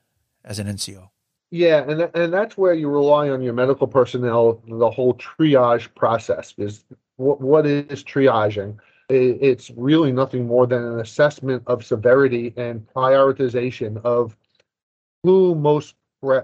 as 0.43 0.59
an 0.59 0.67
NCO? 0.67 1.09
Yeah, 1.51 1.83
and 1.87 2.09
and 2.15 2.33
that's 2.33 2.57
where 2.57 2.73
you 2.73 2.89
rely 2.89 3.29
on 3.29 3.41
your 3.41 3.53
medical 3.53 3.87
personnel, 3.87 4.61
the 4.67 4.89
whole 4.89 5.15
triage 5.15 5.93
process. 5.95 6.53
Is 6.57 6.85
what 7.17 7.41
what 7.41 7.65
is 7.65 8.03
triaging? 8.03 8.77
It's 9.09 9.69
really 9.71 10.13
nothing 10.13 10.47
more 10.47 10.65
than 10.65 10.83
an 10.85 10.99
assessment 11.01 11.63
of 11.67 11.83
severity 11.83 12.53
and 12.55 12.87
prioritization 12.95 14.01
of 14.05 14.37
who 15.23 15.53
most 15.53 15.95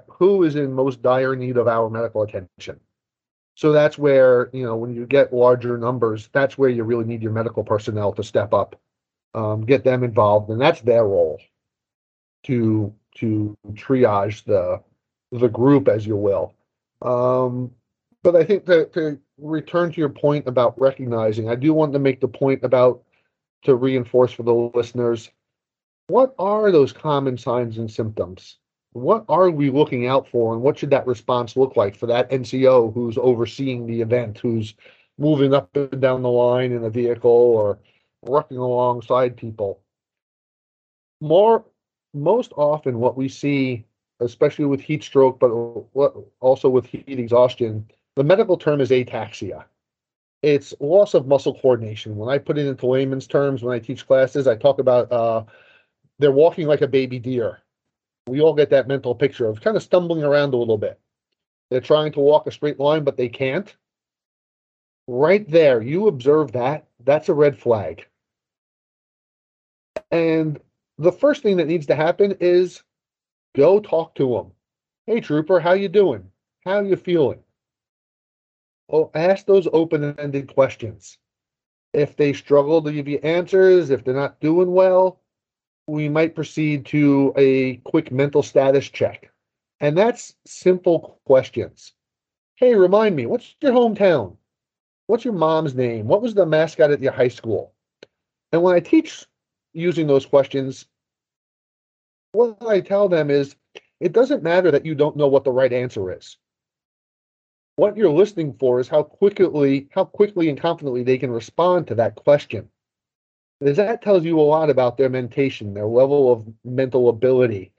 who 0.09 0.43
is 0.43 0.55
in 0.55 0.73
most 0.73 1.01
dire 1.01 1.35
need 1.35 1.55
of 1.55 1.67
our 1.67 1.89
medical 1.89 2.23
attention. 2.23 2.79
So 3.57 3.71
that's 3.71 3.97
where 3.97 4.51
you 4.53 4.63
know 4.63 4.75
when 4.75 4.93
you 4.93 5.07
get 5.07 5.33
larger 5.33 5.79
numbers, 5.79 6.29
that's 6.31 6.59
where 6.59 6.69
you 6.69 6.83
really 6.83 7.05
need 7.05 7.23
your 7.23 7.31
medical 7.31 7.63
personnel 7.63 8.13
to 8.13 8.23
step 8.23 8.53
up, 8.53 8.79
um, 9.33 9.65
get 9.65 9.83
them 9.83 10.03
involved, 10.03 10.51
and 10.51 10.61
that's 10.61 10.81
their 10.81 11.05
role 11.05 11.41
to 12.43 12.93
to 13.15 13.57
triage 13.71 14.45
the 14.45 14.79
the 15.31 15.47
group, 15.47 15.87
as 15.87 16.05
you 16.05 16.15
will. 16.15 16.53
Um, 17.01 17.71
but 18.21 18.35
I 18.35 18.43
think 18.43 18.65
that 18.65 18.93
to 18.93 19.19
return 19.39 19.91
to 19.91 19.99
your 19.99 20.09
point 20.09 20.47
about 20.47 20.79
recognizing, 20.79 21.49
I 21.49 21.55
do 21.55 21.73
want 21.73 21.93
to 21.93 21.99
make 21.99 22.21
the 22.21 22.27
point 22.27 22.63
about 22.63 23.01
to 23.63 23.73
reinforce 23.73 24.31
for 24.31 24.43
the 24.43 24.53
listeners 24.53 25.31
what 26.09 26.35
are 26.37 26.71
those 26.71 26.93
common 26.93 27.37
signs 27.37 27.79
and 27.79 27.89
symptoms? 27.89 28.59
What 28.97 29.25
are 29.29 29.49
we 29.49 29.69
looking 29.69 30.07
out 30.07 30.27
for, 30.27 30.53
and 30.53 30.61
what 30.61 30.77
should 30.77 30.89
that 30.89 31.05
response 31.05 31.55
look 31.55 31.75
like 31.75 31.95
for 31.95 32.07
that 32.07 32.31
NCO 32.31 32.93
who's 32.93 33.17
overseeing 33.17 33.85
the 33.85 34.01
event, 34.01 34.39
who's 34.39 34.73
moving 35.19 35.53
up 35.53 35.75
and 35.75 36.01
down 36.01 36.23
the 36.23 36.31
line 36.31 36.71
in 36.71 36.83
a 36.83 36.89
vehicle 36.89 37.29
or 37.29 37.77
working 38.23 38.57
alongside 38.57 39.37
people? 39.37 39.81
More, 41.21 41.63
most 42.13 42.51
often, 42.55 42.99
what 42.99 43.15
we 43.15 43.29
see 43.29 43.85
especially 44.19 44.65
with 44.65 44.81
heat 44.81 45.03
stroke, 45.03 45.39
but 45.39 45.51
also 46.39 46.69
with 46.69 46.87
heat 46.87 47.03
exhaustion, 47.07 47.85
the 48.15 48.23
medical 48.23 48.57
term 48.57 48.81
is 48.81 48.89
ataxia. 48.89 49.65
It's 50.41 50.73
loss 50.79 51.13
of 51.13 51.27
muscle 51.27 51.53
coordination. 51.53 52.15
When 52.15 52.29
I 52.29 52.37
put 52.37 52.57
it 52.57 52.65
into 52.65 52.87
layman's 52.87 53.27
terms, 53.27 53.63
when 53.63 53.75
I 53.75 53.79
teach 53.79 54.07
classes, 54.07 54.47
I 54.47 54.55
talk 54.55 54.79
about 54.79 55.11
uh, 55.11 55.43
they're 56.19 56.31
walking 56.31 56.67
like 56.67 56.81
a 56.81 56.87
baby 56.87 57.19
deer. 57.19 57.59
We 58.27 58.41
all 58.41 58.53
get 58.53 58.69
that 58.71 58.87
mental 58.87 59.15
picture 59.15 59.47
of 59.47 59.61
kind 59.61 59.77
of 59.77 59.83
stumbling 59.83 60.23
around 60.23 60.53
a 60.53 60.57
little 60.57 60.77
bit. 60.77 60.99
They're 61.69 61.81
trying 61.81 62.11
to 62.13 62.19
walk 62.19 62.47
a 62.47 62.51
straight 62.51 62.79
line, 62.79 63.03
but 63.03 63.17
they 63.17 63.29
can't. 63.29 63.73
Right 65.07 65.49
there, 65.49 65.81
you 65.81 66.07
observe 66.07 66.51
that. 66.53 66.87
That's 67.03 67.29
a 67.29 67.33
red 67.33 67.57
flag. 67.57 68.05
And 70.11 70.59
the 70.97 71.11
first 71.11 71.43
thing 71.43 71.57
that 71.57 71.67
needs 71.67 71.87
to 71.87 71.95
happen 71.95 72.35
is 72.39 72.83
Go 73.57 73.79
talk 73.79 74.13
to 74.15 74.33
them. 74.33 74.51
Hey, 75.07 75.19
trooper, 75.19 75.59
how 75.59 75.73
you 75.73 75.89
doing? 75.89 76.29
How 76.63 76.81
you 76.81 76.95
feeling? 76.95 77.39
Oh, 78.87 79.09
ask 79.15 79.47
those 79.47 79.67
open-ended 79.73 80.53
questions. 80.53 81.17
If 81.91 82.15
they 82.15 82.33
struggle 82.33 82.83
to 82.83 82.91
give 82.91 83.07
you 83.07 83.17
answers, 83.23 83.89
if 83.89 84.03
they're 84.03 84.13
not 84.13 84.39
doing 84.39 84.71
well, 84.71 85.21
we 85.87 86.09
might 86.09 86.35
proceed 86.35 86.85
to 86.87 87.33
a 87.37 87.77
quick 87.77 88.11
mental 88.11 88.43
status 88.43 88.89
check. 88.89 89.31
And 89.79 89.97
that's 89.97 90.35
simple 90.45 91.19
questions. 91.25 91.93
Hey, 92.55 92.75
remind 92.75 93.15
me, 93.15 93.25
what's 93.25 93.55
your 93.61 93.71
hometown? 93.71 94.35
What's 95.05 95.23
your 95.23 95.33
mom's 95.33 95.75
name? 95.75 96.07
What 96.07 96.21
was 96.21 96.33
the 96.33 96.45
mascot 96.45 96.91
at 96.91 97.01
your 97.01 97.13
high 97.13 97.27
school? 97.29 97.73
And 98.51 98.61
when 98.61 98.75
I 98.75 98.79
teach 98.79 99.25
using 99.73 100.07
those 100.07 100.25
questions, 100.25 100.85
what 102.33 102.57
I 102.67 102.81
tell 102.81 103.07
them 103.07 103.29
is 103.29 103.55
it 103.99 104.11
doesn't 104.11 104.43
matter 104.43 104.71
that 104.71 104.85
you 104.85 104.95
don't 104.95 105.15
know 105.15 105.27
what 105.27 105.43
the 105.43 105.51
right 105.51 105.71
answer 105.71 106.11
is. 106.11 106.37
What 107.77 107.95
you're 107.95 108.11
listening 108.11 108.53
for 108.59 108.79
is 108.79 108.87
how 108.87 109.03
quickly, 109.03 109.87
how 109.91 110.05
quickly 110.05 110.49
and 110.49 110.59
confidently 110.59 111.03
they 111.03 111.17
can 111.17 111.31
respond 111.31 111.87
to 111.87 111.95
that 111.95 112.15
question. 112.15 112.69
That 113.59 114.01
tells 114.01 114.23
you 114.23 114.39
a 114.39 114.41
lot 114.41 114.69
about 114.69 114.97
their 114.97 115.09
mentation, 115.09 115.73
their 115.73 115.87
level 115.87 116.31
of 116.31 116.45
mental 116.63 117.09
ability. 117.09 117.71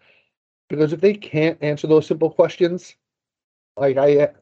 Because 0.68 0.92
if 0.92 1.00
they 1.00 1.14
can't 1.14 1.62
answer 1.62 1.86
those 1.86 2.06
simple 2.06 2.30
questions, 2.30 2.96
like 3.76 3.96
I 3.96 4.18
uh, 4.18 4.32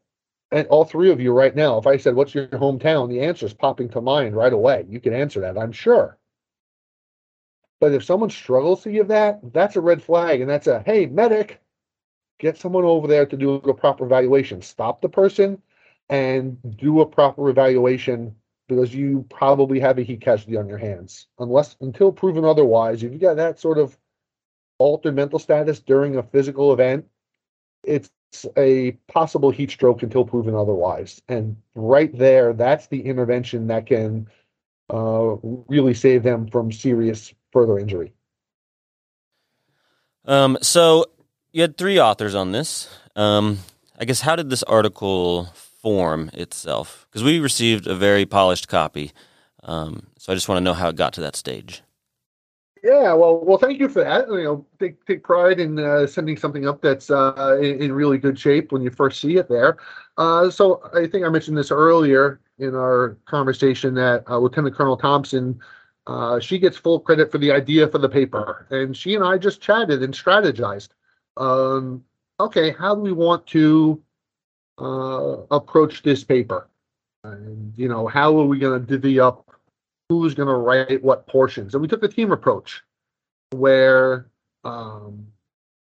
and 0.53 0.67
all 0.69 0.85
three 0.85 1.11
of 1.11 1.21
you 1.21 1.33
right 1.33 1.55
now, 1.55 1.77
if 1.79 1.87
I 1.87 1.97
said, 1.97 2.15
What's 2.15 2.35
your 2.35 2.47
hometown? 2.49 3.09
the 3.09 3.21
answer 3.21 3.47
is 3.47 3.55
popping 3.55 3.89
to 3.91 4.01
mind 4.01 4.37
right 4.37 4.53
away. 4.53 4.87
You 4.89 5.01
can 5.01 5.13
answer 5.13 5.41
that, 5.41 5.59
I'm 5.59 5.73
sure. 5.73 6.19
But 7.81 7.93
if 7.93 8.05
someone 8.05 8.31
struggles 8.31 8.83
to 8.83 8.93
give 8.93 9.09
that, 9.09 9.41
that's 9.53 9.77
a 9.77 9.81
red 9.81 10.03
flag. 10.03 10.41
And 10.41 10.49
that's 10.49 10.67
a, 10.67 10.83
hey, 10.87 11.07
medic, 11.07 11.61
get 12.39 12.57
someone 12.57 12.85
over 12.85 13.07
there 13.07 13.27
to 13.27 13.37
do 13.37 13.55
a 13.55 13.75
proper 13.75 14.07
evaluation. 14.07 14.63
Stop 14.63 15.03
the 15.03 15.09
person 15.09 15.61
and 16.09 16.57
do 16.79 17.01
a 17.01 17.07
proper 17.07 17.51
evaluation 17.51 18.35
because 18.69 18.95
you 18.95 19.25
probably 19.31 19.81
have 19.81 19.99
a 19.99 20.03
heat 20.03 20.21
casualty 20.21 20.57
on 20.57 20.69
your 20.69 20.79
hands. 20.79 21.27
Unless, 21.39 21.77
until 21.81 22.13
proven 22.13 22.45
otherwise, 22.45 23.03
if 23.03 23.13
you 23.13 23.19
got 23.19 23.37
that 23.37 23.61
sort 23.61 23.79
of 23.79 23.97
altered 24.79 25.15
mental 25.15 25.39
status 25.39 25.81
during 25.81 26.17
a 26.17 26.23
physical 26.23 26.73
event, 26.73 27.07
it's 27.85 28.11
a 28.57 28.93
possible 29.09 29.51
heat 29.51 29.71
stroke 29.71 30.03
until 30.03 30.25
proven 30.25 30.55
otherwise. 30.55 31.23
And 31.29 31.57
right 31.75 32.17
there, 32.17 32.53
that's 32.53 32.89
the 32.89 33.01
intervention 33.03 33.69
that 33.69 33.87
can 33.87 34.29
uh, 34.93 35.37
really 35.43 35.95
save 35.95 36.23
them 36.23 36.49
from 36.49 36.73
serious 36.73 37.33
further 37.53 37.79
injury. 37.79 38.13
Um, 40.25 40.59
so 40.61 41.07
you 41.53 41.63
had 41.63 41.77
three 41.77 42.01
authors 42.01 42.35
on 42.35 42.53
this. 42.53 42.89
Um, 43.15 43.59
I 43.99 44.05
guess 44.05 44.21
how 44.21 44.37
did 44.37 44.51
this 44.51 44.63
article 44.65 45.49
form 45.87 46.29
itself? 46.35 47.07
Because 47.09 47.23
we 47.23 47.39
received 47.39 47.87
a 47.87 47.95
very 47.95 48.27
polished 48.27 48.67
copy. 48.67 49.13
Um, 49.63 50.09
so 50.19 50.33
I 50.33 50.35
just 50.35 50.49
want 50.49 50.57
to 50.57 50.65
know 50.65 50.75
how 50.75 50.89
it 50.89 50.97
got 50.97 51.13
to 51.13 51.21
that 51.21 51.37
stage. 51.37 51.81
Yeah, 52.83 53.13
well, 53.13 53.45
well, 53.45 53.57
thank 53.57 53.79
you 53.79 53.89
for 53.89 54.03
that. 54.03 54.27
You 54.29 54.43
know, 54.43 54.67
take 54.81 55.05
take 55.07 55.23
pride 55.23 55.61
in 55.61 55.79
uh, 55.79 56.09
sending 56.09 56.37
something 56.37 56.67
up 56.67 56.83
that's 56.83 57.09
uh, 57.09 57.57
in, 57.63 57.83
in, 57.83 57.93
really 57.93 58.19
good 58.19 58.37
shape 58.37 58.73
when 58.73 58.83
you 58.83 58.91
first 58.91 59.21
see 59.21 59.37
it 59.37 59.49
there. 59.49 59.77
Uh, 60.19 60.51
so 60.51 60.83
I 60.93 61.07
think 61.07 61.25
I 61.25 61.29
mentioned 61.29 61.57
this 61.57 61.71
earlier 61.71 62.41
in 62.59 62.75
our 62.75 63.17
conversation 63.27 63.95
that 63.95 64.25
uh, 64.29 64.39
Lieutenant 64.39 64.75
Colonel 64.75 64.97
Thompson 64.97 65.61
uh, 66.09 66.41
she 66.41 66.59
gets 66.59 66.77
full 66.77 66.99
credit 66.99 67.31
for 67.31 67.39
the 67.39 67.53
idea 67.53 67.87
for 67.87 67.99
the 67.99 68.09
paper, 68.09 68.67
and 68.71 68.97
she 68.97 69.15
and 69.15 69.23
I 69.23 69.39
just 69.39 69.61
chatted 69.61 70.03
and 70.03 70.13
strategized. 70.13 70.89
Um, 71.37 72.03
okay, 72.41 72.73
how 72.73 72.97
do 72.97 73.03
we 73.03 73.13
want 73.13 73.47
to 73.49 74.03
uh, 74.79 75.37
approach 75.51 76.03
this 76.03 76.25
paper? 76.25 76.69
And 77.25 77.73
you 77.77 77.89
know, 77.89 78.07
how 78.07 78.39
are 78.39 78.45
we 78.45 78.59
going 78.59 78.81
to 78.81 78.87
divvy 78.87 79.21
up 79.21 79.45
who's 80.09 80.35
going 80.35 80.49
to 80.49 80.55
write 80.55 81.03
what 81.03 81.27
portions? 81.27 81.75
And 81.75 81.83
we 81.83 81.89
took 81.89 82.03
a 82.03 82.09
team 82.09 82.33
approach, 82.33 82.83
where 83.51 84.27
um, 84.65 85.27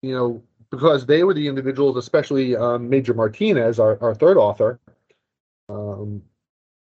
you 0.01 0.13
know, 0.13 0.43
because 0.69 1.05
they 1.05 1.23
were 1.23 1.33
the 1.33 1.47
individuals, 1.47 1.97
especially 1.97 2.55
um, 2.55 2.89
Major 2.89 3.13
Martinez, 3.13 3.79
our, 3.79 3.97
our 4.01 4.15
third 4.15 4.37
author. 4.37 4.79
Um, 5.69 6.21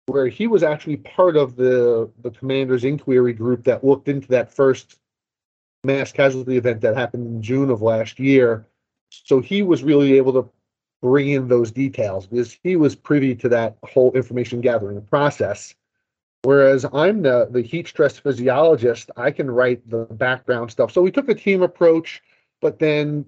where 0.07 0.27
he 0.27 0.47
was 0.47 0.63
actually 0.63 0.97
part 0.97 1.37
of 1.37 1.57
the 1.57 2.11
the 2.23 2.31
commander's 2.31 2.85
inquiry 2.85 3.33
group 3.33 3.65
that 3.65 3.85
looked 3.85 4.09
into 4.09 4.29
that 4.29 4.53
first 4.53 4.99
mass 5.85 6.13
casualty 6.13 6.57
event 6.57 6.81
that 6.81 6.97
happened 6.97 7.27
in 7.27 7.43
June 7.43 7.71
of 7.71 7.83
last 7.83 8.19
year. 8.19 8.67
So 9.11 9.41
he 9.41 9.63
was 9.63 9.83
really 9.83 10.17
able 10.17 10.33
to 10.35 10.49
bring 11.03 11.29
in 11.29 11.49
those 11.49 11.71
details 11.71 12.27
because 12.27 12.57
he 12.63 12.77
was 12.77 12.95
privy 12.95 13.35
to 13.35 13.49
that 13.51 13.77
whole 13.83 14.13
information 14.13 14.61
gathering 14.61 15.03
process. 15.03 15.75
Whereas 16.43 16.87
I'm 16.93 17.23
the, 17.23 17.49
the 17.51 17.61
heat 17.61 17.89
stress 17.89 18.19
physiologist, 18.19 19.11
I 19.17 19.31
can 19.31 19.51
write 19.51 19.89
the 19.89 20.07
background 20.07 20.71
stuff. 20.71 20.93
So 20.93 21.03
we 21.03 21.11
took 21.11 21.29
a 21.29 21.35
team 21.35 21.63
approach, 21.63 22.23
but 22.61 22.79
then 22.79 23.27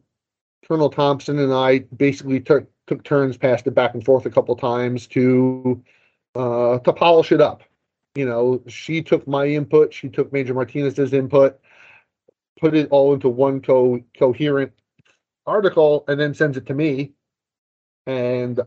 Colonel 0.66 0.89
Thompson 0.89 1.39
and 1.39 1.53
I 1.53 1.81
basically 1.97 2.41
took 2.41 2.66
took 2.87 3.03
turns, 3.03 3.37
passed 3.37 3.66
it 3.66 3.75
back 3.75 3.95
and 3.95 4.05
forth 4.05 4.27
a 4.27 4.31
couple 4.31 4.55
times 4.57 5.07
to 5.09 5.83
uh, 6.35 6.79
to 6.79 6.93
polish 6.93 7.33
it 7.33 7.41
up. 7.41 7.62
You 8.14 8.27
know, 8.27 8.62
she 8.68 9.03
took 9.03 9.27
my 9.27 9.47
input, 9.47 9.93
she 9.93 10.09
took 10.09 10.33
Major 10.33 10.55
Martinez's 10.55 11.12
input, 11.12 11.59
put 12.61 12.75
it 12.75 12.89
all 12.91 13.14
into 13.14 13.29
one 13.29 13.61
co- 13.61 14.03
coherent 14.16 14.72
article, 15.47 16.05
and 16.09 16.18
then 16.18 16.35
sends 16.35 16.57
it 16.57 16.66
to 16.66 16.75
me. 16.75 17.12
And 18.07 18.61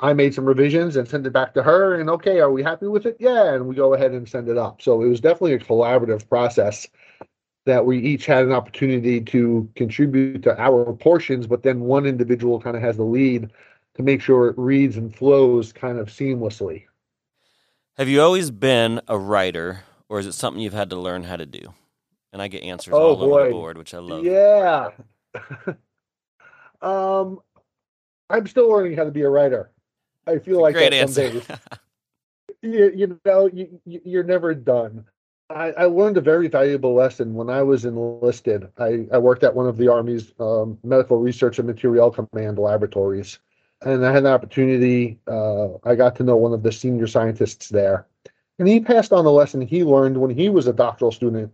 I 0.00 0.12
made 0.12 0.34
some 0.34 0.44
revisions 0.44 0.96
and 0.96 1.08
sent 1.08 1.26
it 1.26 1.32
back 1.32 1.54
to 1.54 1.62
her. 1.62 1.94
And 2.00 2.10
okay, 2.10 2.40
are 2.40 2.50
we 2.52 2.62
happy 2.62 2.86
with 2.86 3.06
it? 3.06 3.16
Yeah, 3.20 3.54
and 3.54 3.66
we 3.66 3.74
go 3.74 3.94
ahead 3.94 4.12
and 4.12 4.28
send 4.28 4.48
it 4.48 4.58
up. 4.58 4.82
So 4.82 5.02
it 5.02 5.08
was 5.08 5.20
definitely 5.20 5.54
a 5.54 5.58
collaborative 5.58 6.28
process 6.28 6.86
that 7.66 7.86
we 7.86 7.98
each 7.98 8.26
had 8.26 8.44
an 8.44 8.52
opportunity 8.52 9.20
to 9.20 9.68
contribute 9.74 10.42
to 10.42 10.60
our 10.60 10.92
portions, 10.94 11.46
but 11.46 11.62
then 11.62 11.80
one 11.80 12.06
individual 12.06 12.60
kind 12.60 12.76
of 12.76 12.82
has 12.82 12.96
the 12.96 13.04
lead 13.04 13.50
to 13.94 14.02
make 14.02 14.20
sure 14.20 14.48
it 14.48 14.58
reads 14.58 14.96
and 14.96 15.14
flows 15.14 15.72
kind 15.72 15.98
of 15.98 16.08
seamlessly. 16.08 16.84
Have 17.96 18.08
you 18.08 18.20
always 18.20 18.50
been 18.50 19.00
a 19.08 19.16
writer, 19.16 19.84
or 20.08 20.18
is 20.18 20.26
it 20.26 20.32
something 20.32 20.60
you've 20.62 20.72
had 20.74 20.90
to 20.90 20.96
learn 20.96 21.22
how 21.24 21.36
to 21.36 21.46
do? 21.46 21.74
And 22.32 22.42
I 22.42 22.48
get 22.48 22.64
answers 22.64 22.92
Oh, 22.92 22.98
all 22.98 23.22
over 23.22 23.26
boy. 23.30 23.44
the 23.46 23.52
board, 23.52 23.78
which 23.78 23.94
I 23.94 23.98
love. 23.98 24.24
Yeah. 24.24 24.90
um, 26.82 27.40
I'm 28.34 28.46
still 28.48 28.68
learning 28.68 28.96
how 28.96 29.04
to 29.04 29.12
be 29.12 29.22
a 29.22 29.28
writer. 29.28 29.70
I 30.26 30.38
feel 30.38 30.60
like 30.60 30.74
Great 30.74 30.90
that 30.90 30.96
answer. 30.96 31.42
you, 32.62 32.92
you 32.94 33.20
know, 33.24 33.46
you, 33.46 33.80
you- 33.84 34.00
you're 34.04 34.24
never 34.24 34.54
done. 34.54 35.04
I, 35.50 35.72
I 35.72 35.84
learned 35.84 36.16
a 36.16 36.22
very 36.22 36.48
valuable 36.48 36.94
lesson 36.94 37.34
when 37.34 37.48
I 37.50 37.62
was 37.62 37.84
enlisted. 37.84 38.66
I, 38.78 39.06
I 39.12 39.18
worked 39.18 39.44
at 39.44 39.54
one 39.54 39.68
of 39.68 39.76
the 39.76 39.88
Army's 39.88 40.32
um, 40.40 40.78
medical 40.82 41.18
research 41.18 41.58
and 41.58 41.68
material 41.68 42.10
command 42.10 42.58
laboratories. 42.58 43.38
And 43.82 44.04
I 44.04 44.10
had 44.10 44.24
an 44.24 44.32
opportunity, 44.32 45.18
uh, 45.28 45.74
I 45.84 45.94
got 45.94 46.16
to 46.16 46.22
know 46.24 46.36
one 46.36 46.54
of 46.54 46.62
the 46.62 46.72
senior 46.72 47.06
scientists 47.06 47.68
there. 47.68 48.06
And 48.58 48.66
he 48.66 48.80
passed 48.80 49.12
on 49.12 49.26
a 49.26 49.30
lesson 49.30 49.60
he 49.60 49.84
learned 49.84 50.16
when 50.16 50.30
he 50.30 50.48
was 50.48 50.66
a 50.66 50.72
doctoral 50.72 51.12
student. 51.12 51.52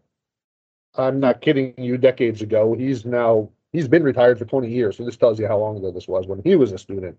I'm 0.96 1.18
not 1.20 1.40
kidding 1.40 1.74
you, 1.76 1.98
decades 1.98 2.42
ago. 2.42 2.74
He's 2.74 3.04
now, 3.04 3.50
he's 3.72 3.88
been 3.88 4.02
retired 4.02 4.38
for 4.38 4.44
20 4.44 4.68
years. 4.68 4.96
So 4.96 5.04
this 5.04 5.16
tells 5.16 5.38
you 5.38 5.46
how 5.46 5.58
long 5.58 5.76
ago 5.76 5.90
this 5.90 6.08
was 6.08 6.26
when 6.26 6.42
he 6.42 6.56
was 6.56 6.72
a 6.72 6.78
student. 6.78 7.18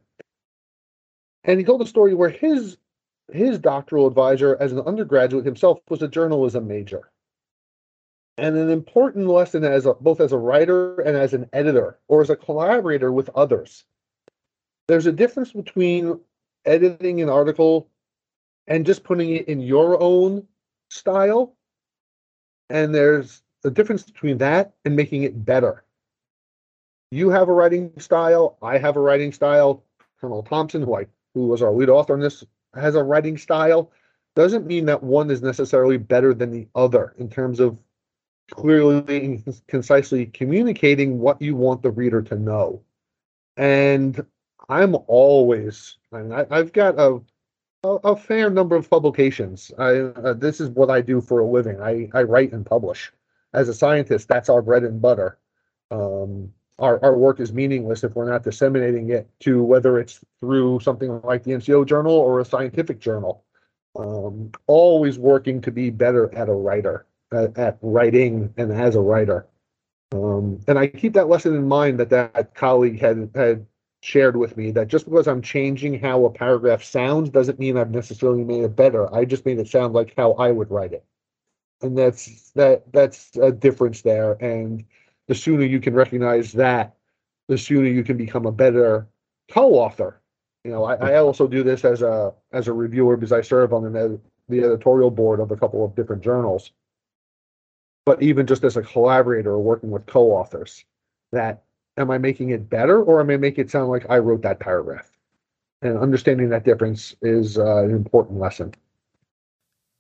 And 1.44 1.60
he 1.60 1.66
told 1.66 1.82
a 1.82 1.88
story 1.88 2.14
where 2.14 2.30
his 2.30 2.78
his 3.32 3.60
doctoral 3.60 4.08
advisor 4.08 4.58
as 4.60 4.74
an 4.74 4.82
undergraduate 4.82 5.46
himself 5.46 5.80
was 5.90 6.02
a 6.02 6.08
journalism 6.08 6.68
major. 6.68 7.10
And 8.38 8.58
an 8.58 8.70
important 8.70 9.28
lesson 9.28 9.64
as 9.64 9.86
a, 9.86 9.94
both 9.94 10.20
as 10.20 10.34
a 10.34 10.38
writer 10.38 11.00
and 11.02 11.16
as 11.16 11.34
an 11.34 11.50
editor 11.54 11.98
or 12.08 12.22
as 12.22 12.30
a 12.30 12.36
collaborator 12.36 13.12
with 13.12 13.30
others. 13.36 13.86
There's 14.88 15.06
a 15.06 15.12
difference 15.12 15.54
between 15.54 16.20
editing 16.66 17.22
an 17.22 17.30
article 17.30 17.88
and 18.68 18.86
just 18.86 19.04
putting 19.04 19.30
it 19.36 19.48
in 19.48 19.62
your 19.62 20.02
own 20.02 20.46
style. 20.90 21.56
And 22.70 22.94
there's 22.94 23.44
a 23.64 23.70
difference 23.70 24.04
between 24.04 24.40
that 24.40 24.74
and 24.84 24.96
making 24.96 25.24
it 25.24 25.46
better. 25.46 25.84
You 27.12 27.30
have 27.30 27.50
a 27.50 27.54
writing 27.54 27.92
style, 28.00 28.58
I 28.62 28.78
have 28.78 28.96
a 28.96 29.02
writing 29.02 29.32
style. 29.34 29.84
Colonel 30.20 30.44
Thompson, 30.44 30.84
who 30.84 30.96
I 30.96 31.08
who 31.34 31.48
was 31.48 31.62
our 31.62 31.72
lead 31.72 31.90
author 31.90 32.14
on 32.14 32.20
this, 32.20 32.44
has 32.76 32.96
a 32.96 33.04
writing 33.04 33.38
style 33.38 33.92
doesn't 34.36 34.66
mean 34.66 34.86
that 34.86 35.04
one 35.04 35.30
is 35.30 35.42
necessarily 35.42 35.98
better 35.98 36.34
than 36.34 36.52
the 36.52 36.68
other 36.76 37.14
in 37.18 37.30
terms 37.30 37.60
of 37.60 37.78
clearly 38.50 39.26
and 39.26 39.62
concisely 39.68 40.26
communicating 40.26 41.20
what 41.20 41.42
you 41.42 41.56
want 41.56 41.82
the 41.82 41.92
reader 41.92 42.22
to 42.22 42.36
know. 42.36 42.82
And 43.58 44.26
I'm 44.70 44.96
always, 45.08 45.98
I 46.14 46.22
mean, 46.22 46.32
I, 46.32 46.46
I've 46.50 46.72
got 46.72 46.98
a, 46.98 47.22
a, 47.84 47.90
a 47.90 48.16
fair 48.16 48.50
number 48.50 48.76
of 48.76 48.90
publications. 48.90 49.72
I, 49.78 49.98
uh, 50.00 50.34
this 50.34 50.62
is 50.62 50.70
what 50.70 50.90
I 50.90 51.02
do 51.02 51.20
for 51.20 51.40
a 51.40 51.46
living. 51.46 51.82
I, 51.82 52.10
I 52.14 52.24
write 52.24 52.54
and 52.54 52.66
publish. 52.66 53.12
As 53.54 53.68
a 53.68 53.74
scientist, 53.74 54.30
that's 54.30 54.50
our 54.50 54.62
bread 54.62 54.84
and 54.84 55.02
butter. 55.02 55.38
Um, 55.90 56.54
our, 56.82 57.04
our 57.04 57.16
work 57.16 57.40
is 57.40 57.54
meaningless 57.54 58.04
if 58.04 58.16
we're 58.16 58.30
not 58.30 58.44
disseminating 58.44 59.10
it 59.12 59.30
to 59.42 59.64
whether 59.64 60.00
it's 60.00 60.24
through 60.40 60.80
something 60.80 61.22
like 61.22 61.44
the 61.44 61.52
NCO 61.52 61.86
journal 61.86 62.14
or 62.14 62.40
a 62.40 62.46
scientific 62.46 63.00
journal. 63.00 63.44
Um, 63.98 64.52
always 64.68 65.20
working 65.20 65.62
to 65.62 65.72
be 65.72 65.90
better 65.90 66.34
at 66.34 66.50
a 66.50 66.54
writer, 66.54 67.06
at, 67.32 67.58
at 67.58 67.78
writing 67.82 68.54
and 68.58 68.72
as 68.72 68.96
a 68.96 69.02
writer. 69.02 69.48
Um, 70.14 70.60
and 70.68 70.80
I 70.80 70.88
keep 70.88 71.14
that 71.14 71.30
lesson 71.30 71.56
in 71.56 71.68
mind 71.68 72.00
that 72.00 72.10
that 72.10 72.56
colleague 72.56 73.00
had 73.00 73.30
had 73.36 73.66
shared 74.02 74.36
with 74.36 74.58
me 74.58 74.72
that 74.72 74.88
just 74.88 75.06
because 75.06 75.28
I'm 75.28 75.42
changing 75.42 76.00
how 76.00 76.26
a 76.26 76.30
paragraph 76.30 76.84
sounds 76.84 77.30
doesn't 77.30 77.60
mean 77.60 77.78
I've 77.78 77.92
necessarily 77.92 78.44
made 78.44 78.64
it 78.64 78.76
better. 78.76 79.14
I 79.14 79.26
just 79.26 79.46
made 79.46 79.60
it 79.60 79.68
sound 79.68 79.94
like 79.94 80.14
how 80.18 80.34
I 80.34 80.52
would 80.52 80.72
write 80.72 80.94
it. 80.94 81.06
And 81.82 81.98
that's 81.98 82.52
that 82.52 82.92
that's 82.92 83.36
a 83.38 83.52
difference 83.52 84.02
there. 84.02 84.34
And 84.44 84.84
the 85.32 85.36
sooner 85.36 85.64
you 85.64 85.80
can 85.80 85.94
recognize 85.94 86.52
that, 86.52 86.94
the 87.48 87.58
sooner 87.58 87.88
you 87.88 88.04
can 88.04 88.18
become 88.18 88.46
a 88.46 88.52
better 88.52 89.08
co-author. 89.50 90.20
You 90.66 90.72
know, 90.72 90.84
I, 90.84 90.96
I 90.96 91.16
also 91.20 91.48
do 91.48 91.64
this 91.64 91.86
as 91.86 92.02
a 92.02 92.34
as 92.52 92.68
a 92.68 92.74
reviewer 92.74 93.16
because 93.16 93.32
I 93.32 93.40
serve 93.40 93.72
on 93.72 93.94
the, 93.94 94.20
the 94.50 94.60
editorial 94.60 95.10
board 95.10 95.40
of 95.40 95.52
a 95.52 95.56
couple 95.56 95.86
of 95.86 95.96
different 95.96 96.22
journals. 96.22 96.72
But 98.06 98.22
even 98.22 98.46
just 98.46 98.66
as 98.66 98.76
a 98.76 98.82
collaborator 98.82 99.52
or 99.52 99.60
working 99.60 99.90
with 99.90 100.06
co-authors, 100.06 100.84
that 101.32 101.64
am 101.96 102.12
I 102.12 102.18
making 102.18 102.50
it 102.50 102.70
better 102.70 103.02
or 103.02 103.22
am 103.22 103.30
I 103.30 103.38
making 103.38 103.64
it 103.64 103.72
sound 103.72 103.90
like 103.90 104.06
I 104.10 104.18
wrote 104.18 104.42
that 104.42 104.60
paragraph? 104.60 105.10
And 105.82 105.98
understanding 105.98 106.50
that 106.50 106.66
difference 106.66 107.16
is 107.22 107.58
uh, 107.58 107.86
an 107.86 107.92
important 107.92 108.38
lesson. 108.38 108.74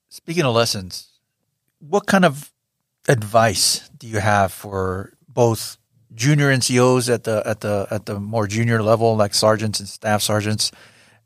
Speaking 0.09 0.43
of 0.43 0.53
lessons, 0.53 1.07
what 1.79 2.05
kind 2.05 2.25
of 2.25 2.51
advice 3.07 3.89
do 3.97 4.07
you 4.07 4.19
have 4.19 4.51
for 4.51 5.13
both 5.33 5.77
junior 6.13 6.47
NCOs 6.47 7.13
at 7.13 7.23
the 7.23 7.41
at 7.45 7.61
the 7.61 7.87
at 7.91 8.05
the 8.05 8.19
more 8.19 8.47
junior 8.47 8.81
level, 8.83 9.15
like 9.15 9.33
sergeants 9.33 9.79
and 9.79 9.87
staff 9.87 10.21
sergeants, 10.21 10.71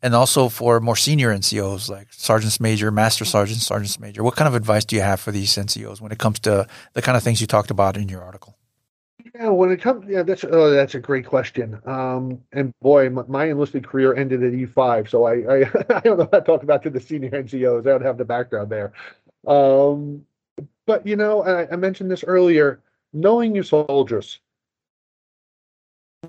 and 0.01 0.13
also 0.13 0.49
for 0.49 0.79
more 0.79 0.95
senior 0.95 1.35
NCOs 1.35 1.89
like 1.89 2.13
sergeants 2.13 2.59
major, 2.59 2.91
master 2.91 3.25
sergeants, 3.25 3.65
sergeants 3.65 3.99
major? 3.99 4.23
What 4.23 4.35
kind 4.35 4.47
of 4.47 4.55
advice 4.55 4.85
do 4.85 4.95
you 4.95 5.01
have 5.01 5.19
for 5.19 5.31
these 5.31 5.51
NCOs 5.55 6.01
when 6.01 6.11
it 6.11 6.19
comes 6.19 6.39
to 6.41 6.67
the 6.93 7.01
kind 7.01 7.17
of 7.17 7.23
things 7.23 7.41
you 7.41 7.47
talked 7.47 7.71
about 7.71 7.97
in 7.97 8.09
your 8.09 8.21
article? 8.21 8.57
Yeah, 9.33 9.49
when 9.49 9.71
it 9.71 9.81
comes, 9.81 10.05
yeah, 10.07 10.23
that's 10.23 10.45
oh, 10.45 10.69
that's 10.69 10.95
a 10.95 10.99
great 10.99 11.25
question. 11.25 11.81
Um, 11.85 12.39
and 12.53 12.71
boy, 12.81 13.09
my, 13.09 13.23
my 13.27 13.45
enlisted 13.45 13.85
career 13.87 14.13
ended 14.15 14.43
at 14.43 14.53
E 14.53 14.65
five, 14.65 15.09
so 15.09 15.25
I, 15.25 15.33
I 15.33 15.61
I 15.89 15.99
don't 16.01 16.17
know 16.19 16.29
how 16.31 16.39
to 16.39 16.45
talk 16.45 16.63
about 16.63 16.83
to 16.83 16.89
the 16.89 17.01
senior 17.01 17.31
NCOs. 17.31 17.81
I 17.81 17.89
don't 17.89 18.01
have 18.03 18.17
the 18.17 18.25
background 18.25 18.69
there. 18.69 18.93
Um, 19.47 20.25
but 20.85 21.05
you 21.05 21.15
know, 21.15 21.43
I, 21.43 21.71
I 21.71 21.75
mentioned 21.75 22.11
this 22.11 22.23
earlier. 22.23 22.81
Knowing 23.15 23.55
your 23.55 23.63
soldiers, 23.63 24.39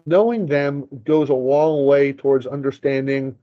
knowing 0.07 0.47
them 0.47 0.87
goes 1.05 1.29
a 1.29 1.35
long 1.35 1.85
way 1.85 2.13
towards 2.13 2.47
understanding 2.47 3.37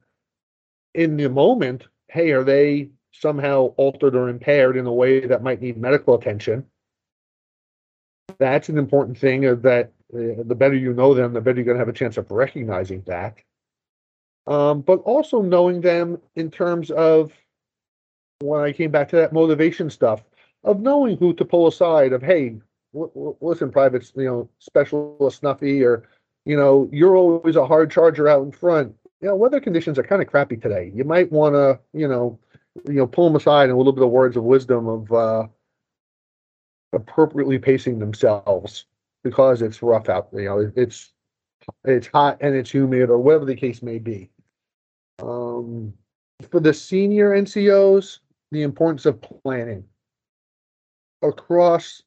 in 0.96 1.18
the 1.18 1.30
moment. 1.30 1.88
Hey, 2.08 2.32
are 2.32 2.44
they 2.44 2.89
somehow 3.12 3.74
altered 3.78 4.16
or 4.16 4.30
impaired 4.30 4.78
in 4.78 4.88
a 4.88 4.94
way 4.94 5.26
that 5.28 5.44
might 5.44 5.62
need 5.62 5.78
medical 5.78 6.16
attention? 6.16 6.66
that's 8.39 8.70
an 8.70 8.78
important 8.78 9.18
thing 9.18 9.41
that 9.41 9.91
uh, 10.14 10.44
the 10.46 10.56
better 10.56 10.76
you 10.76 10.94
know 10.94 11.14
them 11.14 11.34
the 11.34 11.41
better 11.41 11.58
you're 11.58 11.66
going 11.66 11.76
to 11.76 11.80
have 11.80 11.89
a 11.89 11.94
chance 11.94 12.18
of 12.18 12.30
recognizing 12.32 13.02
that 13.06 13.38
um, 14.48 14.82
but 14.82 15.00
also 15.00 15.41
knowing 15.41 15.82
them 15.82 16.20
in 16.36 16.50
terms 16.50 16.91
of 16.91 17.32
when 18.39 18.62
i 18.62 18.72
came 18.72 18.91
back 18.91 19.10
to 19.10 19.16
that 19.16 19.34
motivation 19.34 19.89
stuff 19.89 20.24
of 20.64 20.80
knowing 20.80 21.18
who 21.18 21.34
to 21.34 21.46
pull 21.46 21.68
aside 21.68 22.14
of 22.14 22.22
hey 22.22 22.56
listen 22.94 23.72
privates 23.72 24.14
you 24.16 24.26
know 24.26 24.50
specialist 24.60 25.39
snuffy 25.39 25.84
or 25.84 26.08
you 26.46 26.56
know 26.56 26.88
you're 26.91 27.16
always 27.16 27.56
a 27.56 27.66
hard 27.66 27.89
charger 27.89 28.28
out 28.28 28.44
in 28.44 28.52
front 28.52 28.94
you 29.22 29.28
know 29.28 29.36
weather 29.36 29.60
conditions 29.60 29.98
are 29.98 30.04
kind 30.04 30.22
of 30.22 30.28
crappy 30.28 30.58
today 30.58 30.91
you 30.94 31.04
might 31.04 31.32
want 31.32 31.56
to 31.56 31.80
you 31.94 32.08
know 32.08 32.38
you 32.88 32.96
know 32.96 33.08
pull 33.08 33.26
them 33.26 33.36
aside 33.36 33.64
and 33.64 33.74
a 33.74 33.78
little 33.78 33.94
bit 33.94 34.04
of 34.04 34.10
words 34.10 34.38
of 34.38 34.44
wisdom 34.44 34.88
of 34.88 35.12
uh 35.12 35.48
appropriately 36.94 37.60
pacing 37.60 38.00
themselves 38.00 38.86
because 39.24 39.62
it's 39.62 39.82
rough 39.82 40.10
out. 40.10 40.30
You 40.34 40.46
know, 40.46 40.72
it's 40.76 41.12
it's 41.84 42.08
hot 42.08 42.38
and 42.41 42.56
it's 42.56 42.72
humid 42.72 43.10
or 43.10 43.18
whatever 43.18 43.46
the 43.46 43.56
case 43.56 43.82
may 43.82 43.98
be. 43.98 44.30
Um, 45.22 45.94
for 46.50 46.60
the 46.60 46.74
senior 46.74 47.32
NCOs, 47.32 48.20
the 48.52 48.64
importance 48.64 49.06
of 49.06 49.22
planning 49.22 49.84
across 51.22 52.04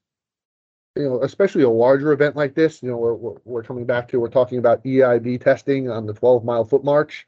you 0.96 1.08
know, 1.08 1.22
especially 1.22 1.62
a 1.62 1.70
larger 1.70 2.12
event 2.12 2.36
like 2.36 2.54
this, 2.54 2.82
you 2.82 2.90
know, 2.90 2.96
we're, 2.96 3.34
we're, 3.44 3.62
coming 3.62 3.84
back 3.84 4.08
to, 4.08 4.18
we're 4.18 4.28
talking 4.28 4.58
about 4.58 4.82
EIB 4.84 5.42
testing 5.42 5.90
on 5.90 6.06
the 6.06 6.14
12 6.14 6.44
mile 6.44 6.64
foot 6.64 6.84
march. 6.84 7.26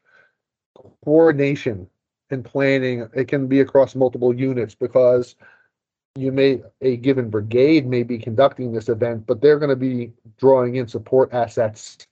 Coordination 1.04 1.88
and 2.30 2.44
planning, 2.44 3.08
it 3.14 3.28
can 3.28 3.46
be 3.46 3.60
across 3.60 3.94
multiple 3.94 4.34
units 4.34 4.74
because 4.74 5.36
you 6.16 6.32
may, 6.32 6.62
a 6.80 6.96
given 6.96 7.30
brigade 7.30 7.86
may 7.86 8.02
be 8.02 8.18
conducting 8.18 8.72
this 8.72 8.88
event, 8.88 9.26
but 9.26 9.40
they're 9.40 9.58
going 9.58 9.70
to 9.70 9.76
be 9.76 10.12
drawing 10.38 10.76
in 10.76 10.88
support 10.88 11.32
assets 11.32 12.06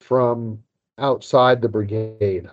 from 0.00 0.62
outside 0.98 1.62
the 1.62 1.68
brigade. 1.68 2.48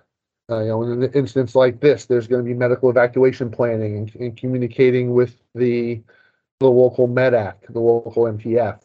Uh, 0.50 0.60
you 0.60 0.68
know, 0.68 0.84
in 0.84 1.04
an 1.04 1.14
instance 1.14 1.56
like 1.56 1.80
this, 1.80 2.06
there's 2.06 2.28
going 2.28 2.44
to 2.44 2.48
be 2.48 2.54
medical 2.54 2.90
evacuation 2.90 3.50
planning 3.50 3.98
and, 3.98 4.16
and 4.16 4.38
communicating 4.38 5.14
with 5.14 5.42
the 5.56 6.02
the 6.64 6.70
local 6.70 7.10
MEDDAC, 7.10 7.56
the 7.70 7.80
local 7.80 8.24
MTF, 8.24 8.80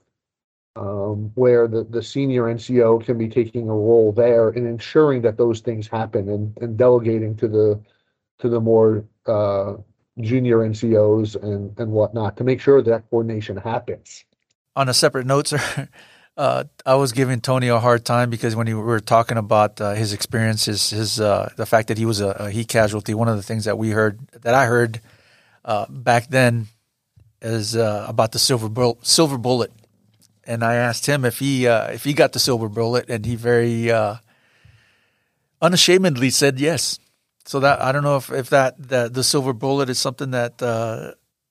um, 0.74 1.30
where 1.36 1.68
the, 1.68 1.84
the 1.84 2.02
senior 2.02 2.42
NCO 2.42 3.04
can 3.04 3.16
be 3.16 3.28
taking 3.28 3.68
a 3.68 3.72
role 3.72 4.12
there 4.12 4.50
in 4.50 4.66
ensuring 4.66 5.22
that 5.22 5.38
those 5.38 5.60
things 5.60 5.86
happen 5.86 6.28
and, 6.28 6.56
and 6.60 6.76
delegating 6.76 7.36
to 7.36 7.48
the 7.48 7.80
to 8.40 8.48
the 8.48 8.60
more 8.60 9.04
uh, 9.26 9.74
junior 10.20 10.58
NCOs 10.58 11.40
and, 11.42 11.76
and 11.78 11.90
whatnot 11.90 12.36
to 12.36 12.44
make 12.44 12.60
sure 12.60 12.82
that 12.82 13.08
coordination 13.10 13.56
happens. 13.56 14.24
On 14.76 14.88
a 14.88 14.94
separate 14.94 15.26
note, 15.26 15.48
sir, 15.48 15.88
uh, 16.36 16.64
I 16.84 16.94
was 16.94 17.12
giving 17.12 17.40
Tony 17.40 17.68
a 17.68 17.78
hard 17.78 18.04
time 18.04 18.28
because 18.28 18.56
when 18.56 18.66
we 18.66 18.74
were 18.74 19.00
talking 19.00 19.38
about 19.38 19.80
uh, 19.80 19.94
his 19.94 20.12
experiences, 20.12 20.90
his 20.90 21.20
uh, 21.20 21.52
the 21.56 21.66
fact 21.66 21.88
that 21.88 21.98
he 21.98 22.06
was 22.06 22.20
a, 22.20 22.28
a, 22.28 22.50
heat 22.50 22.68
casualty. 22.68 23.14
One 23.14 23.28
of 23.28 23.36
the 23.36 23.42
things 23.42 23.64
that 23.66 23.78
we 23.78 23.90
heard 23.90 24.18
that 24.42 24.54
I 24.54 24.66
heard 24.66 25.00
uh, 25.64 25.86
back 25.88 26.28
then 26.28 26.66
is 27.42 27.76
uh, 27.76 28.06
about 28.08 28.32
the 28.32 28.38
silver 28.38 28.68
bullet, 28.68 29.06
silver 29.06 29.38
bullet, 29.38 29.72
and 30.44 30.64
I 30.64 30.74
asked 30.74 31.06
him 31.06 31.24
if 31.24 31.38
he 31.38 31.66
uh, 31.66 31.88
if 31.88 32.04
he 32.04 32.12
got 32.12 32.32
the 32.32 32.38
silver 32.38 32.68
bullet, 32.68 33.08
and 33.08 33.24
he 33.24 33.36
very 33.36 33.92
unashamedly 35.60 36.30
said 36.30 36.60
yes. 36.60 36.98
So 37.44 37.60
that 37.60 37.80
I 37.80 37.92
don't 37.92 38.02
know 38.02 38.16
if 38.16 38.30
if 38.30 38.50
that 38.50 38.76
the, 38.88 39.08
the 39.08 39.24
silver 39.24 39.52
bullet 39.52 39.88
is 39.88 39.98
something 39.98 40.32
that 40.32 40.60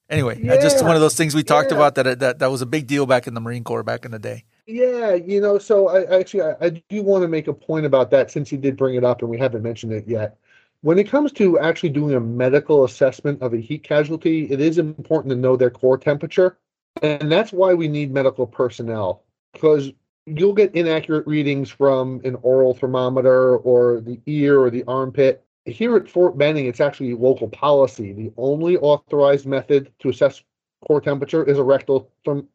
anyway, 0.09 0.39
yeah. 0.41 0.57
just 0.57 0.83
one 0.83 0.95
of 0.95 1.01
those 1.01 1.15
things 1.15 1.35
we 1.35 1.43
talked 1.43 1.71
yeah. 1.71 1.77
about 1.77 1.95
that 1.95 2.19
that 2.19 2.39
that 2.39 2.51
was 2.51 2.61
a 2.61 2.65
big 2.65 2.87
deal 2.87 3.05
back 3.05 3.27
in 3.27 3.33
the 3.33 3.41
Marine 3.41 3.63
Corps 3.63 3.83
back 3.83 4.05
in 4.05 4.11
the 4.11 4.19
day. 4.19 4.43
Yeah, 4.65 5.13
you 5.13 5.39
know, 5.39 5.57
so 5.57 5.87
I 5.87 6.19
actually 6.19 6.43
I, 6.43 6.55
I 6.59 6.69
do 6.89 7.01
want 7.01 7.21
to 7.21 7.27
make 7.27 7.47
a 7.47 7.53
point 7.53 7.85
about 7.85 8.11
that 8.11 8.31
since 8.31 8.51
you 8.51 8.57
did 8.57 8.75
bring 8.75 8.95
it 8.95 9.03
up 9.03 9.21
and 9.21 9.29
we 9.29 9.37
haven't 9.37 9.63
mentioned 9.63 9.93
it 9.93 10.07
yet. 10.07 10.37
When 10.81 10.99
it 10.99 11.09
comes 11.09 11.31
to 11.33 11.59
actually 11.59 11.89
doing 11.89 12.15
a 12.15 12.19
medical 12.19 12.83
assessment 12.83 13.41
of 13.41 13.53
a 13.53 13.57
heat 13.57 13.83
casualty, 13.83 14.45
it 14.51 14.61
is 14.61 14.77
important 14.77 15.31
to 15.31 15.35
know 15.35 15.55
their 15.55 15.69
core 15.69 15.97
temperature. 15.97 16.57
And 17.01 17.31
that's 17.31 17.51
why 17.51 17.73
we 17.73 17.87
need 17.87 18.11
medical 18.11 18.47
personnel 18.47 19.23
because 19.53 19.91
you'll 20.25 20.53
get 20.53 20.75
inaccurate 20.75 21.25
readings 21.25 21.69
from 21.69 22.21
an 22.23 22.35
oral 22.41 22.73
thermometer 22.73 23.57
or 23.57 24.01
the 24.01 24.19
ear 24.25 24.59
or 24.59 24.69
the 24.69 24.83
armpit. 24.87 25.43
Here 25.65 25.95
at 25.95 26.09
Fort 26.09 26.37
Benning, 26.37 26.65
it's 26.65 26.79
actually 26.79 27.13
local 27.13 27.49
policy. 27.49 28.13
The 28.13 28.31
only 28.37 28.77
authorized 28.77 29.45
method 29.45 29.91
to 29.99 30.09
assess 30.09 30.43
core 30.87 31.01
temperature 31.01 31.43
is 31.43 31.57
a 31.57 31.63
rectal 31.63 32.11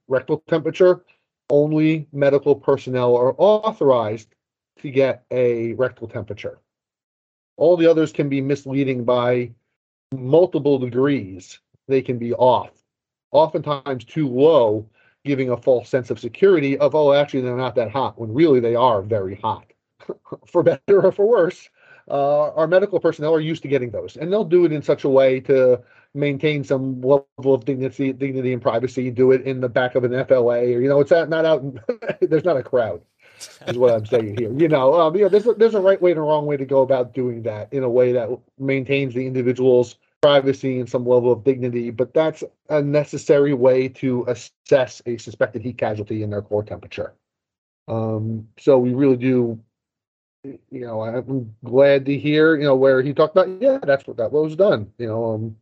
rectal 0.08 0.42
temperature 0.48 1.04
only 1.52 2.08
medical 2.12 2.56
personnel 2.56 3.14
are 3.14 3.34
authorized 3.38 4.34
to 4.80 4.90
get 4.90 5.24
a 5.30 5.74
rectal 5.74 6.08
temperature. 6.08 6.58
All 7.62 7.76
the 7.76 7.86
others 7.86 8.10
can 8.10 8.28
be 8.28 8.40
misleading 8.40 9.04
by 9.04 9.52
multiple 10.12 10.80
degrees. 10.80 11.60
They 11.86 12.02
can 12.02 12.18
be 12.18 12.34
off, 12.34 12.72
oftentimes 13.30 14.04
too 14.04 14.28
low, 14.28 14.84
giving 15.24 15.48
a 15.48 15.56
false 15.56 15.88
sense 15.88 16.10
of 16.10 16.18
security 16.18 16.76
of, 16.76 16.96
oh, 16.96 17.12
actually, 17.12 17.42
they're 17.42 17.56
not 17.56 17.76
that 17.76 17.92
hot, 17.92 18.18
when 18.18 18.34
really 18.34 18.58
they 18.58 18.74
are 18.74 19.00
very 19.00 19.36
hot. 19.36 19.72
for 20.48 20.64
better 20.64 21.06
or 21.06 21.12
for 21.12 21.24
worse, 21.24 21.68
uh, 22.10 22.50
our 22.54 22.66
medical 22.66 22.98
personnel 22.98 23.32
are 23.32 23.40
used 23.40 23.62
to 23.62 23.68
getting 23.68 23.92
those, 23.92 24.16
and 24.16 24.32
they'll 24.32 24.42
do 24.42 24.64
it 24.64 24.72
in 24.72 24.82
such 24.82 25.04
a 25.04 25.08
way 25.08 25.38
to 25.38 25.80
maintain 26.14 26.64
some 26.64 27.00
level 27.00 27.54
of 27.54 27.64
dignity, 27.64 28.12
dignity 28.12 28.52
and 28.52 28.60
privacy. 28.60 29.08
Do 29.08 29.30
it 29.30 29.42
in 29.42 29.60
the 29.60 29.68
back 29.68 29.94
of 29.94 30.02
an 30.02 30.26
FLA, 30.26 30.62
or 30.62 30.80
you 30.80 30.88
know, 30.88 30.98
it's 30.98 31.12
not 31.12 31.44
out. 31.44 31.62
There's 32.20 32.44
not 32.44 32.56
a 32.56 32.62
crowd, 32.64 33.02
is 33.66 33.78
what 33.78 33.94
I'm 33.94 34.06
saying 34.06 34.36
here. 34.38 34.52
You 34.52 34.68
know, 34.68 34.94
um, 34.94 35.14
there's 35.14 35.46
a, 35.46 35.54
there's 35.54 35.74
a 35.74 35.80
right 35.80 36.00
way 36.00 36.10
and 36.10 36.18
a 36.18 36.22
wrong 36.22 36.46
way 36.46 36.56
to 36.56 36.64
go 36.64 36.82
about 36.82 37.14
doing 37.14 37.42
that 37.42 37.72
in 37.72 37.82
a 37.82 37.90
way 37.90 38.12
that 38.12 38.28
maintains 38.58 39.14
the 39.14 39.26
individual's 39.26 39.96
privacy 40.20 40.78
and 40.78 40.88
some 40.88 41.06
level 41.06 41.32
of 41.32 41.44
dignity. 41.44 41.90
But 41.90 42.14
that's 42.14 42.44
a 42.68 42.80
necessary 42.80 43.54
way 43.54 43.88
to 43.88 44.24
assess 44.28 45.02
a 45.06 45.16
suspected 45.16 45.62
heat 45.62 45.78
casualty 45.78 46.22
in 46.22 46.30
their 46.30 46.42
core 46.42 46.62
temperature. 46.62 47.14
Um, 47.88 48.48
so 48.58 48.78
we 48.78 48.94
really 48.94 49.16
do 49.16 49.60
you 50.44 50.80
know, 50.86 51.02
I'm 51.02 51.54
glad 51.64 52.06
to 52.06 52.18
hear, 52.18 52.56
you 52.56 52.64
know, 52.64 52.74
where 52.74 53.02
he 53.02 53.12
talked 53.12 53.36
about, 53.36 53.62
yeah, 53.62 53.78
that's 53.82 54.06
what 54.06 54.16
that 54.16 54.32
was 54.32 54.56
done. 54.56 54.92
You 54.98 55.06
know, 55.06 55.34
um, 55.34 55.56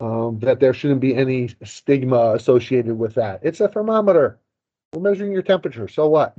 um, 0.00 0.38
that 0.40 0.60
there 0.60 0.74
shouldn't 0.74 1.00
be 1.00 1.14
any 1.14 1.50
stigma 1.64 2.34
associated 2.34 2.98
with 2.98 3.14
that. 3.14 3.40
It's 3.42 3.60
a 3.60 3.68
thermometer. 3.68 4.38
We're 4.92 5.02
measuring 5.10 5.32
your 5.32 5.42
temperature. 5.42 5.88
So 5.88 6.08
what? 6.08 6.34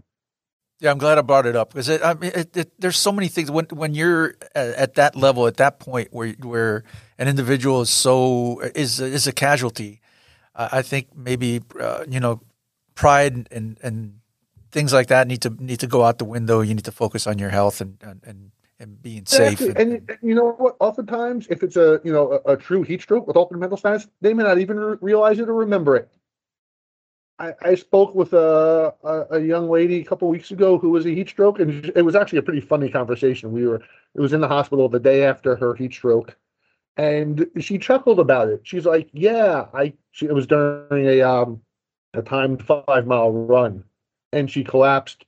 Yeah, 0.82 0.90
I'm 0.90 0.98
glad 0.98 1.20
I 1.20 1.22
brought 1.22 1.46
it 1.46 1.56
up 1.56 1.70
because 1.70 1.90
it, 1.90 2.04
I 2.04 2.16
mean, 2.16 2.32
it, 2.34 2.58
it, 2.58 2.72
there's 2.80 2.98
so 2.98 3.12
many 3.12 3.28
things 3.28 3.52
when 3.52 3.66
when 3.66 3.94
you're 3.94 4.34
at 4.56 4.96
that 4.96 5.16
level, 5.16 5.46
at 5.46 5.58
that 5.58 5.80
point 5.80 6.08
where 6.12 6.34
where 6.40 6.84
an 7.20 7.28
individual 7.28 7.82
is 7.82 7.92
so 7.92 8.60
is 8.74 9.00
is 9.00 9.28
a 9.28 9.32
casualty. 9.32 10.02
Uh, 10.56 10.70
I 10.72 10.82
think 10.82 11.16
maybe 11.16 11.62
uh, 11.80 12.06
you 12.10 12.20
know 12.20 12.42
pride 12.96 13.48
and 13.52 13.78
and 13.84 14.22
things 14.72 14.92
like 14.92 15.08
that 15.10 15.28
need 15.28 15.44
to 15.44 15.52
need 15.60 15.82
to 15.82 15.88
go 15.88 16.04
out 16.04 16.18
the 16.18 16.26
window. 16.26 16.62
You 16.62 16.74
need 16.74 16.86
to 16.86 16.92
focus 16.92 17.28
on 17.28 17.38
your 17.38 17.52
health 17.52 17.80
and 17.80 17.98
and 18.24 18.52
and 18.80 19.02
being 19.04 19.28
safe. 19.28 19.62
And, 19.62 19.78
and, 19.78 19.92
and, 20.10 20.18
you 20.24 20.34
know 20.34 20.54
what? 20.54 20.78
Oftentimes, 20.80 21.46
if 21.52 21.62
it's 21.62 21.76
a 21.76 22.02
you 22.04 22.12
know 22.12 22.42
a, 22.44 22.54
a 22.54 22.58
true 22.58 22.82
heat 22.82 23.04
stroke 23.04 23.28
with 23.28 23.38
alternate 23.38 23.60
mental 23.60 23.78
status, 23.78 24.08
they 24.22 24.34
may 24.34 24.42
not 24.42 24.58
even 24.58 24.80
re- 24.80 24.98
realize 25.00 25.38
it 25.38 25.48
or 25.48 25.54
remember 25.54 25.96
it. 25.96 26.10
I, 27.42 27.54
I 27.62 27.76
spoke 27.76 28.14
with 28.14 28.34
a, 28.34 28.94
a, 29.04 29.26
a 29.32 29.40
young 29.40 29.68
lady 29.68 30.00
a 30.00 30.04
couple 30.04 30.30
weeks 30.30 30.52
ago 30.52 30.78
who 30.78 30.92
was 30.92 31.08
a 31.08 31.10
heat 31.10 31.30
stroke, 31.30 31.60
and 31.60 31.92
it 31.96 32.04
was 32.04 32.16
actually 32.16 32.38
a 32.38 32.44
pretty 32.44 32.62
funny 32.62 32.88
conversation. 32.88 33.52
We 33.52 33.68
were 33.68 33.82
it 34.14 34.22
was 34.22 34.34
in 34.34 34.42
the 34.42 34.48
hospital 34.48 34.88
the 34.88 35.00
day 35.00 35.24
after 35.24 35.56
her 35.56 35.74
heat 35.74 35.92
stroke, 35.92 36.38
and 36.98 37.48
she 37.60 37.80
chuckled 37.80 38.20
about 38.20 38.50
it. 38.50 38.62
She's 38.64 38.86
like, 38.86 39.10
"Yeah, 39.12 39.66
I." 39.74 39.94
She, 40.12 40.28
it 40.28 40.34
was 40.34 40.46
during 40.46 41.08
a 41.08 41.22
um 41.22 41.62
a 42.14 42.22
timed 42.22 42.64
five 42.64 43.08
mile 43.08 43.32
run, 43.32 43.86
and 44.32 44.50
she 44.50 44.64
collapsed 44.64 45.26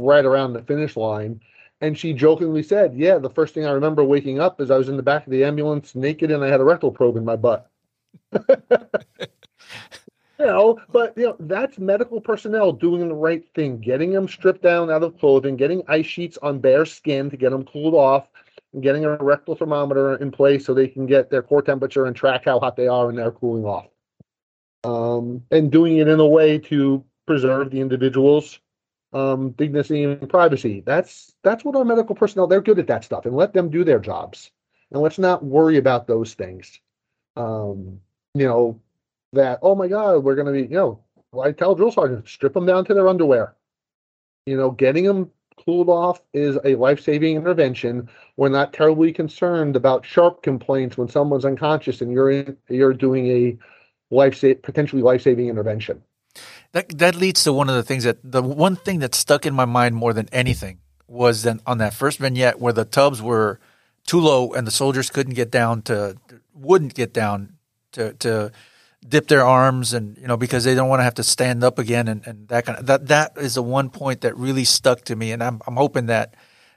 right 0.00 0.24
around 0.24 0.54
the 0.54 0.62
finish 0.62 0.96
line 0.96 1.40
and 1.82 1.98
she 1.98 2.12
jokingly 2.12 2.62
said, 2.62 2.94
"Yeah, 2.94 3.18
the 3.18 3.30
first 3.30 3.54
thing 3.54 3.66
I 3.66 3.72
remember 3.72 4.04
waking 4.04 4.40
up 4.40 4.60
is 4.60 4.70
I 4.70 4.78
was 4.78 4.88
in 4.88 4.96
the 4.96 5.02
back 5.02 5.26
of 5.26 5.30
the 5.30 5.44
ambulance 5.44 5.94
naked 5.94 6.30
and 6.30 6.42
I 6.44 6.48
had 6.48 6.60
a 6.60 6.64
rectal 6.64 6.90
probe 6.90 7.16
in 7.16 7.24
my 7.24 7.36
butt." 7.36 7.70
you 10.40 10.80
but 10.90 11.16
you 11.16 11.24
know 11.24 11.36
that's 11.40 11.78
medical 11.78 12.20
personnel 12.20 12.72
doing 12.72 13.08
the 13.08 13.14
right 13.14 13.44
thing, 13.54 13.78
getting 13.78 14.12
them 14.12 14.28
stripped 14.28 14.62
down 14.62 14.90
out 14.90 15.02
of 15.02 15.18
clothing, 15.18 15.56
getting 15.56 15.82
ice 15.88 16.06
sheets 16.06 16.38
on 16.38 16.58
bare 16.58 16.84
skin 16.84 17.30
to 17.30 17.36
get 17.36 17.50
them 17.50 17.64
cooled 17.64 17.94
off, 17.94 18.28
and 18.72 18.82
getting 18.82 19.04
a 19.04 19.16
rectal 19.16 19.54
thermometer 19.54 20.16
in 20.16 20.30
place 20.30 20.64
so 20.64 20.74
they 20.74 20.88
can 20.88 21.06
get 21.06 21.30
their 21.30 21.42
core 21.42 21.62
temperature 21.62 22.06
and 22.06 22.16
track 22.16 22.44
how 22.44 22.58
hot 22.58 22.76
they 22.76 22.88
are 22.88 23.08
and 23.08 23.18
they're 23.18 23.30
cooling 23.30 23.64
off. 23.64 23.86
Um, 24.84 25.42
and 25.50 25.70
doing 25.70 25.98
it 25.98 26.08
in 26.08 26.20
a 26.20 26.26
way 26.26 26.58
to 26.58 27.04
preserve 27.26 27.70
the 27.70 27.80
individual's 27.80 28.58
um, 29.12 29.50
dignity 29.52 30.04
and 30.04 30.28
privacy. 30.28 30.82
That's 30.86 31.34
that's 31.42 31.64
what 31.64 31.76
our 31.76 31.84
medical 31.84 32.14
personnel 32.14 32.46
they're 32.46 32.60
good 32.60 32.78
at 32.78 32.86
that 32.86 33.04
stuff, 33.04 33.26
and 33.26 33.36
let 33.36 33.52
them 33.52 33.70
do 33.70 33.84
their 33.84 33.98
jobs, 33.98 34.50
and 34.90 35.02
let's 35.02 35.18
not 35.18 35.44
worry 35.44 35.76
about 35.76 36.06
those 36.06 36.34
things. 36.34 36.80
Um, 37.36 38.00
you 38.34 38.46
know 38.46 38.80
that 39.32 39.58
oh 39.62 39.74
my 39.74 39.88
god, 39.88 40.24
we're 40.24 40.34
gonna 40.34 40.52
be 40.52 40.62
you 40.62 40.68
know 40.68 41.00
I 41.40 41.52
tell 41.52 41.74
drill 41.74 41.92
sergeants 41.92 42.30
strip 42.30 42.54
them 42.54 42.66
down 42.66 42.84
to 42.86 42.94
their 42.94 43.08
underwear. 43.08 43.54
You 44.46 44.56
know, 44.56 44.70
getting 44.70 45.04
them 45.04 45.30
cooled 45.64 45.88
off 45.88 46.22
is 46.32 46.58
a 46.64 46.74
life-saving 46.76 47.36
intervention. 47.36 48.08
We're 48.36 48.48
not 48.48 48.72
terribly 48.72 49.12
concerned 49.12 49.76
about 49.76 50.04
SHARP 50.04 50.42
complaints 50.42 50.96
when 50.96 51.08
someone's 51.08 51.44
unconscious 51.44 52.00
and 52.00 52.10
you're 52.10 52.30
in, 52.30 52.56
you're 52.68 52.94
doing 52.94 53.26
a 53.28 53.58
life 54.10 54.40
potentially 54.62 55.02
life-saving 55.02 55.48
intervention. 55.48 56.02
That 56.72 56.98
that 56.98 57.14
leads 57.14 57.44
to 57.44 57.52
one 57.52 57.68
of 57.68 57.74
the 57.74 57.82
things 57.82 58.04
that 58.04 58.18
the 58.22 58.42
one 58.42 58.76
thing 58.76 59.00
that 59.00 59.14
stuck 59.14 59.44
in 59.44 59.54
my 59.54 59.64
mind 59.64 59.96
more 59.96 60.12
than 60.12 60.28
anything 60.32 60.78
was 61.08 61.42
then 61.42 61.60
on 61.66 61.78
that 61.78 61.92
first 61.92 62.18
vignette 62.18 62.60
where 62.60 62.72
the 62.72 62.84
tubs 62.84 63.20
were 63.20 63.58
too 64.06 64.20
low 64.20 64.52
and 64.52 64.66
the 64.66 64.70
soldiers 64.70 65.10
couldn't 65.10 65.34
get 65.34 65.50
down 65.50 65.82
to 65.82 66.16
wouldn't 66.54 66.94
get 66.94 67.12
down 67.12 67.56
to 67.92 68.12
to 68.14 68.52
dip 69.06 69.28
their 69.28 69.44
arms 69.44 69.94
and 69.94 70.16
you 70.18 70.26
know 70.26 70.36
because 70.36 70.64
they 70.64 70.74
don't 70.74 70.88
want 70.88 71.00
to 71.00 71.04
have 71.04 71.14
to 71.14 71.22
stand 71.22 71.64
up 71.64 71.78
again 71.78 72.06
and, 72.06 72.26
and 72.26 72.48
that 72.48 72.66
kind 72.66 72.78
of 72.78 72.86
that 72.86 73.06
that 73.06 73.32
is 73.36 73.54
the 73.54 73.62
one 73.62 73.88
point 73.90 74.20
that 74.20 74.36
really 74.36 74.64
stuck 74.64 75.02
to 75.02 75.16
me 75.16 75.32
and 75.32 75.42
I'm 75.42 75.60
I'm 75.66 75.76
hoping 75.76 76.06
that 76.06 76.34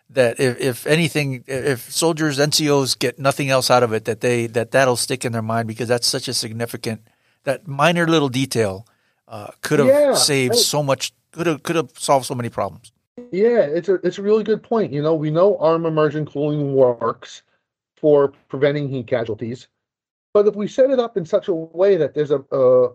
that 0.09 0.39
if, 0.39 0.59
if 0.59 0.87
anything 0.87 1.43
if 1.47 1.91
soldiers 1.91 2.39
NCOs 2.39 2.97
get 2.97 3.19
nothing 3.19 3.49
else 3.49 3.69
out 3.69 3.83
of 3.83 3.91
it 3.93 4.05
that 4.05 4.21
they 4.21 4.47
that 4.47 4.71
that'll 4.71 4.95
stick 4.95 5.25
in 5.25 5.33
their 5.33 5.41
mind 5.41 5.67
because 5.67 5.87
that's 5.89 6.07
such 6.07 6.27
a 6.27 6.33
significant 6.33 7.01
that 7.43 7.67
minor 7.67 8.07
little 8.07 8.29
detail 8.29 8.87
uh, 9.27 9.51
could 9.61 9.79
have 9.79 9.87
Yeah, 9.87 10.13
saved 10.13 10.55
so 10.55 10.83
much. 10.83 11.13
Could 11.31 11.47
have 11.47 11.63
could 11.63 11.75
have 11.75 11.91
solved 11.97 12.25
so 12.25 12.35
many 12.35 12.49
problems. 12.49 12.91
Yeah, 13.31 13.61
it's 13.61 13.89
a 13.89 13.95
it's 13.95 14.17
a 14.17 14.21
really 14.21 14.43
good 14.43 14.61
point. 14.61 14.93
You 14.93 15.01
know, 15.01 15.15
we 15.15 15.31
know 15.31 15.57
arm 15.57 15.85
immersion 15.85 16.25
cooling 16.25 16.75
works 16.75 17.41
for 17.97 18.33
preventing 18.49 18.89
heat 18.89 19.07
casualties, 19.07 19.67
but 20.33 20.47
if 20.47 20.55
we 20.55 20.67
set 20.67 20.89
it 20.89 20.99
up 20.99 21.17
in 21.17 21.25
such 21.25 21.47
a 21.47 21.53
way 21.53 21.95
that 21.95 22.13
there's 22.13 22.31
a 22.31 22.43
a, 22.51 22.89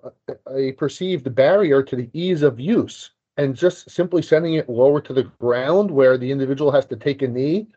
a 0.50 0.72
perceived 0.72 1.34
barrier 1.34 1.82
to 1.82 1.96
the 1.96 2.10
ease 2.12 2.42
of 2.42 2.60
use, 2.60 3.10
and 3.36 3.56
just 3.56 3.90
simply 3.90 4.22
sending 4.22 4.54
it 4.54 4.68
lower 4.68 5.00
to 5.00 5.12
the 5.12 5.24
ground 5.40 5.90
where 5.90 6.18
the 6.18 6.30
individual 6.30 6.70
has 6.70 6.86
to 6.86 6.96
take 6.96 7.22
a 7.22 7.28
knee, 7.28 7.68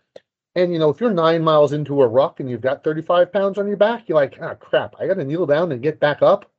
and 0.55 0.73
you 0.73 0.79
know, 0.79 0.89
if 0.89 0.99
you're 0.99 1.13
nine 1.13 1.43
miles 1.43 1.73
into 1.73 2.01
a 2.01 2.07
ruck 2.07 2.39
and 2.39 2.49
you've 2.49 2.61
got 2.61 2.83
35 2.83 3.31
pounds 3.31 3.57
on 3.57 3.67
your 3.67 3.77
back, 3.77 4.09
you're 4.09 4.17
like, 4.17 4.37
ah, 4.41 4.55
crap, 4.55 4.95
I 4.99 5.07
got 5.07 5.15
to 5.15 5.23
kneel 5.23 5.45
down 5.45 5.71
and 5.71 5.81
get 5.81 5.99
back 5.99 6.21
up. 6.21 6.49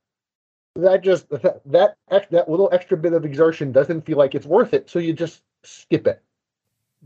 That 0.76 1.02
just 1.02 1.28
that 1.30 1.60
that, 1.66 1.96
that 2.08 2.50
little 2.50 2.70
extra 2.72 2.96
bit 2.96 3.12
of 3.12 3.24
exertion 3.24 3.72
doesn't 3.72 4.06
feel 4.06 4.16
like 4.16 4.34
it's 4.34 4.46
worth 4.46 4.72
it, 4.72 4.88
so 4.88 4.98
you 4.98 5.12
just 5.12 5.42
skip 5.64 6.06
it 6.06 6.22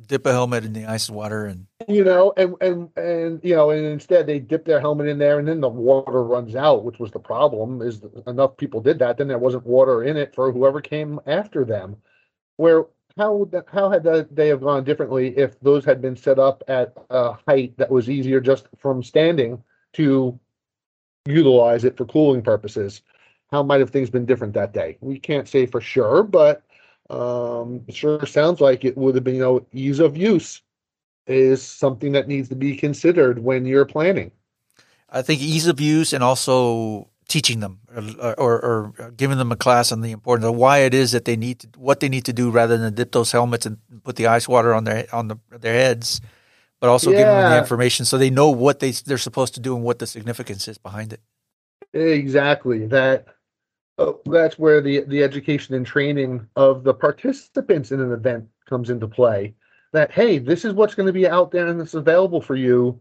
Dip 0.08 0.26
a 0.26 0.32
helmet 0.32 0.64
in 0.64 0.74
the 0.74 0.84
ice 0.84 1.08
water, 1.08 1.46
and 1.46 1.66
you 1.88 2.04
know, 2.04 2.32
and 2.36 2.54
and 2.60 2.90
and 2.96 3.40
you 3.42 3.56
know, 3.56 3.70
and 3.70 3.86
instead 3.86 4.26
they 4.26 4.38
dip 4.38 4.66
their 4.66 4.78
helmet 4.78 5.08
in 5.08 5.18
there, 5.18 5.38
and 5.38 5.48
then 5.48 5.62
the 5.62 5.68
water 5.68 6.22
runs 6.22 6.54
out, 6.54 6.84
which 6.84 6.98
was 6.98 7.12
the 7.12 7.18
problem. 7.18 7.80
Is 7.80 8.02
enough 8.26 8.58
people 8.58 8.82
did 8.82 8.98
that, 8.98 9.16
then 9.16 9.28
there 9.28 9.38
wasn't 9.38 9.64
water 9.64 10.04
in 10.04 10.18
it 10.18 10.34
for 10.34 10.52
whoever 10.52 10.82
came 10.82 11.18
after 11.26 11.64
them. 11.64 11.96
Where 12.56 12.84
how 13.16 13.34
would 13.36 13.50
that, 13.52 13.64
how 13.72 13.90
had 13.90 14.04
that 14.04 14.36
they 14.36 14.48
have 14.48 14.60
gone 14.60 14.84
differently 14.84 15.36
if 15.38 15.58
those 15.60 15.84
had 15.84 16.02
been 16.02 16.16
set 16.16 16.38
up 16.38 16.62
at 16.68 16.92
a 17.08 17.32
height 17.48 17.76
that 17.78 17.90
was 17.90 18.10
easier 18.10 18.40
just 18.40 18.66
from 18.76 19.02
standing 19.02 19.62
to 19.94 20.38
utilize 21.24 21.84
it 21.84 21.96
for 21.96 22.04
cooling 22.04 22.42
purposes? 22.42 23.00
How 23.50 23.62
might 23.62 23.80
have 23.80 23.90
things 23.90 24.10
been 24.10 24.26
different 24.26 24.52
that 24.54 24.74
day? 24.74 24.98
We 25.00 25.18
can't 25.18 25.48
say 25.48 25.64
for 25.64 25.80
sure, 25.80 26.22
but 26.22 26.62
um, 27.10 27.84
sure 27.90 28.24
sounds 28.26 28.60
like 28.60 28.84
it 28.84 28.96
would 28.96 29.14
have 29.14 29.24
been, 29.24 29.36
you 29.36 29.40
know, 29.40 29.66
ease 29.72 30.00
of 30.00 30.16
use 30.16 30.62
is 31.26 31.62
something 31.62 32.12
that 32.12 32.28
needs 32.28 32.48
to 32.48 32.56
be 32.56 32.76
considered 32.76 33.40
when 33.40 33.66
you're 33.66 33.84
planning. 33.84 34.30
I 35.10 35.22
think 35.22 35.40
ease 35.40 35.66
of 35.66 35.80
use 35.80 36.12
and 36.12 36.22
also 36.22 37.08
teaching 37.28 37.60
them 37.60 37.80
or, 37.94 38.34
or, 38.38 38.92
or 39.00 39.10
giving 39.16 39.38
them 39.38 39.50
a 39.50 39.56
class 39.56 39.90
on 39.90 40.00
the 40.00 40.12
importance 40.12 40.46
of 40.46 40.54
why 40.54 40.78
it 40.78 40.94
is 40.94 41.12
that 41.12 41.24
they 41.24 41.36
need 41.36 41.60
to, 41.60 41.68
what 41.76 42.00
they 42.00 42.08
need 42.08 42.24
to 42.24 42.32
do 42.32 42.50
rather 42.50 42.76
than 42.76 42.94
dip 42.94 43.12
those 43.12 43.32
helmets 43.32 43.66
and 43.66 43.78
put 44.04 44.16
the 44.16 44.26
ice 44.26 44.48
water 44.48 44.72
on 44.74 44.84
their 44.84 45.06
on 45.12 45.28
the, 45.28 45.36
their 45.50 45.74
heads, 45.74 46.20
but 46.80 46.88
also 46.88 47.10
giving 47.10 47.26
them 47.26 47.50
the 47.50 47.58
information 47.58 48.04
so 48.04 48.16
they 48.16 48.30
know 48.30 48.50
what 48.50 48.80
they 48.80 48.92
they're 48.92 49.18
supposed 49.18 49.54
to 49.54 49.60
do 49.60 49.74
and 49.74 49.84
what 49.84 49.98
the 49.98 50.06
significance 50.06 50.68
is 50.68 50.78
behind 50.78 51.12
it. 51.12 51.20
Exactly. 51.92 52.86
That 52.86 53.26
uh, 53.98 54.12
that's 54.26 54.58
where 54.58 54.80
the 54.80 55.00
the 55.02 55.22
education 55.22 55.74
and 55.74 55.86
training 55.86 56.46
of 56.56 56.84
the 56.84 56.94
participants 56.94 57.92
in 57.92 58.00
an 58.00 58.12
event 58.12 58.46
comes 58.68 58.90
into 58.90 59.08
play. 59.08 59.54
That 59.92 60.10
hey, 60.10 60.38
this 60.38 60.64
is 60.64 60.74
what's 60.74 60.94
going 60.94 61.06
to 61.06 61.12
be 61.12 61.28
out 61.28 61.50
there 61.50 61.68
and 61.68 61.80
it's 61.80 61.94
available 61.94 62.40
for 62.40 62.56
you. 62.56 63.00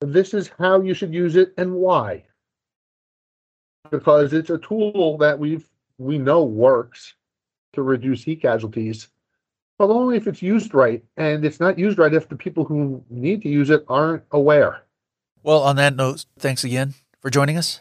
This 0.00 0.34
is 0.34 0.50
how 0.58 0.80
you 0.80 0.94
should 0.94 1.14
use 1.14 1.36
it 1.36 1.54
and 1.56 1.74
why. 1.74 2.24
Because 3.90 4.32
it's 4.32 4.50
a 4.50 4.58
tool 4.58 5.18
that 5.18 5.38
we've 5.38 5.68
we 5.98 6.18
know 6.18 6.42
works 6.42 7.14
to 7.74 7.82
reduce 7.82 8.24
heat 8.24 8.42
casualties, 8.42 9.08
but 9.78 9.90
only 9.90 10.16
if 10.16 10.26
it's 10.26 10.42
used 10.42 10.74
right. 10.74 11.04
And 11.16 11.44
it's 11.44 11.60
not 11.60 11.78
used 11.78 11.98
right 11.98 12.12
if 12.12 12.28
the 12.28 12.36
people 12.36 12.64
who 12.64 13.04
need 13.08 13.42
to 13.42 13.48
use 13.48 13.70
it 13.70 13.84
aren't 13.88 14.24
aware. 14.32 14.82
Well, 15.42 15.60
on 15.62 15.76
that 15.76 15.94
note, 15.94 16.24
thanks 16.38 16.64
again 16.64 16.94
for 17.20 17.30
joining 17.30 17.56
us. 17.56 17.80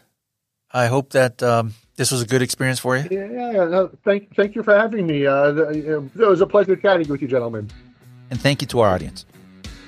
I 0.72 0.88
hope 0.88 1.12
that 1.12 1.42
um, 1.42 1.74
this 1.96 2.12
was 2.12 2.22
a 2.22 2.26
good 2.26 2.42
experience 2.42 2.80
for 2.80 2.98
you. 2.98 3.08
Yeah. 3.10 3.66
No, 3.66 3.92
thank, 4.04 4.36
thank 4.36 4.56
you 4.56 4.64
for 4.64 4.76
having 4.76 5.08
me. 5.08 5.26
Uh, 5.26 5.54
it 5.70 6.16
was 6.16 6.42
a 6.42 6.48
pleasure 6.48 6.76
chatting 6.76 7.08
with 7.08 7.22
you, 7.22 7.28
gentlemen. 7.28 7.70
And 8.30 8.40
thank 8.40 8.62
you 8.62 8.68
to 8.70 8.80
our 8.80 8.90
audience. 8.90 9.26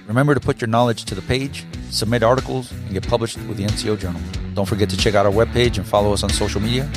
Remember 0.07 0.35
to 0.35 0.39
put 0.39 0.61
your 0.61 0.67
knowledge 0.67 1.05
to 1.05 1.15
the 1.15 1.21
page, 1.23 1.65
submit 1.89 2.21
articles, 2.21 2.71
and 2.71 2.91
get 2.91 3.07
published 3.07 3.37
with 3.37 3.57
the 3.57 3.65
NCO 3.65 3.99
Journal. 3.99 4.21
Don't 4.53 4.67
forget 4.67 4.89
to 4.91 4.97
check 4.97 5.15
out 5.15 5.25
our 5.25 5.31
webpage 5.31 5.77
and 5.77 5.85
follow 5.85 6.13
us 6.13 6.23
on 6.23 6.29
social 6.29 6.61
media. 6.61 6.89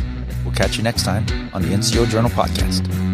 We'll 0.45 0.55
catch 0.55 0.77
you 0.77 0.83
next 0.83 1.05
time 1.05 1.25
on 1.55 1.63
the 1.63 1.69
NCO 1.69 2.09
Journal 2.09 2.31
Podcast. 2.31 3.08